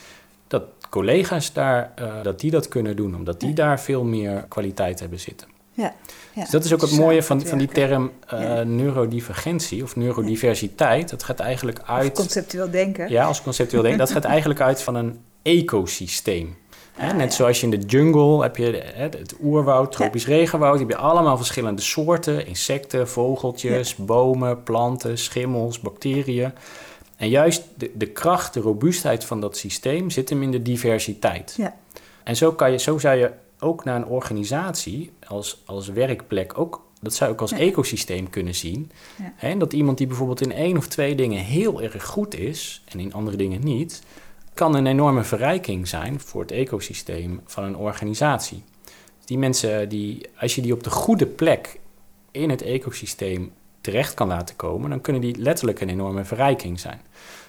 Dat 0.48 0.64
collega's 0.90 1.54
daar, 1.54 1.94
uh, 2.00 2.24
dat 2.24 2.40
die 2.40 2.52
dat 2.52 2.68
kunnen 2.68 2.96
doen, 2.96 3.16
omdat 3.16 3.40
die 3.40 3.54
daar 3.54 3.80
veel 3.80 4.04
meer 4.04 4.46
kwaliteit 4.48 5.00
hebben 5.00 5.20
zitten. 5.20 5.48
Ja. 5.74 5.96
Ja. 6.38 6.42
Dus 6.44 6.52
dat 6.52 6.64
is 6.66 6.74
ook 6.74 6.82
het 6.82 6.92
mooie 6.92 7.24
van, 7.24 7.42
van 7.46 7.58
die 7.58 7.68
term 7.68 8.12
eh, 8.28 8.42
Ja. 8.42 8.64
neurodivergentie 8.64 9.84
of 9.84 9.96
neurodiversiteit. 9.96 11.10
Dat 11.10 11.24
gaat 11.24 11.40
eigenlijk 11.40 11.80
uit... 11.86 12.14
conceptueel 12.14 12.70
denken. 12.72 13.10
Ja, 13.10 13.26
als 13.26 13.42
conceptueel 13.42 13.82
denken. 13.82 14.00
Dat 14.00 14.12
gaat 14.12 14.24
eigenlijk 14.36 14.62
uit 14.62 14.82
van 14.82 14.96
een 14.96 15.20
ecosysteem. 15.42 16.56
Hè, 16.94 17.10
Ah, 17.10 17.16
net 17.18 17.30
ja. 17.30 17.36
zoals 17.36 17.60
je 17.60 17.68
in 17.68 17.80
de 17.80 17.86
jungle 17.86 18.42
heb 18.42 18.58
je 18.58 18.84
hè, 18.96 19.04
het 19.04 19.36
oerwoud, 19.44 19.92
tropisch 19.92 20.26
regenwoud. 20.28 20.80
heb 20.80 20.90
je 20.90 20.96
allemaal 20.98 21.38
verschillende 21.38 21.82
soorten. 21.82 22.48
Insecten, 22.48 23.08
vogeltjes, 23.10 23.96
bomen, 23.96 24.64
planten, 24.64 25.18
schimmels, 25.18 25.80
bacteriën. 25.80 26.52
En 27.16 27.30
juist 27.30 27.64
de, 27.76 27.92
de 27.94 28.06
kracht, 28.06 28.54
de 28.54 28.60
robuustheid 28.60 29.26
van 29.26 29.42
dat 29.42 29.58
systeem 29.58 30.10
zit 30.10 30.30
hem 30.30 30.44
in 30.44 30.52
de 30.52 30.62
diversiteit. 30.62 31.54
Ja. 31.58 31.76
En 32.24 32.36
zo, 32.36 32.52
kan 32.52 32.72
je, 32.72 32.78
zo 32.80 32.98
zou 32.98 33.18
je 33.18 33.32
ook 33.60 33.84
naar 33.84 33.96
een 33.96 34.06
organisatie 34.06 35.12
als, 35.28 35.62
als 35.66 35.88
werkplek 35.88 36.58
ook... 36.60 36.86
Dat 37.02 37.14
zou 37.14 37.30
je 37.30 37.36
ook 37.36 37.42
als 37.42 37.52
Ja. 37.52 37.58
ecosysteem 37.58 38.30
kunnen 38.30 38.56
zien. 38.56 38.92
Ja. 39.18 39.34
Hè, 39.36 39.50
En 39.50 39.60
dat 39.60 39.74
iemand 39.74 39.98
die 39.98 40.08
bijvoorbeeld 40.08 40.42
in 40.42 40.52
één 40.52 40.78
of 40.78 40.88
twee 40.88 41.16
dingen 41.16 41.44
heel 41.44 41.82
erg 41.82 42.06
goed 42.06 42.36
is... 42.36 42.84
en 42.86 43.00
in 43.00 43.14
andere 43.14 43.38
dingen 43.38 43.64
niet... 43.64 44.02
kan 44.54 44.76
een 44.76 44.88
enorme 44.88 45.24
verrijking 45.24 45.88
zijn 45.88 46.20
voor 46.20 46.42
het 46.42 46.52
ecosysteem 46.52 47.42
van 47.46 47.64
een 47.64 47.76
organisatie. 47.78 48.64
Die 49.26 49.38
mensen, 49.38 49.90
die, 49.90 50.26
als 50.38 50.56
je 50.56 50.62
die 50.62 50.74
op 50.74 50.84
de 50.84 50.90
goede 50.90 51.26
plek 51.26 51.80
in 52.32 52.50
het 52.50 52.62
ecosysteem 52.62 53.52
terecht 53.82 54.14
kan 54.14 54.28
laten 54.28 54.56
komen... 54.56 54.90
dan 54.90 55.02
kunnen 55.02 55.22
die 55.22 55.38
letterlijk 55.38 55.82
een 55.82 55.90
enorme 55.90 56.26
verrijking 56.26 56.80
zijn. 56.80 57.02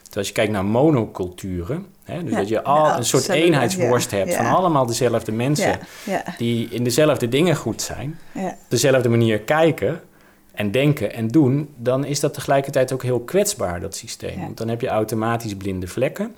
Terwijl 0.08 0.26
als 0.26 0.28
je 0.28 0.32
kijkt 0.32 0.52
naar 0.52 0.64
monoculturen... 0.64 1.86
Hè, 2.04 2.22
dus 2.22 2.32
Ja, 2.32 2.38
dat 2.38 2.48
je 2.48 2.62
al 2.62 2.96
een 2.96 3.04
soort 3.04 3.28
eenheidsworst 3.28 4.10
ja, 4.10 4.16
hebt... 4.16 4.30
ja. 4.30 4.36
van 4.36 4.46
allemaal 4.46 4.86
dezelfde 4.86 5.32
mensen 5.32 5.78
die 6.38 6.68
in 6.68 6.84
dezelfde 6.84 7.28
dingen 7.28 7.56
goed 7.56 7.82
zijn 7.82 8.18
dezelfde 8.68 9.08
manier 9.08 9.40
kijken 9.40 10.00
en 10.52 10.70
denken 10.70 11.12
en 11.12 11.28
doen, 11.28 11.74
dan 11.76 12.04
is 12.04 12.20
dat 12.20 12.34
tegelijkertijd 12.34 12.92
ook 12.92 13.02
heel 13.02 13.20
kwetsbaar, 13.20 13.80
dat 13.80 13.96
systeem. 13.96 14.40
Want 14.40 14.56
dan 14.56 14.68
heb 14.68 14.80
je 14.80 14.88
automatisch 14.88 15.56
blinde 15.56 15.86
vlekken. 15.86 16.34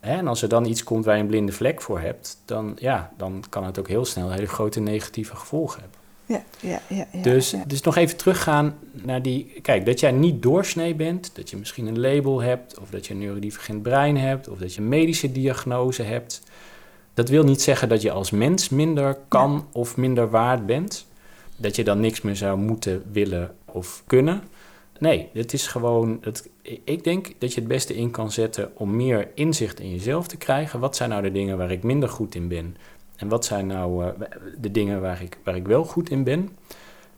Hè, 0.00 0.16
En 0.16 0.28
als 0.28 0.42
er 0.42 0.48
dan 0.48 0.66
iets 0.66 0.84
komt 0.84 1.04
waar 1.04 1.16
je 1.16 1.20
een 1.22 1.28
blinde 1.28 1.52
vlek 1.52 1.82
voor 1.82 2.00
hebt, 2.00 2.42
dan, 2.44 2.76
ja, 2.78 3.10
dan 3.16 3.44
kan 3.48 3.64
het 3.64 3.78
ook 3.78 3.88
heel 3.88 4.04
snel 4.04 4.30
hele 4.30 4.46
grote 4.46 4.80
negatieve 4.80 5.36
gevolgen 5.36 5.80
hebben. 5.80 5.97
Ja, 6.28 6.44
ja, 6.60 6.80
ja, 6.88 7.06
ja, 7.12 7.22
dus, 7.22 7.50
ja. 7.50 7.64
dus 7.66 7.80
nog 7.80 7.96
even 7.96 8.16
teruggaan 8.16 8.78
naar 8.92 9.22
die... 9.22 9.52
Kijk, 9.62 9.86
dat 9.86 10.00
jij 10.00 10.12
niet 10.12 10.42
doorsnee 10.42 10.94
bent, 10.94 11.30
dat 11.34 11.50
je 11.50 11.56
misschien 11.56 11.86
een 11.86 12.00
label 12.00 12.42
hebt... 12.42 12.78
of 12.78 12.90
dat 12.90 13.06
je 13.06 13.12
een 13.12 13.18
neurodivergent 13.18 13.82
brein 13.82 14.16
hebt... 14.16 14.48
of 14.48 14.58
dat 14.58 14.74
je 14.74 14.80
een 14.80 14.88
medische 14.88 15.32
diagnose 15.32 16.02
hebt... 16.02 16.42
dat 17.14 17.28
wil 17.28 17.44
niet 17.44 17.62
zeggen 17.62 17.88
dat 17.88 18.02
je 18.02 18.10
als 18.10 18.30
mens 18.30 18.68
minder 18.68 19.18
kan 19.28 19.66
of 19.72 19.96
minder 19.96 20.30
waard 20.30 20.66
bent. 20.66 21.06
Dat 21.56 21.76
je 21.76 21.84
dan 21.84 22.00
niks 22.00 22.20
meer 22.20 22.36
zou 22.36 22.58
moeten, 22.58 23.02
willen 23.12 23.54
of 23.64 24.02
kunnen. 24.06 24.42
Nee, 24.98 25.28
het 25.32 25.52
is 25.52 25.66
gewoon... 25.66 26.18
Het, 26.20 26.48
ik 26.84 27.04
denk 27.04 27.32
dat 27.38 27.54
je 27.54 27.60
het 27.60 27.68
beste 27.68 27.96
in 27.96 28.10
kan 28.10 28.32
zetten 28.32 28.70
om 28.74 28.96
meer 28.96 29.28
inzicht 29.34 29.80
in 29.80 29.90
jezelf 29.90 30.26
te 30.26 30.36
krijgen. 30.36 30.80
Wat 30.80 30.96
zijn 30.96 31.10
nou 31.10 31.22
de 31.22 31.32
dingen 31.32 31.58
waar 31.58 31.70
ik 31.70 31.82
minder 31.82 32.08
goed 32.08 32.34
in 32.34 32.48
ben... 32.48 32.76
En 33.18 33.28
wat 33.28 33.44
zijn 33.44 33.66
nou 33.66 34.04
eh, 34.04 34.10
de 34.58 34.70
dingen 34.70 35.00
waar 35.00 35.22
ik, 35.22 35.38
waar 35.44 35.56
ik 35.56 35.66
wel 35.66 35.84
goed 35.84 36.10
in 36.10 36.24
ben? 36.24 36.56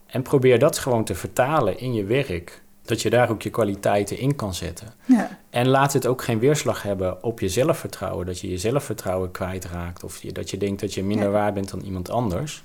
En 0.06 0.22
probeer 0.22 0.58
dat 0.58 0.78
gewoon 0.78 1.04
te 1.04 1.14
vertalen 1.14 1.78
in 1.78 1.94
je 1.94 2.04
werk. 2.04 2.62
Dat 2.82 3.02
je 3.02 3.10
daar 3.10 3.30
ook 3.30 3.42
je 3.42 3.50
kwaliteiten 3.50 4.18
in 4.18 4.36
kan 4.36 4.54
zetten. 4.54 4.86
Ja, 5.04 5.38
En 5.50 5.68
laat 5.68 5.92
het 5.92 6.06
ook 6.06 6.22
geen 6.22 6.38
weerslag 6.38 6.82
hebben 6.82 7.22
op 7.22 7.40
je 7.40 7.48
zelfvertrouwen. 7.48 8.26
Dat 8.26 8.40
je 8.40 8.50
je 8.50 8.58
zelfvertrouwen 8.58 9.30
kwijtraakt. 9.30 10.04
Of 10.04 10.22
je, 10.22 10.32
dat 10.32 10.50
je 10.50 10.56
denkt 10.56 10.80
dat 10.80 10.94
je 10.94 11.04
minder 11.04 11.26
Ja. 11.26 11.32
waard 11.32 11.54
bent 11.54 11.70
dan 11.70 11.80
iemand 11.80 12.10
anders. 12.10 12.62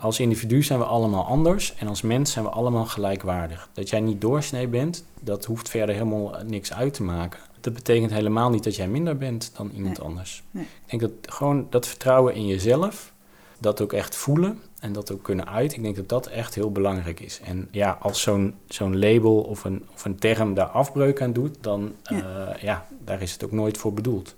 Als 0.00 0.20
individu 0.20 0.62
zijn 0.62 0.78
we 0.78 0.84
allemaal 0.84 1.24
anders. 1.24 1.74
En 1.74 1.88
als 1.88 2.02
mens 2.02 2.32
zijn 2.32 2.44
we 2.44 2.50
allemaal 2.50 2.84
gelijkwaardig. 2.86 3.68
Dat 3.72 3.88
jij 3.90 4.00
niet 4.00 4.20
doorsnee 4.20 4.68
bent, 4.68 5.04
dat 5.20 5.44
hoeft 5.44 5.68
verder 5.68 5.94
helemaal 5.94 6.34
niks 6.46 6.72
uit 6.72 6.94
te 6.94 7.02
maken. 7.02 7.40
Dat 7.60 7.74
betekent 7.74 8.10
helemaal 8.12 8.50
niet 8.50 8.64
dat 8.64 8.76
jij 8.76 8.88
minder 8.88 9.16
bent 9.16 9.50
dan 9.56 9.70
iemand 9.74 9.96
Nee. 9.98 10.06
anders. 10.06 10.42
Nee. 10.50 10.64
Ik 10.86 10.98
denk 10.98 11.02
dat 11.02 11.34
gewoon 11.34 11.66
dat 11.70 11.86
vertrouwen 11.86 12.34
in 12.34 12.46
jezelf, 12.46 13.12
dat 13.58 13.80
ook 13.80 13.92
echt 13.92 14.16
voelen 14.16 14.58
en 14.80 14.92
dat 14.92 15.12
ook 15.12 15.22
kunnen 15.22 15.48
uit. 15.48 15.72
Ik 15.72 15.82
denk 15.82 15.96
dat 15.96 16.08
dat 16.08 16.26
echt 16.26 16.54
heel 16.54 16.72
belangrijk 16.72 17.20
is. 17.20 17.40
En 17.44 17.68
ja, 17.70 17.98
als 18.00 18.20
zo'n 18.22 18.54
zo'n 18.68 18.98
label 18.98 19.40
of 19.40 19.64
een, 19.64 19.86
of 19.94 20.04
een 20.04 20.18
term 20.18 20.54
daar 20.54 20.66
afbreuk 20.66 21.22
aan 21.22 21.32
doet, 21.32 21.56
dan 21.60 21.94
Ja. 22.02 22.16
ja. 22.16 22.56
ja, 22.60 22.86
daar 23.04 23.22
is 23.22 23.32
het 23.32 23.44
ook 23.44 23.52
nooit 23.52 23.78
voor 23.78 23.92
bedoeld. 23.92 24.34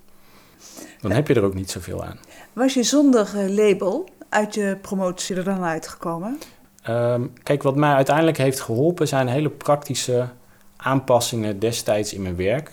Dan 1.01 1.11
heb 1.11 1.29
je 1.29 1.35
er 1.35 1.43
ook 1.43 1.55
niet 1.55 1.71
zoveel 1.71 2.05
aan. 2.05 2.18
Was 2.53 2.75
je 2.75 2.83
zonder 2.83 3.31
eh, 3.37 3.49
label 3.49 4.09
uit 4.29 4.55
je 4.55 4.79
promotie 4.81 5.37
er 5.37 5.45
dan 5.45 5.62
uitgekomen? 5.62 6.39
Ehm, 6.83 7.27
kijk, 7.43 7.62
wat 7.62 7.77
mij 7.77 7.93
uiteindelijk 7.95 8.37
heeft 8.37 8.61
geholpen 8.61 9.09
zijn 9.09 9.29
hele 9.29 9.49
praktische 9.51 10.29
aanpassingen 10.77 11.59
destijds 11.59 12.14
in 12.14 12.23
mijn 12.23 12.37
werk. 12.37 12.71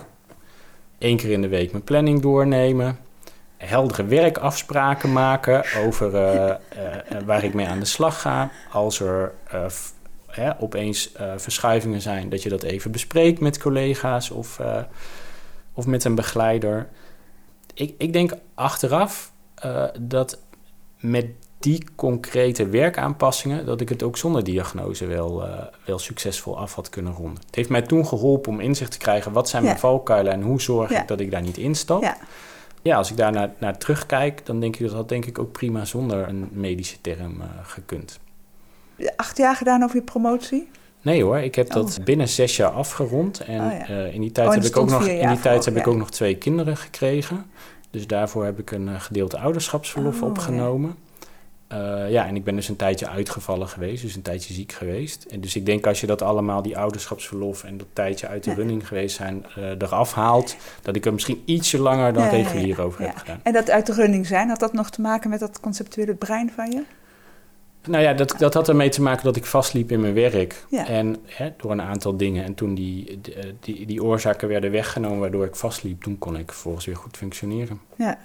Eén 0.99 1.17
keer 1.17 1.31
in 1.31 1.41
de 1.41 1.47
week 1.47 1.71
mijn 1.71 1.83
planning 1.83 2.21
doornemen. 2.21 2.97
Heldere 3.57 4.05
werkafspraken 4.05 5.13
maken 5.13 5.63
over 5.85 6.15
eh, 6.15 6.49
eh, 6.49 6.57
eh, 7.09 7.23
waar 7.25 7.43
ik 7.43 7.53
mee 7.53 7.67
aan 7.67 7.79
de 7.79 7.85
slag 7.85 8.21
ga. 8.21 8.51
Als 8.71 8.99
er 8.99 9.33
opeens 10.59 11.11
verschuivingen 11.35 12.01
zijn, 12.01 12.29
dat 12.29 12.43
je 12.43 12.49
dat 12.49 12.63
even 12.63 12.91
bespreekt 12.91 13.39
met 13.39 13.59
collega's 13.59 14.29
of, 14.29 14.61
of 15.73 15.85
met 15.85 16.03
een 16.03 16.15
begeleider. 16.15 16.87
Ik, 17.73 17.93
ik 17.97 18.13
denk 18.13 18.33
achteraf 18.53 19.31
dat 19.99 20.41
met 20.99 21.25
die 21.59 21.83
concrete 21.95 22.67
werkaanpassingen, 22.69 23.65
dat 23.65 23.81
ik 23.81 23.89
het 23.89 24.03
ook 24.03 24.17
zonder 24.17 24.43
diagnose 24.43 25.05
wel, 25.05 25.43
eh, 25.47 25.63
wel 25.85 25.99
succesvol 25.99 26.57
af 26.57 26.75
had 26.75 26.89
kunnen 26.89 27.13
ronden. 27.13 27.41
Het 27.45 27.55
heeft 27.55 27.69
mij 27.69 27.81
toen 27.81 28.05
geholpen 28.07 28.51
om 28.51 28.59
inzicht 28.59 28.91
te 28.91 28.97
krijgen 28.97 29.31
wat 29.31 29.49
zijn 29.49 29.63
mijn 29.63 29.79
valkuilen 29.79 30.33
en 30.33 30.41
hoe 30.41 30.61
zorg 30.61 30.89
Ja. 30.89 31.01
ik 31.01 31.07
dat 31.07 31.19
ik 31.19 31.31
daar 31.31 31.41
niet 31.41 31.57
instap. 31.57 32.01
Ja. 32.01 32.17
Ja, 32.81 32.97
als 32.97 33.11
ik 33.11 33.17
daar 33.17 33.31
naar, 33.31 33.51
naar 33.57 33.77
terugkijk, 33.77 34.45
dan 34.45 34.59
denk 34.59 34.75
ik 34.75 34.81
dat 34.87 34.95
dat 34.95 35.09
denk 35.09 35.25
ik 35.25 35.39
ook 35.39 35.51
prima 35.51 35.85
zonder 35.85 36.27
een 36.27 36.49
medische 36.51 37.01
term 37.01 37.41
eh, 37.41 37.47
gekund. 37.63 38.19
Acht 39.15 39.37
jaar 39.37 39.55
gedaan 39.55 39.83
over 39.83 39.95
je 39.95 40.01
promotie? 40.01 40.69
Nee 41.01 41.23
hoor, 41.23 41.37
ik 41.37 41.55
heb 41.55 41.69
dat 41.71 41.97
Oh. 41.99 42.05
binnen 42.05 42.27
zes 42.27 42.55
jaar 42.57 42.69
afgerond. 42.71 43.39
En 43.39 43.59
Oh 43.65 43.71
ja. 43.71 43.87
eh, 43.87 44.13
in 44.13 44.21
die 44.21 44.31
tijd 44.31 44.47
Oh, 44.47 44.53
heb 44.53 44.63
ik 44.63 44.77
ook 44.77 44.89
nog, 44.89 45.07
in 45.07 45.27
die 45.27 45.39
tijd 45.39 45.63
voor, 45.63 45.73
heb 45.73 45.81
ik 45.81 45.87
ook 45.87 45.97
nog 45.97 46.11
twee 46.11 46.35
kinderen 46.37 46.77
gekregen. 46.77 47.45
Dus 47.89 48.07
daarvoor 48.07 48.45
heb 48.45 48.59
ik 48.59 48.71
een 48.71 49.01
gedeelte 49.01 49.37
ouderschapsverlof 49.39 50.19
ja. 50.19 50.25
Eh, 51.67 52.11
ja, 52.11 52.25
en 52.27 52.35
ik 52.35 52.43
ben 52.43 52.55
dus 52.55 52.67
een 52.69 52.75
tijdje 52.75 53.07
uitgevallen 53.09 53.67
geweest, 53.67 54.01
dus 54.01 54.15
een 54.15 54.21
tijdje 54.21 54.53
ziek 54.53 54.71
geweest. 54.71 55.23
En 55.23 55.41
dus 55.41 55.55
ik 55.55 55.65
denk 55.65 55.87
als 55.87 56.01
je 56.01 56.07
dat 56.07 56.21
allemaal, 56.21 56.61
die 56.61 56.77
ouderschapsverlof 56.77 57.63
en 57.63 57.77
dat 57.77 57.87
tijdje 57.93 58.27
uit 58.27 58.43
de 58.43 58.49
Ja. 58.49 58.55
running 58.55 58.87
geweest 58.87 59.15
zijn, 59.15 59.45
eh 59.55 59.63
eraf 59.77 60.13
haalt, 60.13 60.55
dat 60.81 60.95
ik 60.95 61.05
er 61.05 61.13
misschien 61.13 61.41
ietsje 61.45 61.79
langer 61.79 62.13
dan 62.13 62.23
Ja, 62.23 62.29
ja, 62.31 62.37
ja. 62.37 62.43
regulier 62.43 62.81
over 62.81 63.01
Ja. 63.01 63.07
heb 63.07 63.17
gedaan. 63.17 63.39
En 63.43 63.53
dat 63.53 63.69
uit 63.69 63.85
de 63.85 63.93
running 63.93 64.27
zijn, 64.27 64.49
had 64.49 64.59
dat 64.59 64.73
nog 64.73 64.89
te 64.89 65.01
maken 65.01 65.29
met 65.29 65.39
dat 65.39 65.59
conceptuele 65.59 66.13
brein 66.15 66.51
van 66.51 66.71
je? 66.71 66.83
Nou 67.87 68.03
ja, 68.03 68.13
dat, 68.13 68.35
dat 68.37 68.53
had 68.53 68.69
ermee 68.69 68.89
te 68.89 69.01
maken 69.01 69.23
dat 69.23 69.35
ik 69.35 69.45
vastliep 69.45 69.91
in 69.91 70.01
mijn 70.01 70.13
werk. 70.13 70.65
Ja. 70.69 70.87
En 70.87 71.15
hè, 71.25 71.53
door 71.57 71.71
een 71.71 71.81
aantal 71.81 72.17
dingen. 72.17 72.43
En 72.43 72.53
toen 72.55 72.75
die, 72.75 73.19
die, 73.21 73.35
die, 73.59 73.85
die 73.85 74.03
oorzaken 74.03 74.47
werden 74.47 74.71
weggenomen 74.71 75.19
waardoor 75.19 75.45
ik 75.45 75.55
vastliep, 75.55 76.01
toen 76.03 76.17
kon 76.17 76.37
ik 76.37 76.51
vervolgens 76.51 76.85
weer 76.85 76.95
goed 76.95 77.17
functioneren. 77.17 77.79
Ja. 77.95 78.17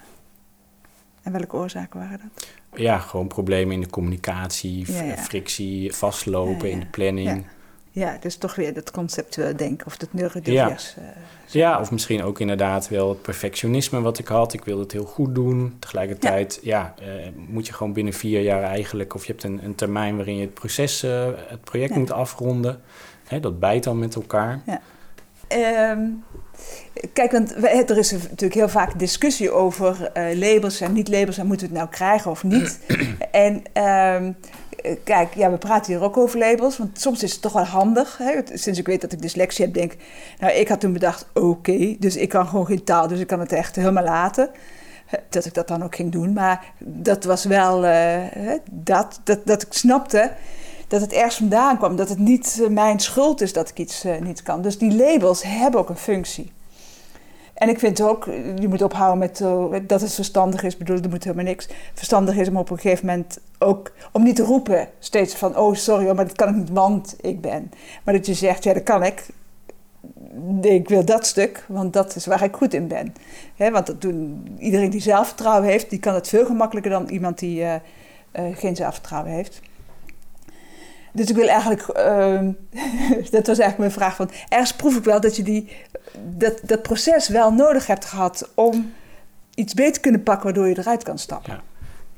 En 1.23 1.33
welke 1.33 1.57
oorzaken 1.57 2.01
waren 2.01 2.21
dat? 2.35 2.47
Ja, 2.75 2.99
gewoon 2.99 3.27
problemen 3.29 3.75
in 3.75 3.81
de 3.81 3.91
communicatie, 3.91 4.93
Ja, 4.93 5.03
ja. 5.03 5.17
frictie, 5.17 5.93
vastlopen 5.95 6.53
Ja, 6.59 6.67
ja. 6.67 6.73
in 6.73 6.81
de 6.81 6.87
planning. 6.87 7.29
Ja. 7.29 7.35
Ja. 7.35 7.43
Ja, 7.95 8.17
dus 8.21 8.37
toch 8.37 8.55
weer 8.55 8.75
dat 8.75 8.91
conceptueel 8.91 9.57
denken 9.57 9.87
of 9.87 9.97
dat 9.97 10.09
neurodivers. 10.13 10.95
eh, 10.97 11.03
of 11.81 11.91
misschien 11.91 12.23
ook 12.23 12.41
inderdaad 12.41 12.89
wel 12.89 13.09
het 13.09 13.23
perfectionisme 13.23 14.01
wat 14.01 14.19
ik 14.19 14.27
had. 14.29 14.53
Ik 14.53 14.65
wilde 14.65 14.83
het 14.83 14.93
heel 14.93 15.05
goed 15.05 15.35
doen. 15.35 15.77
Tegelijkertijd, 15.79 16.61
ja, 16.63 16.95
eh, 16.99 17.07
moet 17.49 17.67
je 17.67 17.73
gewoon 17.73 17.93
binnen 17.93 18.13
vier 18.13 18.41
jaar 18.41 18.63
eigenlijk... 18.63 19.15
of 19.15 19.27
je 19.27 19.33
hebt 19.33 19.45
een, 19.45 19.65
een 19.65 19.75
termijn 19.75 20.17
waarin 20.17 20.35
je 20.37 20.41
het 20.41 20.55
proces, 20.55 21.03
eh, 21.03 21.27
het 21.47 21.61
project 21.61 21.93
Ja. 21.93 21.99
moet 21.99 22.13
afronden. 22.13 22.81
Hè, 23.27 23.41
dat 23.41 23.59
bijt 23.61 23.85
dan 23.85 23.99
met 23.99 24.15
elkaar. 24.15 24.61
Ehm, 25.53 26.09
kijk, 27.13 27.33
want 27.33 27.55
er 27.65 27.99
is 27.99 28.13
natuurlijk 28.13 28.55
heel 28.55 28.69
vaak 28.69 28.99
discussie 28.99 29.51
over 29.51 30.11
eh, 30.13 30.39
labels 30.39 30.81
en 30.81 30.93
niet-labels 30.93 31.39
en 31.39 31.47
moeten 31.47 31.69
we 31.69 31.73
het 31.73 31.83
nou 31.83 31.95
krijgen 31.95 32.31
of 32.31 32.43
niet. 32.43 32.79
en 33.31 33.63
ehm, 33.73 34.33
eh, 34.83 34.97
kijk, 35.05 35.35
ja, 35.35 35.51
we 35.51 35.59
praten 35.59 35.93
hier 35.93 36.03
ook 36.03 36.17
over 36.17 36.39
labels, 36.39 36.79
want 36.79 37.01
soms 37.01 37.23
is 37.23 37.33
het 37.33 37.43
toch 37.43 37.53
wel 37.53 37.65
handig. 37.65 38.19
Hè? 38.19 38.41
Sinds 38.53 38.79
ik 38.79 38.87
weet 38.87 39.01
dat 39.01 39.13
ik 39.13 39.23
dyslexie 39.23 39.65
heb, 39.65 39.75
denk 39.75 39.93
ik, 39.93 40.01
nou, 40.39 40.53
ik 40.53 40.69
had 40.69 40.81
toen 40.81 40.93
bedacht, 40.93 41.27
oké, 41.35 41.97
dus 41.99 42.17
ik 42.17 42.29
kan 42.29 42.47
gewoon 42.47 42.67
geen 42.67 42.85
taal, 42.85 43.09
dus 43.09 43.21
ik 43.21 43.27
kan 43.27 43.41
het 43.41 43.53
echt 43.53 43.77
helemaal 43.77 44.05
laten. 44.05 44.51
Dat 45.29 45.45
ik 45.45 45.55
dat 45.55 45.69
dan 45.69 45.85
ook 45.85 45.95
ging 45.95 46.13
doen, 46.13 46.33
maar 46.33 46.73
dat 46.79 47.25
was 47.25 47.45
wel 47.45 47.87
eh, 47.87 48.53
dat, 48.71 49.21
dat, 49.25 49.39
dat 49.45 49.63
ik 49.63 49.73
snapte 49.73 50.31
dat 50.93 51.01
het 51.01 51.13
ergens 51.13 51.37
vandaan 51.37 51.77
kwam. 51.77 51.97
Dat 51.97 52.09
het 52.09 52.19
niet 52.19 52.61
eh, 52.63 52.69
mijn 52.69 53.01
schuld 53.01 53.41
is 53.41 53.53
dat 53.53 53.69
ik 53.69 53.79
iets 53.79 54.05
eh, 54.05 54.21
niet 54.21 54.43
kan. 54.43 54.63
Dus 54.63 54.79
die 54.79 54.95
labels 54.95 55.43
hebben 55.43 55.81
ook 55.81 55.89
een 55.89 55.97
functie. 55.97 56.53
En 57.55 57.69
ik 57.69 57.79
vind 57.79 58.03
ook, 58.03 58.25
je 58.59 58.69
moet 58.69 58.83
ophouden 58.83 59.19
met 59.19 59.39
dat 59.89 60.01
het 60.01 60.15
verstandig 60.15 60.63
is. 60.63 60.73
Ik 60.73 60.79
bedoel, 60.79 61.03
er 61.03 61.09
moet 61.09 61.25
helemaal 61.25 61.45
niks. 61.45 61.69
Verstandig 61.95 62.37
is 62.37 62.49
om 62.49 62.57
op 62.57 62.71
een 62.71 62.79
gegeven 62.79 63.07
moment 63.07 63.39
ook, 63.59 63.93
om 64.13 64.23
niet 64.23 64.37
te 64.37 64.43
roepen 64.43 64.89
steeds 64.99 65.35
van, 65.35 65.57
oh 65.57 65.75
sorry, 65.75 66.07
maar 66.07 66.27
dat 66.27 66.37
kan 66.37 66.49
ik 66.49 66.55
niet, 66.55 66.71
want 66.71 67.17
ik 67.21 67.41
ben. 67.41 67.71
Maar 68.05 68.15
dat 68.15 68.27
je 68.27 68.35
zegt, 68.35 68.65
ja 68.65 68.73
dat 68.73 68.83
kan 68.83 69.03
ik. 69.03 69.27
Ik 70.61 70.89
wil 70.89 71.05
dat 71.05 71.27
stuk, 71.27 71.65
want 71.69 71.93
dat 71.93 72.17
is 72.17 72.27
waar 72.27 72.43
ik 72.43 72.57
goed 72.57 72.75
in 72.75 72.89
ben. 72.89 73.15
Want 73.57 73.87
dat 73.87 74.01
doen, 74.01 74.47
iedereen 74.59 74.91
die 74.91 75.01
zelfvertrouwen 75.01 75.69
heeft, 75.69 75.91
die 75.91 75.99
kan 75.99 76.15
het 76.15 76.29
veel 76.29 76.47
gemakkelijker 76.47 76.91
dan 76.91 77.09
iemand 77.09 77.39
die 77.39 77.65
geen 78.33 78.77
zelfvertrouwen 78.77 79.33
heeft. 79.33 79.61
Dus 81.13 81.31
ik 81.31 81.37
wil 81.37 81.49
eigenlijk, 81.49 81.99
uh, 81.99 82.41
dat 83.37 83.47
was 83.47 83.59
eigenlijk 83.59 83.79
mijn 83.79 83.93
vraag 83.93 84.17
van, 84.17 84.31
ergens 84.49 84.75
proef 84.75 84.97
ik 84.97 85.05
wel 85.05 85.21
dat 85.21 85.37
je 85.37 85.43
die, 85.43 85.69
dat, 86.37 86.61
dat 86.63 86.83
proces 86.83 87.29
wel 87.29 87.53
nodig 87.53 87.87
hebt 87.87 88.05
gehad 88.05 88.51
om 88.55 88.93
iets 89.55 89.75
beter 89.75 89.93
te 89.93 90.01
kunnen 90.01 90.23
pakken 90.23 90.45
waardoor 90.45 90.69
je 90.69 90.79
eruit 90.79 91.03
kan 91.03 91.19
stappen. 91.19 91.53
Ja. 91.53 91.63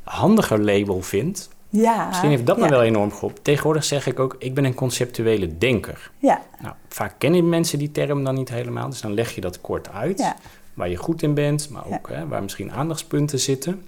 Handiger 0.03 0.61
label 0.61 1.03
vindt. 1.03 1.49
Ja, 1.68 2.07
Misschien 2.07 2.30
heeft 2.30 2.47
dat 2.47 2.57
ja. 2.57 2.62
me 2.62 2.70
wel 2.70 2.82
enorm 2.82 3.12
geholpen. 3.12 3.42
Tegenwoordig 3.42 3.84
zeg 3.84 4.07
ik 4.07 4.18
ook, 4.18 4.36
ik 4.38 4.55
ben 4.55 4.64
een 4.64 4.74
conceptuele 4.74 5.59
denker. 5.59 6.11
Ja, 6.18 6.42
Nou, 6.61 6.74
vaak 6.88 7.14
kennen 7.18 7.49
mensen 7.49 7.78
die 7.78 7.92
term 7.92 8.24
dan 8.24 8.34
niet 8.34 8.49
helemaal, 8.49 8.88
dus 8.88 9.01
dan 9.01 9.14
leg 9.14 9.34
je 9.34 9.40
dat 9.40 9.61
kort 9.61 9.90
uit. 9.90 10.18
ja, 10.18 10.36
Waar 10.74 10.88
je 10.88 10.97
goed 10.97 11.22
in 11.22 11.34
bent, 11.34 11.70
maar 11.70 11.82
ook 11.86 12.09
hè, 12.09 12.26
waar 12.26 12.42
misschien 12.42 12.72
aandachtspunten 12.72 13.38
zitten. 13.38 13.86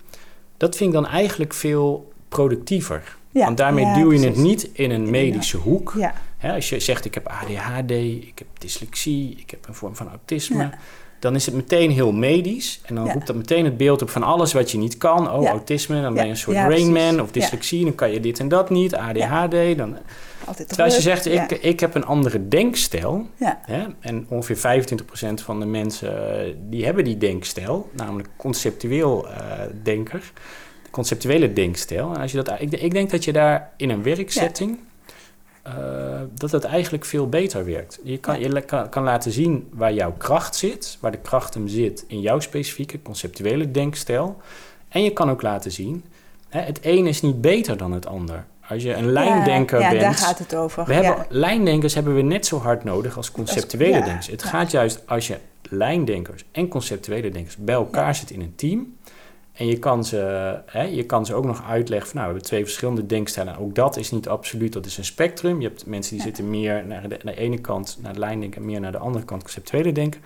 Dat 0.57 0.77
vind 0.77 0.95
ik 0.95 1.01
dan 1.01 1.07
eigenlijk 1.07 1.55
veel 1.55 2.13
productiever. 2.29 3.17
Ja. 3.37 3.45
Want 3.45 3.57
daarmee 3.57 3.85
Ja, 3.85 3.95
duw 3.95 4.13
je 4.13 4.27
het 4.27 4.37
niet 4.37 4.69
in 4.73 4.91
een 4.91 5.11
medische 5.11 5.57
hoek. 5.57 5.95
Ja, 5.97 6.15
Hè, 6.39 6.53
als 6.53 6.69
je 6.69 6.81
zegt 6.81 7.05
ik 7.05 7.15
heb 7.15 7.27
ADHD, 7.27 7.91
ik 7.91 8.33
heb 8.35 8.47
dyslexie, 8.59 9.37
ik 9.39 9.51
heb 9.51 9.69
een 9.69 9.75
vorm 9.75 9.97
van 9.97 10.09
autisme, 10.09 10.71
dan 11.19 11.35
is 11.35 11.47
het 11.47 11.55
meteen 11.55 11.91
heel 11.91 12.13
medisch. 12.13 12.81
En 12.85 12.95
dan 12.95 13.11
roept 13.11 13.27
dat 13.27 13.37
meteen 13.37 13.65
het 13.65 13.77
beeld 13.77 14.03
op 14.03 14.11
van 14.11 14.23
alles 14.23 14.53
wat 14.53 14.71
je 14.71 14.79
niet 14.79 14.99
kan. 14.99 15.31
Oh, 15.31 15.49
autisme, 15.49 16.03
dan 16.03 16.15
ben 16.15 16.25
je 16.25 16.31
een 16.31 16.37
soort 16.37 16.57
Ja, 16.57 16.69
Rain 16.69 16.93
precies. 16.93 17.11
Man. 17.11 17.21
Of 17.21 17.31
dyslexie, 17.31 17.85
dan 17.85 17.95
kan 17.95 18.11
je 18.11 18.21
dit 18.21 18.39
en 18.39 18.49
dat 18.49 18.71
niet. 18.71 18.95
ADHD, 18.95 19.77
dan... 19.77 19.97
altijd 20.45 20.69
Terwijl 20.69 20.89
als 20.89 20.97
je 20.97 21.03
zegt, 21.03 21.27
ik, 21.27 21.51
ik 21.51 21.81
heb 21.81 21.95
een 21.95 22.05
andere 22.05 22.49
denkstijl. 22.49 23.27
Hè, 23.61 23.87
en 24.01 24.27
ongeveer 24.29 24.83
25% 24.83 25.35
van 25.35 25.61
de 25.61 25.67
mensen 25.67 26.39
eh, 26.39 26.55
die 26.69 26.85
hebben 26.85 27.05
die 27.05 27.19
denkstijl, 27.19 27.91
namelijk 27.93 28.29
conceptueel 28.37 29.29
eh, 29.29 29.41
denker, 29.83 30.21
de 30.21 30.66
conceptuele 30.97 31.53
denkstijl. 31.53 32.15
En 32.15 32.21
als 32.21 32.33
je 32.33 32.43
dat, 32.43 32.61
ik, 32.61 32.73
ik 32.73 32.93
denk 32.93 33.11
dat 33.11 33.25
je 33.25 33.33
daar 33.33 33.71
in 33.77 33.91
een 33.91 34.03
werksetting, 34.03 34.79
eh, 35.63 35.73
dat 36.35 36.51
het 36.51 36.65
eigenlijk 36.65 37.05
veel 37.05 37.29
beter 37.29 37.65
werkt. 37.65 37.99
Je, 38.03 38.19
kan, 38.19 38.41
je 38.41 38.61
kan, 38.61 38.89
kan 38.89 39.03
laten 39.03 39.33
zien 39.33 39.69
waar 39.73 39.93
jouw 39.93 40.13
kracht 40.13 40.57
zit, 40.57 40.99
waar 41.01 41.11
de 41.11 41.19
kracht 41.19 41.55
hem 41.55 41.69
zit 41.69 42.05
in 42.07 42.21
jouw 42.21 42.41
specifieke 42.41 43.03
conceptuele 43.03 43.71
denkstijl. 43.71 44.37
En 44.89 45.03
je 45.03 45.13
kan 45.13 45.31
ook 45.31 45.43
laten 45.43 45.71
zien, 45.71 46.05
hè, 46.49 46.61
het 46.61 46.79
een 46.83 47.07
is 47.07 47.23
niet 47.23 47.41
beter 47.41 47.77
dan 47.77 47.93
het 47.93 48.07
ander. 48.07 48.45
Als 48.69 48.83
je 48.83 48.95
een 48.95 49.13
lijndenker 49.13 49.81
ja, 49.81 49.89
bent, 49.89 50.01
daar 50.01 50.15
gaat 50.15 50.39
het 50.39 50.55
over. 50.55 50.85
we 50.85 50.95
hebben. 50.95 51.27
Lijndenkers 51.29 51.95
hebben 51.95 52.15
we 52.15 52.23
net 52.23 52.47
zo 52.47 52.59
hard 52.59 52.85
nodig 52.85 53.17
als 53.17 53.31
conceptuele 53.31 53.97
ja, 53.97 54.05
denkers. 54.05 54.27
Het 54.27 54.43
gaat 54.43 54.71
juist 54.71 55.03
als 55.07 55.27
je 55.27 55.39
lijndenkers 55.63 56.45
en 56.53 56.69
conceptuele 56.69 57.31
denkers 57.31 57.57
bij 57.57 57.75
elkaar 57.75 58.15
zit 58.15 58.31
in 58.31 58.41
een 58.41 58.55
team. 58.57 58.97
En 59.57 59.67
je 59.67 59.79
kan, 59.79 60.05
ze, 60.05 60.17
hè, 60.67 60.83
je 60.83 61.05
kan 61.05 61.27
ze 61.27 61.35
ook 61.35 61.45
nog 61.45 61.63
uitleggen 61.69 62.09
van 62.09 62.17
nou, 62.17 62.27
we 62.29 62.33
hebben 62.35 62.51
twee 62.51 62.65
verschillende 62.65 63.07
denkstijlen. 63.07 63.59
Ook 63.59 63.75
dat 63.75 63.97
is 63.97 64.11
niet 64.11 64.29
absoluut, 64.29 64.73
dat 64.73 64.87
is 64.87 64.99
een 64.99 65.05
spectrum. 65.05 65.61
Je 65.61 65.69
hebt 65.69 65.87
mensen 65.87 66.11
die 66.17 66.21
Ja. 66.21 66.25
zitten 66.27 66.51
meer 66.51 66.87
naar 66.87 67.09
de, 67.09 67.19
naar 67.23 67.35
de 67.35 67.41
ene 67.41 67.59
kant, 67.59 67.99
naar 68.03 68.13
de 68.13 68.19
lijndenker, 68.19 68.61
en 68.61 68.67
meer 68.67 68.81
naar 68.81 68.93
de 68.93 68.99
andere 68.99 69.25
kant, 69.25 69.43
conceptuele 69.43 69.93
denken. 69.93 70.21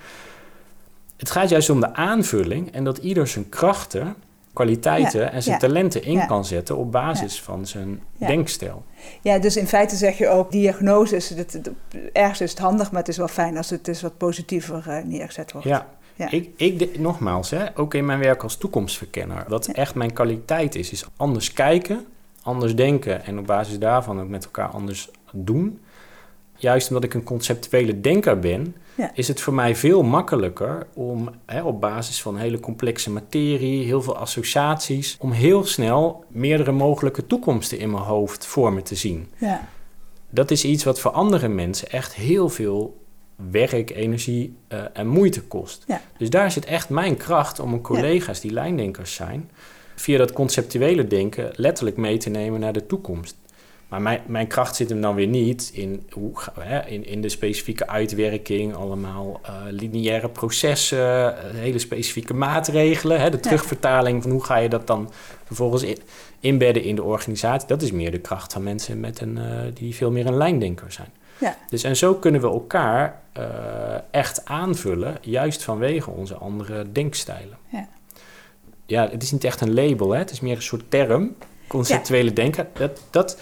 Het 1.17 1.31
gaat 1.31 1.49
juist 1.49 1.71
om 1.71 1.81
de 1.81 1.95
aanvulling 1.95 2.73
en 2.73 2.85
dat 2.85 2.99
ieder 2.99 3.27
zijn 3.27 3.49
krachten, 3.49 4.15
kwaliteiten 4.53 5.21
Ja, 5.21 5.31
en 5.31 5.43
zijn 5.43 5.55
ja, 5.55 5.61
talenten 5.61 6.03
in 6.03 6.27
kan 6.27 6.45
zetten 6.45 6.77
op 6.77 6.93
basis 6.93 7.43
van 7.43 7.67
zijn 7.67 8.03
denkstijl. 8.19 8.85
ja, 9.23 9.39
dus 9.39 9.57
in 9.57 9.67
feite 9.67 9.97
zeg 9.97 10.19
je 10.19 10.29
ook, 10.29 10.51
diagnoses, 10.53 11.29
dat, 11.29 11.53
dat- 11.63 11.73
ergens 12.13 12.41
is 12.41 12.51
het 12.51 12.59
handig, 12.59 12.91
maar 12.91 13.01
het 13.01 13.09
is 13.09 13.17
wel 13.17 13.29
fijn 13.29 13.57
als 13.57 13.71
het 13.71 13.85
dus 13.85 14.03
wat 14.03 14.17
positiever 14.17 14.85
eh, 14.89 15.05
neergezet 15.05 15.53
wordt. 15.53 15.67
Ja, 15.67 15.87
Ja. 16.21 16.31
Ik, 16.31 16.49
ik 16.57 16.99
nogmaals, 16.99 17.51
hè, 17.51 17.65
ook 17.79 17.95
in 17.95 18.05
mijn 18.05 18.19
werk 18.19 18.43
als 18.43 18.57
toekomstverkenner, 18.57 19.45
wat 19.49 19.67
Ja. 19.67 19.73
echt 19.73 19.95
mijn 19.95 20.13
kwaliteit 20.13 20.75
is, 20.75 20.91
is 20.91 21.05
anders 21.17 21.53
kijken, 21.53 22.07
anders 22.43 22.75
denken 22.77 23.25
en 23.25 23.39
op 23.39 23.47
basis 23.47 23.79
daarvan 23.79 24.21
ook 24.21 24.29
met 24.29 24.45
elkaar 24.45 24.69
anders 24.69 25.09
doen. 25.33 25.81
Juist 26.57 26.89
omdat 26.89 27.05
ik 27.05 27.15
een 27.15 27.23
conceptuele 27.23 28.01
denker 28.01 28.39
ben, 28.39 28.77
Ja. 28.95 29.11
is 29.15 29.29
het 29.29 29.41
voor 29.41 29.55
mij 29.55 29.77
veel 29.77 30.03
makkelijker 30.03 30.87
om 30.95 31.31
hè, 31.47 31.63
op 31.63 31.81
basis 31.81 32.23
van 32.23 32.37
hele 32.37 32.61
complexe 32.61 33.11
materie, 33.11 33.85
heel 33.85 34.03
veel 34.03 34.17
associaties, 34.17 35.17
om 35.21 35.31
heel 35.31 35.65
snel 35.65 36.25
meerdere 36.29 36.73
mogelijke 36.73 37.27
toekomsten 37.27 37.79
in 37.79 37.91
mijn 37.91 38.03
hoofd 38.03 38.47
voor 38.47 38.73
me 38.73 38.83
te 38.83 38.95
zien 38.95 39.29
Ja, 39.39 39.69
dat 40.31 40.51
is 40.51 40.65
iets 40.65 40.85
wat 40.85 41.01
voor 41.01 41.11
andere 41.11 41.49
mensen 41.49 41.91
echt 41.91 42.15
heel 42.15 42.49
veel 42.49 43.00
werk, 43.51 43.91
energie 43.91 44.57
eh, 44.69 44.83
en 44.93 45.07
moeite 45.07 45.43
kost. 45.43 45.85
Ja. 45.87 46.01
Dus 46.19 46.31
daar 46.31 46.51
zit 46.51 46.65
echt 46.65 46.89
mijn 46.89 47.17
kracht 47.17 47.61
om 47.61 47.71
mijn 47.71 47.83
collega's 47.83 48.41
die 48.41 48.53
lijndenkers 48.53 49.15
zijn, 49.15 49.51
via 49.95 50.19
dat 50.19 50.33
conceptuele 50.33 51.07
denken 51.07 51.51
letterlijk 51.55 51.97
mee 51.97 52.17
te 52.17 52.31
nemen 52.31 52.61
naar 52.61 52.73
de 52.73 52.87
toekomst. 52.87 53.37
Maar 53.89 54.03
mijn, 54.03 54.21
mijn 54.27 54.47
kracht 54.47 54.77
zit 54.77 54.89
hem 54.89 55.01
dan 55.01 55.15
weer 55.15 55.27
niet 55.27 55.71
in, 55.73 56.07
hoe, 56.11 56.33
in, 56.87 57.07
in 57.07 57.21
de 57.21 57.29
specifieke 57.29 57.89
uitwerking, 57.89 58.75
allemaal 58.75 59.41
eh, 59.43 59.53
lineaire 59.71 60.29
processen, 60.29 61.37
eh, 61.37 61.55
hele 61.55 61.79
specifieke 61.79 62.35
maatregelen, 62.35 63.21
hè, 63.21 63.31
de 63.31 63.41
terugvertaling 63.41 64.23
van 64.23 64.31
hoe 64.31 64.45
ga 64.45 64.57
je 64.57 64.69
dat 64.69 64.87
dan 64.87 65.11
vervolgens 65.45 65.83
in, 65.83 65.99
inbedden 66.41 66.83
in 66.83 66.95
de 66.95 67.03
organisatie. 67.03 67.69
Dat 67.69 67.83
is 67.83 67.93
meer 67.93 68.11
de 68.11 68.19
kracht 68.19 68.53
van 68.53 68.63
mensen 68.63 69.01
met 69.01 69.21
een, 69.21 69.39
die 69.75 69.95
veel 69.95 70.11
meer 70.11 70.27
een 70.27 70.37
lijndenker 70.37 70.93
zijn. 70.93 71.09
Ja. 71.41 71.57
Dus 71.69 71.83
en 71.83 71.97
zo 71.97 72.15
kunnen 72.15 72.41
we 72.41 72.47
elkaar 72.47 73.21
eh, 73.33 73.45
echt 74.11 74.45
aanvullen, 74.45 75.19
juist 75.21 75.63
vanwege 75.63 76.11
onze 76.11 76.35
andere 76.35 76.93
denkstijlen. 76.93 77.59
Ja. 77.69 77.89
Ja, 78.87 79.09
het 79.11 79.23
is 79.23 79.33
niet 79.33 79.45
echt 79.45 79.61
een 79.61 79.75
label, 79.75 80.11
hè? 80.11 80.19
het 80.19 80.31
is 80.31 80.41
meer 80.41 80.57
een 80.57 80.63
soort 80.63 80.91
term, 80.91 81.35
conceptuele 81.67 82.33
denken. 82.33 82.69
Dat, 82.73 83.01
dat, 83.11 83.39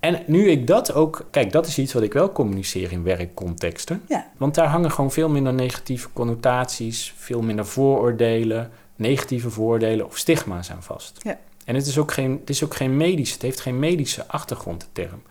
en 0.00 0.22
nu 0.26 0.50
ik 0.50 0.66
dat 0.66 0.92
ook, 0.92 1.26
kijk, 1.30 1.52
dat 1.52 1.66
is 1.66 1.78
iets 1.78 1.92
wat 1.92 2.02
ik 2.02 2.12
wel 2.12 2.32
communiceer 2.32 2.92
in 2.92 3.02
werkcontexten. 3.02 4.02
Ja. 4.08 4.26
Want 4.36 4.54
daar 4.54 4.66
hangen 4.66 4.92
gewoon 4.92 5.12
veel 5.12 5.28
minder 5.28 5.54
negatieve 5.54 6.08
connotaties, 6.12 7.14
veel 7.16 7.42
minder 7.42 7.66
vooroordelen, 7.66 8.70
negatieve 8.96 9.50
vooroordelen 9.50 10.06
of 10.06 10.16
stigma's 10.18 10.70
aan 10.70 10.82
vast. 10.82 11.20
Ja. 11.22 11.38
En 11.64 11.74
het 11.74 11.86
is 11.86 11.98
ook 11.98 12.12
geen, 12.12 12.38
het 12.40 12.50
is 12.50 12.64
ook 12.64 12.74
geen 12.74 12.96
medisch, 12.96 13.32
het 13.32 13.42
heeft 13.42 13.60
geen 13.60 13.78
medische 13.78 14.26
achtergrond, 14.26 14.80
de 14.80 14.86
term. 14.92 15.22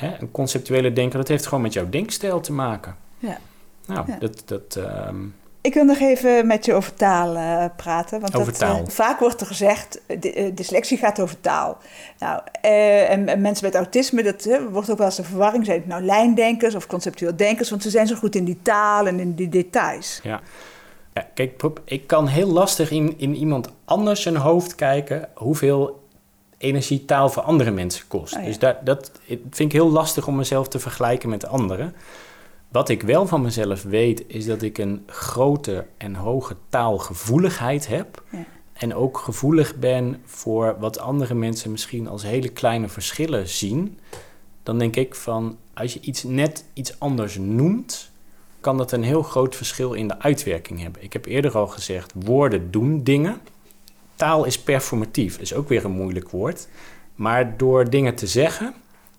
Hè, 0.00 0.16
een 0.20 0.30
conceptuele 0.30 0.92
denker, 0.92 1.18
dat 1.18 1.28
heeft 1.28 1.46
gewoon 1.46 1.62
met 1.62 1.72
jouw 1.72 1.88
denkstijl 1.88 2.40
te 2.40 2.52
maken. 2.52 2.96
Ja. 3.18 3.38
Nou, 3.86 4.04
Ja. 4.06 4.16
dat, 4.18 4.42
dat 4.44 4.76
ehm, 4.84 5.16
Ik 5.60 5.74
wil 5.74 5.84
nog 5.84 5.98
even 5.98 6.46
met 6.46 6.64
je 6.64 6.74
over 6.74 6.94
taal 6.94 7.36
eh, 7.36 7.64
praten. 7.76 8.20
Want 8.20 8.36
Over 8.36 8.52
dat, 8.52 8.62
eh, 8.62 8.68
taal. 8.68 8.86
vaak 8.86 9.18
wordt 9.20 9.40
er 9.40 9.46
gezegd, 9.46 10.00
uh, 10.08 10.50
dyslexie 10.54 10.98
gaat 10.98 11.20
over 11.20 11.40
taal. 11.40 11.78
Nou, 12.18 12.40
eh, 12.60 13.10
en, 13.10 13.28
en 13.28 13.40
mensen 13.40 13.64
met 13.64 13.74
autisme, 13.74 14.22
dat 14.22 14.44
eh, 14.44 14.60
wordt 14.70 14.90
ook 14.90 14.98
wel 14.98 15.06
eens 15.06 15.18
een 15.18 15.24
verwarring. 15.24 15.64
Zijn 15.64 15.78
het 15.78 15.86
nou 15.86 16.02
lijndenkers 16.02 16.74
of 16.74 16.86
conceptueel 16.86 17.36
denkers? 17.36 17.70
Want 17.70 17.82
ze 17.82 17.90
zijn 17.90 18.06
zo 18.06 18.14
goed 18.16 18.34
in 18.34 18.44
die 18.44 18.58
taal 18.62 19.06
en 19.06 19.20
in 19.20 19.34
die 19.34 19.48
details. 19.48 20.20
Ja. 20.22 20.40
Ja, 21.14 21.26
kijk, 21.34 21.62
ik 21.84 22.06
kan 22.06 22.26
heel 22.26 22.48
lastig 22.48 22.90
in, 22.90 23.14
in 23.18 23.34
iemand 23.34 23.68
anders 23.84 24.22
zijn 24.22 24.36
hoofd 24.36 24.74
kijken 24.74 25.28
hoeveel 25.34 25.99
energie 26.60 27.04
taal 27.04 27.28
voor 27.28 27.42
andere 27.42 27.70
mensen 27.70 28.06
kost. 28.08 28.34
Oh 28.34 28.40
ja. 28.40 28.46
Dus 28.46 28.58
daar, 28.58 28.80
dat 28.84 29.10
vind 29.26 29.58
ik 29.58 29.72
heel 29.72 29.90
lastig 29.90 30.26
om 30.26 30.36
mezelf 30.36 30.68
te 30.68 30.78
vergelijken 30.78 31.28
met 31.28 31.46
anderen. 31.46 31.94
Wat 32.68 32.88
ik 32.88 33.02
wel 33.02 33.26
van 33.26 33.42
mezelf 33.42 33.82
weet, 33.82 34.24
is 34.26 34.46
dat 34.46 34.62
ik 34.62 34.78
een 34.78 35.02
grote 35.06 35.86
en 35.96 36.14
hoge 36.14 36.56
taalgevoeligheid 36.68 37.86
heb. 37.86 38.22
Ja. 38.30 38.44
En 38.72 38.94
ook 38.94 39.18
gevoelig 39.18 39.76
ben 39.76 40.22
voor 40.24 40.76
wat 40.78 40.98
andere 40.98 41.34
mensen 41.34 41.70
misschien 41.70 42.08
als 42.08 42.22
hele 42.22 42.48
kleine 42.48 42.88
verschillen 42.88 43.48
zien. 43.48 43.98
Dan 44.62 44.78
denk 44.78 44.96
ik 44.96 45.14
van, 45.14 45.56
als 45.74 45.94
je 45.94 46.00
iets 46.00 46.22
net 46.22 46.64
iets 46.72 46.98
anders 46.98 47.36
noemt, 47.38 48.10
kan 48.60 48.76
dat 48.76 48.92
een 48.92 49.02
heel 49.02 49.22
groot 49.22 49.56
verschil 49.56 49.92
in 49.92 50.08
de 50.08 50.18
uitwerking 50.18 50.80
hebben. 50.82 51.02
Ik 51.02 51.12
heb 51.12 51.26
eerder 51.26 51.56
al 51.56 51.66
gezegd, 51.66 52.12
woorden 52.14 52.70
doen 52.70 53.02
dingen. 53.04 53.40
Taal 54.20 54.44
is 54.44 54.58
performatief, 54.60 55.38
is 55.38 55.54
ook 55.54 55.68
weer 55.68 55.84
een 55.84 55.90
moeilijk 55.90 56.30
woord. 56.30 56.68
Maar 57.14 57.56
door 57.56 57.90
dingen 57.90 58.14
te 58.14 58.26
zeggen, 58.26 58.74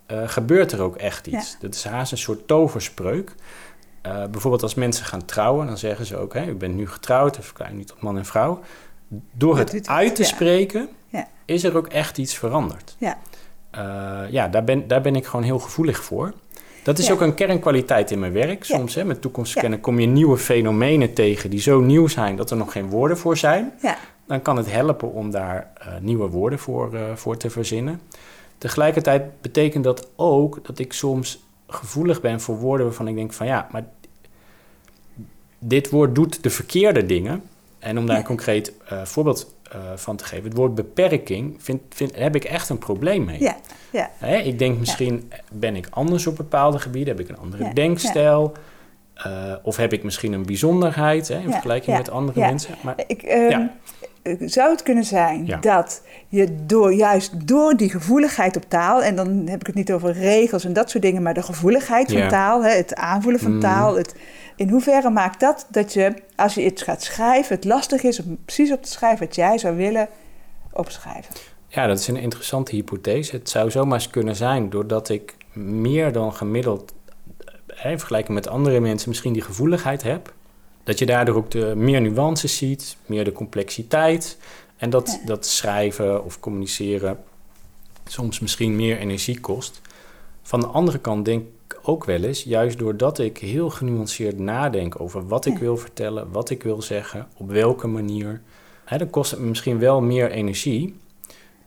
eh, 0.06 0.28
gebeurt 0.28 0.72
er 0.72 0.82
ook 0.82 0.96
echt 0.96 1.28
iets. 1.28 1.58
Dat 1.60 1.74
is 1.76 1.84
haast 1.84 2.12
een 2.12 2.18
soort 2.18 2.48
toverspreuk. 2.48 3.36
Eh, 4.02 4.26
bijvoorbeeld 4.32 4.64
als 4.64 4.76
mensen 4.76 5.06
gaan 5.06 5.26
trouwen, 5.26 5.68
dan 5.68 5.78
zeggen 5.78 6.06
ze 6.06 6.18
ook... 6.18 6.34
Hè, 6.34 6.48
u 6.48 6.54
bent 6.56 6.76
nu 6.76 6.88
getrouwd, 6.88 7.38
of 7.38 7.46
verklaar 7.46 7.74
nu 7.74 7.84
tot 7.84 8.02
man 8.02 8.18
en 8.18 8.26
vrouw. 8.26 8.60
Door 9.32 9.56
Dat 9.56 9.72
het 9.72 9.88
uit 9.88 10.16
te 10.16 10.22
ja. 10.22 10.28
spreken, 10.28 10.90
Ja. 11.10 11.28
is 11.46 11.64
er 11.64 11.78
ook 11.78 11.88
echt 11.88 12.18
iets 12.18 12.36
veranderd. 12.38 12.96
Ja. 12.98 13.18
Eh, 13.72 14.32
ja, 14.32 14.48
daar 14.48 14.64
ben, 14.64 14.88
daar 14.88 15.02
ben 15.02 15.16
ik 15.16 15.26
gewoon 15.26 15.46
heel 15.46 15.60
gevoelig 15.60 16.04
voor. 16.04 16.34
Dat 16.84 17.00
is 17.00 17.12
ook 17.12 17.22
een 17.22 17.34
kernkwaliteit 17.34 18.12
in 18.12 18.20
mijn 18.20 18.34
werk. 18.34 18.64
Soms 18.64 18.96
hè, 18.96 19.04
met 19.04 19.22
toekomstverkennen 19.22 19.80
kom 19.82 20.00
je 20.00 20.08
nieuwe 20.08 20.38
fenomenen 20.38 21.14
tegen 21.14 21.50
die 21.50 21.60
zo 21.60 21.80
nieuw 21.80 22.08
zijn 22.08 22.36
dat 22.36 22.52
er 22.52 22.58
nog 22.58 22.72
geen 22.72 22.90
woorden 22.90 23.18
voor 23.18 23.38
zijn. 23.38 23.74
Ja, 23.82 23.98
Dan 24.26 24.42
kan 24.42 24.58
het 24.58 24.72
helpen 24.72 25.14
om 25.14 25.32
daar 25.32 25.72
eh, 25.78 25.88
nieuwe 26.02 26.28
woorden 26.30 26.60
voor, 26.60 26.94
eh, 26.96 27.02
voor 27.16 27.38
te 27.38 27.50
verzinnen. 27.50 28.02
Tegelijkertijd 28.58 29.42
betekent 29.42 29.84
dat 29.84 30.08
ook 30.16 30.66
dat 30.66 30.80
ik 30.80 30.94
soms 30.94 31.44
gevoelig 31.68 32.22
ben 32.22 32.42
voor 32.42 32.58
woorden 32.58 32.86
waarvan 32.86 33.08
ik 33.08 33.16
denk 33.16 33.34
van 33.34 33.46
ja, 33.48 33.68
maar 33.72 33.86
dit 35.60 35.90
woord 35.90 36.16
doet 36.16 36.44
de 36.44 36.50
verkeerde 36.50 37.06
dingen. 37.06 37.44
En 37.80 37.98
om 37.98 38.06
daar 38.06 38.18
een 38.18 38.24
concreet 38.24 38.74
eh, 38.88 39.02
voorbeeld 39.06 39.56
van 39.96 40.16
te 40.16 40.24
geven, 40.24 40.44
het 40.46 40.54
woord 40.58 40.76
beperking 40.76 41.56
vind, 41.64 41.82
vind, 41.90 42.16
heb 42.16 42.36
ik 42.36 42.44
echt 42.44 42.70
een 42.70 42.78
probleem 42.78 43.24
mee. 43.26 43.42
ja, 43.42 43.58
ja. 43.92 44.10
Hè, 44.18 44.36
ik 44.38 44.60
denk 44.60 44.80
misschien 44.80 45.32
ben 45.52 45.76
ik 45.76 45.88
anders 45.90 46.28
op 46.28 46.36
bepaalde 46.38 46.80
gebieden, 46.80 47.16
heb 47.18 47.24
ik 47.26 47.30
een 47.30 47.42
andere 47.42 47.64
Ja, 47.64 47.74
denkstijl. 47.74 48.52
of 49.64 49.76
heb 49.76 49.94
ik 49.94 50.04
misschien 50.04 50.34
een 50.34 50.46
bijzonderheid 50.46 51.28
hè, 51.28 51.36
in 51.36 51.42
Ja, 51.46 51.52
vergelijking 51.52 51.92
ja, 51.92 51.98
met 52.02 52.12
andere 52.12 52.40
ja. 52.40 52.48
mensen. 52.48 52.76
Maar 52.84 53.04
Ik, 53.08 53.22
ehm, 53.24 53.50
Ja. 53.50 53.60
eh, 53.60 54.08
Zou 54.40 54.72
het 54.72 54.84
kunnen 54.84 55.04
zijn 55.04 55.46
Ja. 55.46 55.58
dat 55.58 56.02
je 56.28 56.66
door, 56.66 56.94
juist 56.94 57.48
door 57.48 57.76
die 57.78 57.90
gevoeligheid 57.90 58.56
op 58.56 58.64
taal, 58.68 59.04
en 59.04 59.16
dan 59.16 59.48
heb 59.48 59.60
ik 59.60 59.66
het 59.68 59.76
niet 59.76 59.92
over 59.92 60.12
regels 60.14 60.66
en 60.66 60.74
dat 60.74 60.90
soort 60.90 61.04
dingen, 61.04 61.22
maar 61.22 61.34
de 61.34 61.42
gevoeligheid 61.44 62.12
van 62.12 62.28
taal, 62.28 62.64
hè, 62.64 62.70
het 62.76 62.96
aanvoelen 62.96 63.42
van 63.42 63.54
Mm. 63.54 63.60
taal, 63.60 63.96
het, 63.98 64.16
in 64.56 64.70
hoeverre 64.70 65.10
maakt 65.10 65.40
dat 65.40 65.68
dat 65.70 65.94
je, 65.94 66.14
als 66.36 66.54
je 66.54 66.66
iets 66.66 66.82
gaat 66.82 67.04
schrijven, 67.04 67.56
het 67.56 67.66
lastig 67.66 68.04
is 68.04 68.24
om 68.24 68.38
precies 68.46 68.72
op 68.72 68.84
te 68.84 68.90
schrijven 68.92 69.26
wat 69.26 69.36
jij 69.36 69.58
zou 69.58 69.76
willen 69.76 70.08
opschrijven? 70.72 71.34
Ja, 71.68 71.88
dat 71.88 72.00
is 72.00 72.08
een 72.08 72.18
interessante 72.18 72.76
hypothese. 72.76 73.36
Het 73.36 73.50
zou 73.50 73.72
zomaar 73.72 73.94
eens 73.94 74.10
kunnen 74.10 74.36
zijn, 74.36 74.70
doordat 74.70 75.10
ik 75.10 75.36
meer 75.54 76.12
dan 76.12 76.34
gemiddeld, 76.34 76.94
eh, 77.68 77.92
in 77.92 77.98
vergelijking 77.98 78.34
met 78.36 78.48
andere 78.48 78.80
mensen, 78.80 79.10
misschien 79.10 79.34
die 79.34 79.42
gevoeligheid 79.42 80.04
heb. 80.04 80.34
Dat 80.92 81.00
je 81.00 81.06
daardoor 81.06 81.36
ook 81.36 81.52
de, 81.52 81.74
meer 81.76 82.02
nuances 82.02 82.58
ziet, 82.58 82.98
meer 83.06 83.24
de 83.24 83.32
complexiteit. 83.32 84.38
En 84.78 84.90
dat, 84.90 85.08
Ja. 85.20 85.26
dat 85.26 85.46
schrijven 85.46 86.24
of 86.26 86.40
communiceren 86.40 87.18
soms 88.06 88.40
misschien 88.40 88.76
meer 88.76 88.98
energie 88.98 89.40
kost. 89.40 89.82
Van 90.42 90.60
de 90.60 90.66
andere 90.66 91.00
kant 91.00 91.26
denk 91.26 91.44
ik 91.68 91.80
ook 91.82 92.06
wel 92.06 92.24
eens, 92.24 92.44
juist 92.44 92.78
doordat 92.78 93.20
ik 93.20 93.38
heel 93.38 93.70
genuanceerd 93.70 94.40
nadenk 94.40 95.02
over 95.02 95.28
wat 95.28 95.46
ik 95.46 95.54
Ja. 95.54 95.60
wil 95.60 95.78
vertellen, 95.78 96.32
wat 96.32 96.50
ik 96.50 96.64
wil 96.64 96.82
zeggen, 96.82 97.28
op 97.38 97.50
welke 97.52 97.88
manier. 97.88 98.42
Hè, 98.86 98.98
dan 98.98 99.10
kost 99.10 99.32
het 99.32 99.40
me 99.40 99.46
misschien 99.48 99.80
wel 99.80 100.02
meer 100.02 100.32
energie. 100.32 101.00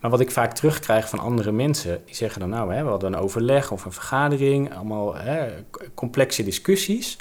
Maar 0.01 0.11
wat 0.11 0.21
ik 0.21 0.31
vaak 0.31 0.55
terugkrijg 0.55 1.09
van 1.09 1.19
andere 1.19 1.53
mensen, 1.53 2.03
die 2.05 2.15
zeggen 2.15 2.41
dan 2.41 2.49
nou, 2.49 2.75
hè, 2.75 2.83
we 2.83 2.89
hadden 2.91 3.13
een 3.13 3.19
overleg 3.21 3.71
of 3.73 3.85
een 3.85 3.93
vergadering, 3.93 4.75
allemaal 4.75 5.15
hè, 5.15 5.53
complexe 5.95 6.45
discussies. 6.45 7.17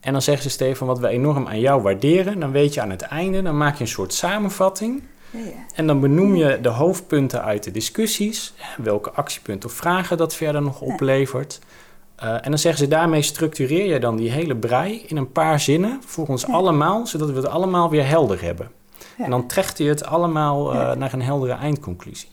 En 0.00 0.12
dan 0.12 0.22
zeggen 0.22 0.42
ze 0.42 0.50
Stefan, 0.50 0.86
wat 0.86 0.98
we 0.98 1.08
enorm 1.08 1.46
aan 1.46 1.60
jou 1.60 1.82
waarderen, 1.82 2.40
dan 2.40 2.50
weet 2.52 2.74
je 2.74 2.80
aan 2.80 2.90
het 2.90 3.02
einde, 3.02 3.42
dan 3.42 3.56
maak 3.56 3.74
je 3.74 3.80
een 3.80 3.88
soort 3.88 4.12
samenvatting. 4.14 5.02
Ja, 5.30 5.38
ja. 5.38 5.50
En 5.74 5.86
dan 5.86 6.00
benoem 6.00 6.34
je 6.36 6.58
de 6.62 6.68
hoofdpunten 6.68 7.42
uit 7.42 7.62
de 7.64 7.70
discussies, 7.70 8.52
welke 8.76 9.10
actiepunten 9.10 9.68
of 9.68 9.74
vragen 9.74 10.16
dat 10.16 10.34
verder 10.34 10.62
nog 10.62 10.80
oplevert. 10.80 11.58
Eh, 12.16 12.32
en 12.32 12.42
dan 12.50 12.58
zeggen 12.58 12.80
ze, 12.84 12.88
daarmee 12.88 13.22
structureer 13.22 13.86
je 13.86 14.00
dan 14.00 14.16
die 14.16 14.30
hele 14.30 14.56
brei 14.56 15.04
in 15.06 15.16
een 15.16 15.32
paar 15.32 15.60
zinnen 15.60 16.00
voor 16.06 16.26
ons 16.26 16.44
Ja. 16.46 16.52
allemaal, 16.52 17.06
zodat 17.06 17.28
we 17.30 17.36
het 17.36 17.46
allemaal 17.46 17.90
weer 17.90 18.06
helder 18.06 18.42
hebben. 18.42 18.70
En 19.18 19.30
dan 19.30 19.46
trekt 19.46 19.78
je 19.78 19.84
het 19.84 20.04
allemaal 20.04 20.72
eh, 20.74 20.96
naar 20.96 21.12
een 21.12 21.22
heldere 21.22 21.52
eindconclusie. 21.52 22.28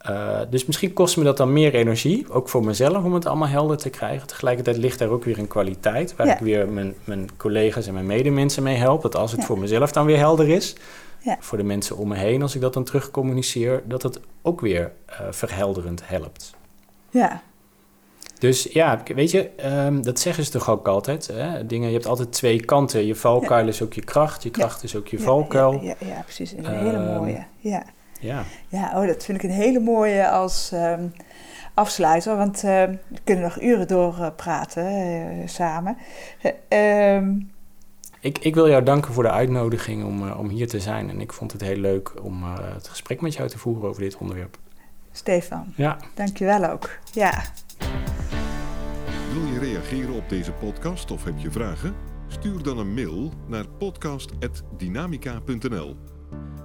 Eh, 0.00 0.40
dus 0.50 0.64
misschien 0.66 0.92
kost 0.92 1.16
me 1.16 1.24
dat 1.24 1.36
dan 1.36 1.52
meer 1.52 1.74
energie, 1.74 2.32
ook 2.32 2.48
voor 2.48 2.64
mezelf, 2.64 3.04
om 3.04 3.14
het 3.14 3.26
allemaal 3.26 3.48
helder 3.48 3.76
te 3.76 3.90
krijgen. 3.90 4.26
Tegelijkertijd 4.26 4.76
ligt 4.76 4.98
daar 4.98 5.08
ook 5.08 5.24
weer 5.24 5.38
een 5.38 5.48
kwaliteit, 5.48 6.16
waar 6.16 6.26
Ja. 6.26 6.32
ik 6.34 6.40
weer 6.40 6.68
mijn, 6.68 6.94
mijn 7.04 7.28
collega's 7.36 7.86
en 7.86 7.92
mijn 7.94 8.06
medemensen 8.06 8.62
mee 8.62 8.76
help. 8.76 9.02
Dat 9.02 9.16
als 9.16 9.30
het 9.30 9.40
Ja. 9.40 9.46
voor 9.46 9.58
mezelf 9.58 9.92
dan 9.92 10.06
weer 10.06 10.18
helder 10.18 10.48
is, 10.48 10.74
Ja. 11.18 11.36
voor 11.40 11.58
de 11.58 11.64
mensen 11.64 11.96
om 11.96 12.08
me 12.08 12.16
heen, 12.16 12.42
als 12.42 12.54
ik 12.54 12.60
dat 12.60 12.74
dan 12.74 12.84
terugcommuniceer, 12.84 13.82
dat 13.86 14.02
het 14.02 14.20
ook 14.42 14.60
weer 14.60 14.92
eh, 15.06 15.16
verhelderend 15.30 16.02
helpt. 16.08 16.54
ja. 17.10 17.42
Dus 18.38 18.62
ja, 18.72 19.02
weet 19.14 19.30
je, 19.30 19.48
ehm, 19.56 20.02
dat 20.02 20.18
zeggen 20.20 20.44
ze 20.44 20.50
toch 20.50 20.70
ook 20.70 20.88
altijd. 20.88 21.26
Hè? 21.26 21.66
Dingen, 21.66 21.88
je 21.88 21.94
hebt 21.94 22.06
altijd 22.06 22.32
twee 22.32 22.64
kanten. 22.64 23.06
Je 23.06 23.14
valkuil 23.14 23.68
is 23.68 23.82
ook 23.82 23.92
je 23.92 24.04
kracht, 24.04 24.42
je 24.42 24.50
kracht 24.50 24.82
is 24.82 24.96
ook 24.96 25.06
je 25.08 25.18
valkuil. 25.18 25.72
Ja, 25.72 25.80
ja, 26.00 26.06
ja, 26.06 26.22
precies. 26.22 26.52
Een 26.52 26.66
hele 26.66 26.90
Ehm, 26.90 27.16
mooie. 27.16 27.44
Ja. 27.58 27.82
Ja. 28.20 28.42
Ja, 28.68 29.00
oh, 29.00 29.06
dat 29.06 29.24
vind 29.24 29.42
ik 29.42 29.50
een 29.50 29.56
hele 29.56 29.80
mooie 29.80 30.28
als 30.28 30.70
ehm, 30.72 31.06
afsluiter. 31.74 32.36
Want 32.36 32.56
eh, 32.56 32.62
we 33.08 33.18
kunnen 33.24 33.44
nog 33.44 33.60
uren 33.62 33.88
door 33.88 34.32
praten 34.36 34.86
eh, 34.86 35.48
samen. 35.48 35.96
Eh, 36.40 36.52
ehm, 37.14 37.38
Ik, 38.20 38.38
ik 38.38 38.54
wil 38.54 38.68
jou 38.68 38.82
danken 38.82 39.12
voor 39.12 39.22
de 39.22 39.30
uitnodiging 39.30 40.04
om, 40.04 40.28
eh, 40.28 40.38
om 40.38 40.48
hier 40.48 40.68
te 40.68 40.80
zijn. 40.80 41.10
En 41.10 41.20
ik 41.20 41.32
vond 41.32 41.52
het 41.52 41.60
heel 41.60 41.76
leuk 41.76 42.24
om 42.24 42.42
eh, 42.42 42.74
het 42.74 42.88
gesprek 42.88 43.20
met 43.20 43.34
jou 43.34 43.48
te 43.48 43.58
voeren 43.58 43.88
over 43.88 44.02
dit 44.02 44.16
onderwerp. 44.16 44.58
Stefan, 45.12 45.72
Ja, 45.76 45.96
dankjewel 46.14 46.70
ook. 46.70 46.98
Ja. 47.12 47.42
Wil 49.32 49.44
je 49.52 49.58
reageren 49.58 50.14
op 50.14 50.28
deze 50.28 50.52
podcast 50.52 51.10
of 51.10 51.24
heb 51.24 51.34
je 51.38 51.50
vragen? 51.50 51.94
Stuur 52.28 52.62
dan 52.62 52.78
een 52.78 52.94
mail 52.94 53.32
naar 53.48 53.66
podcast.dynamica.nl. 53.68 55.96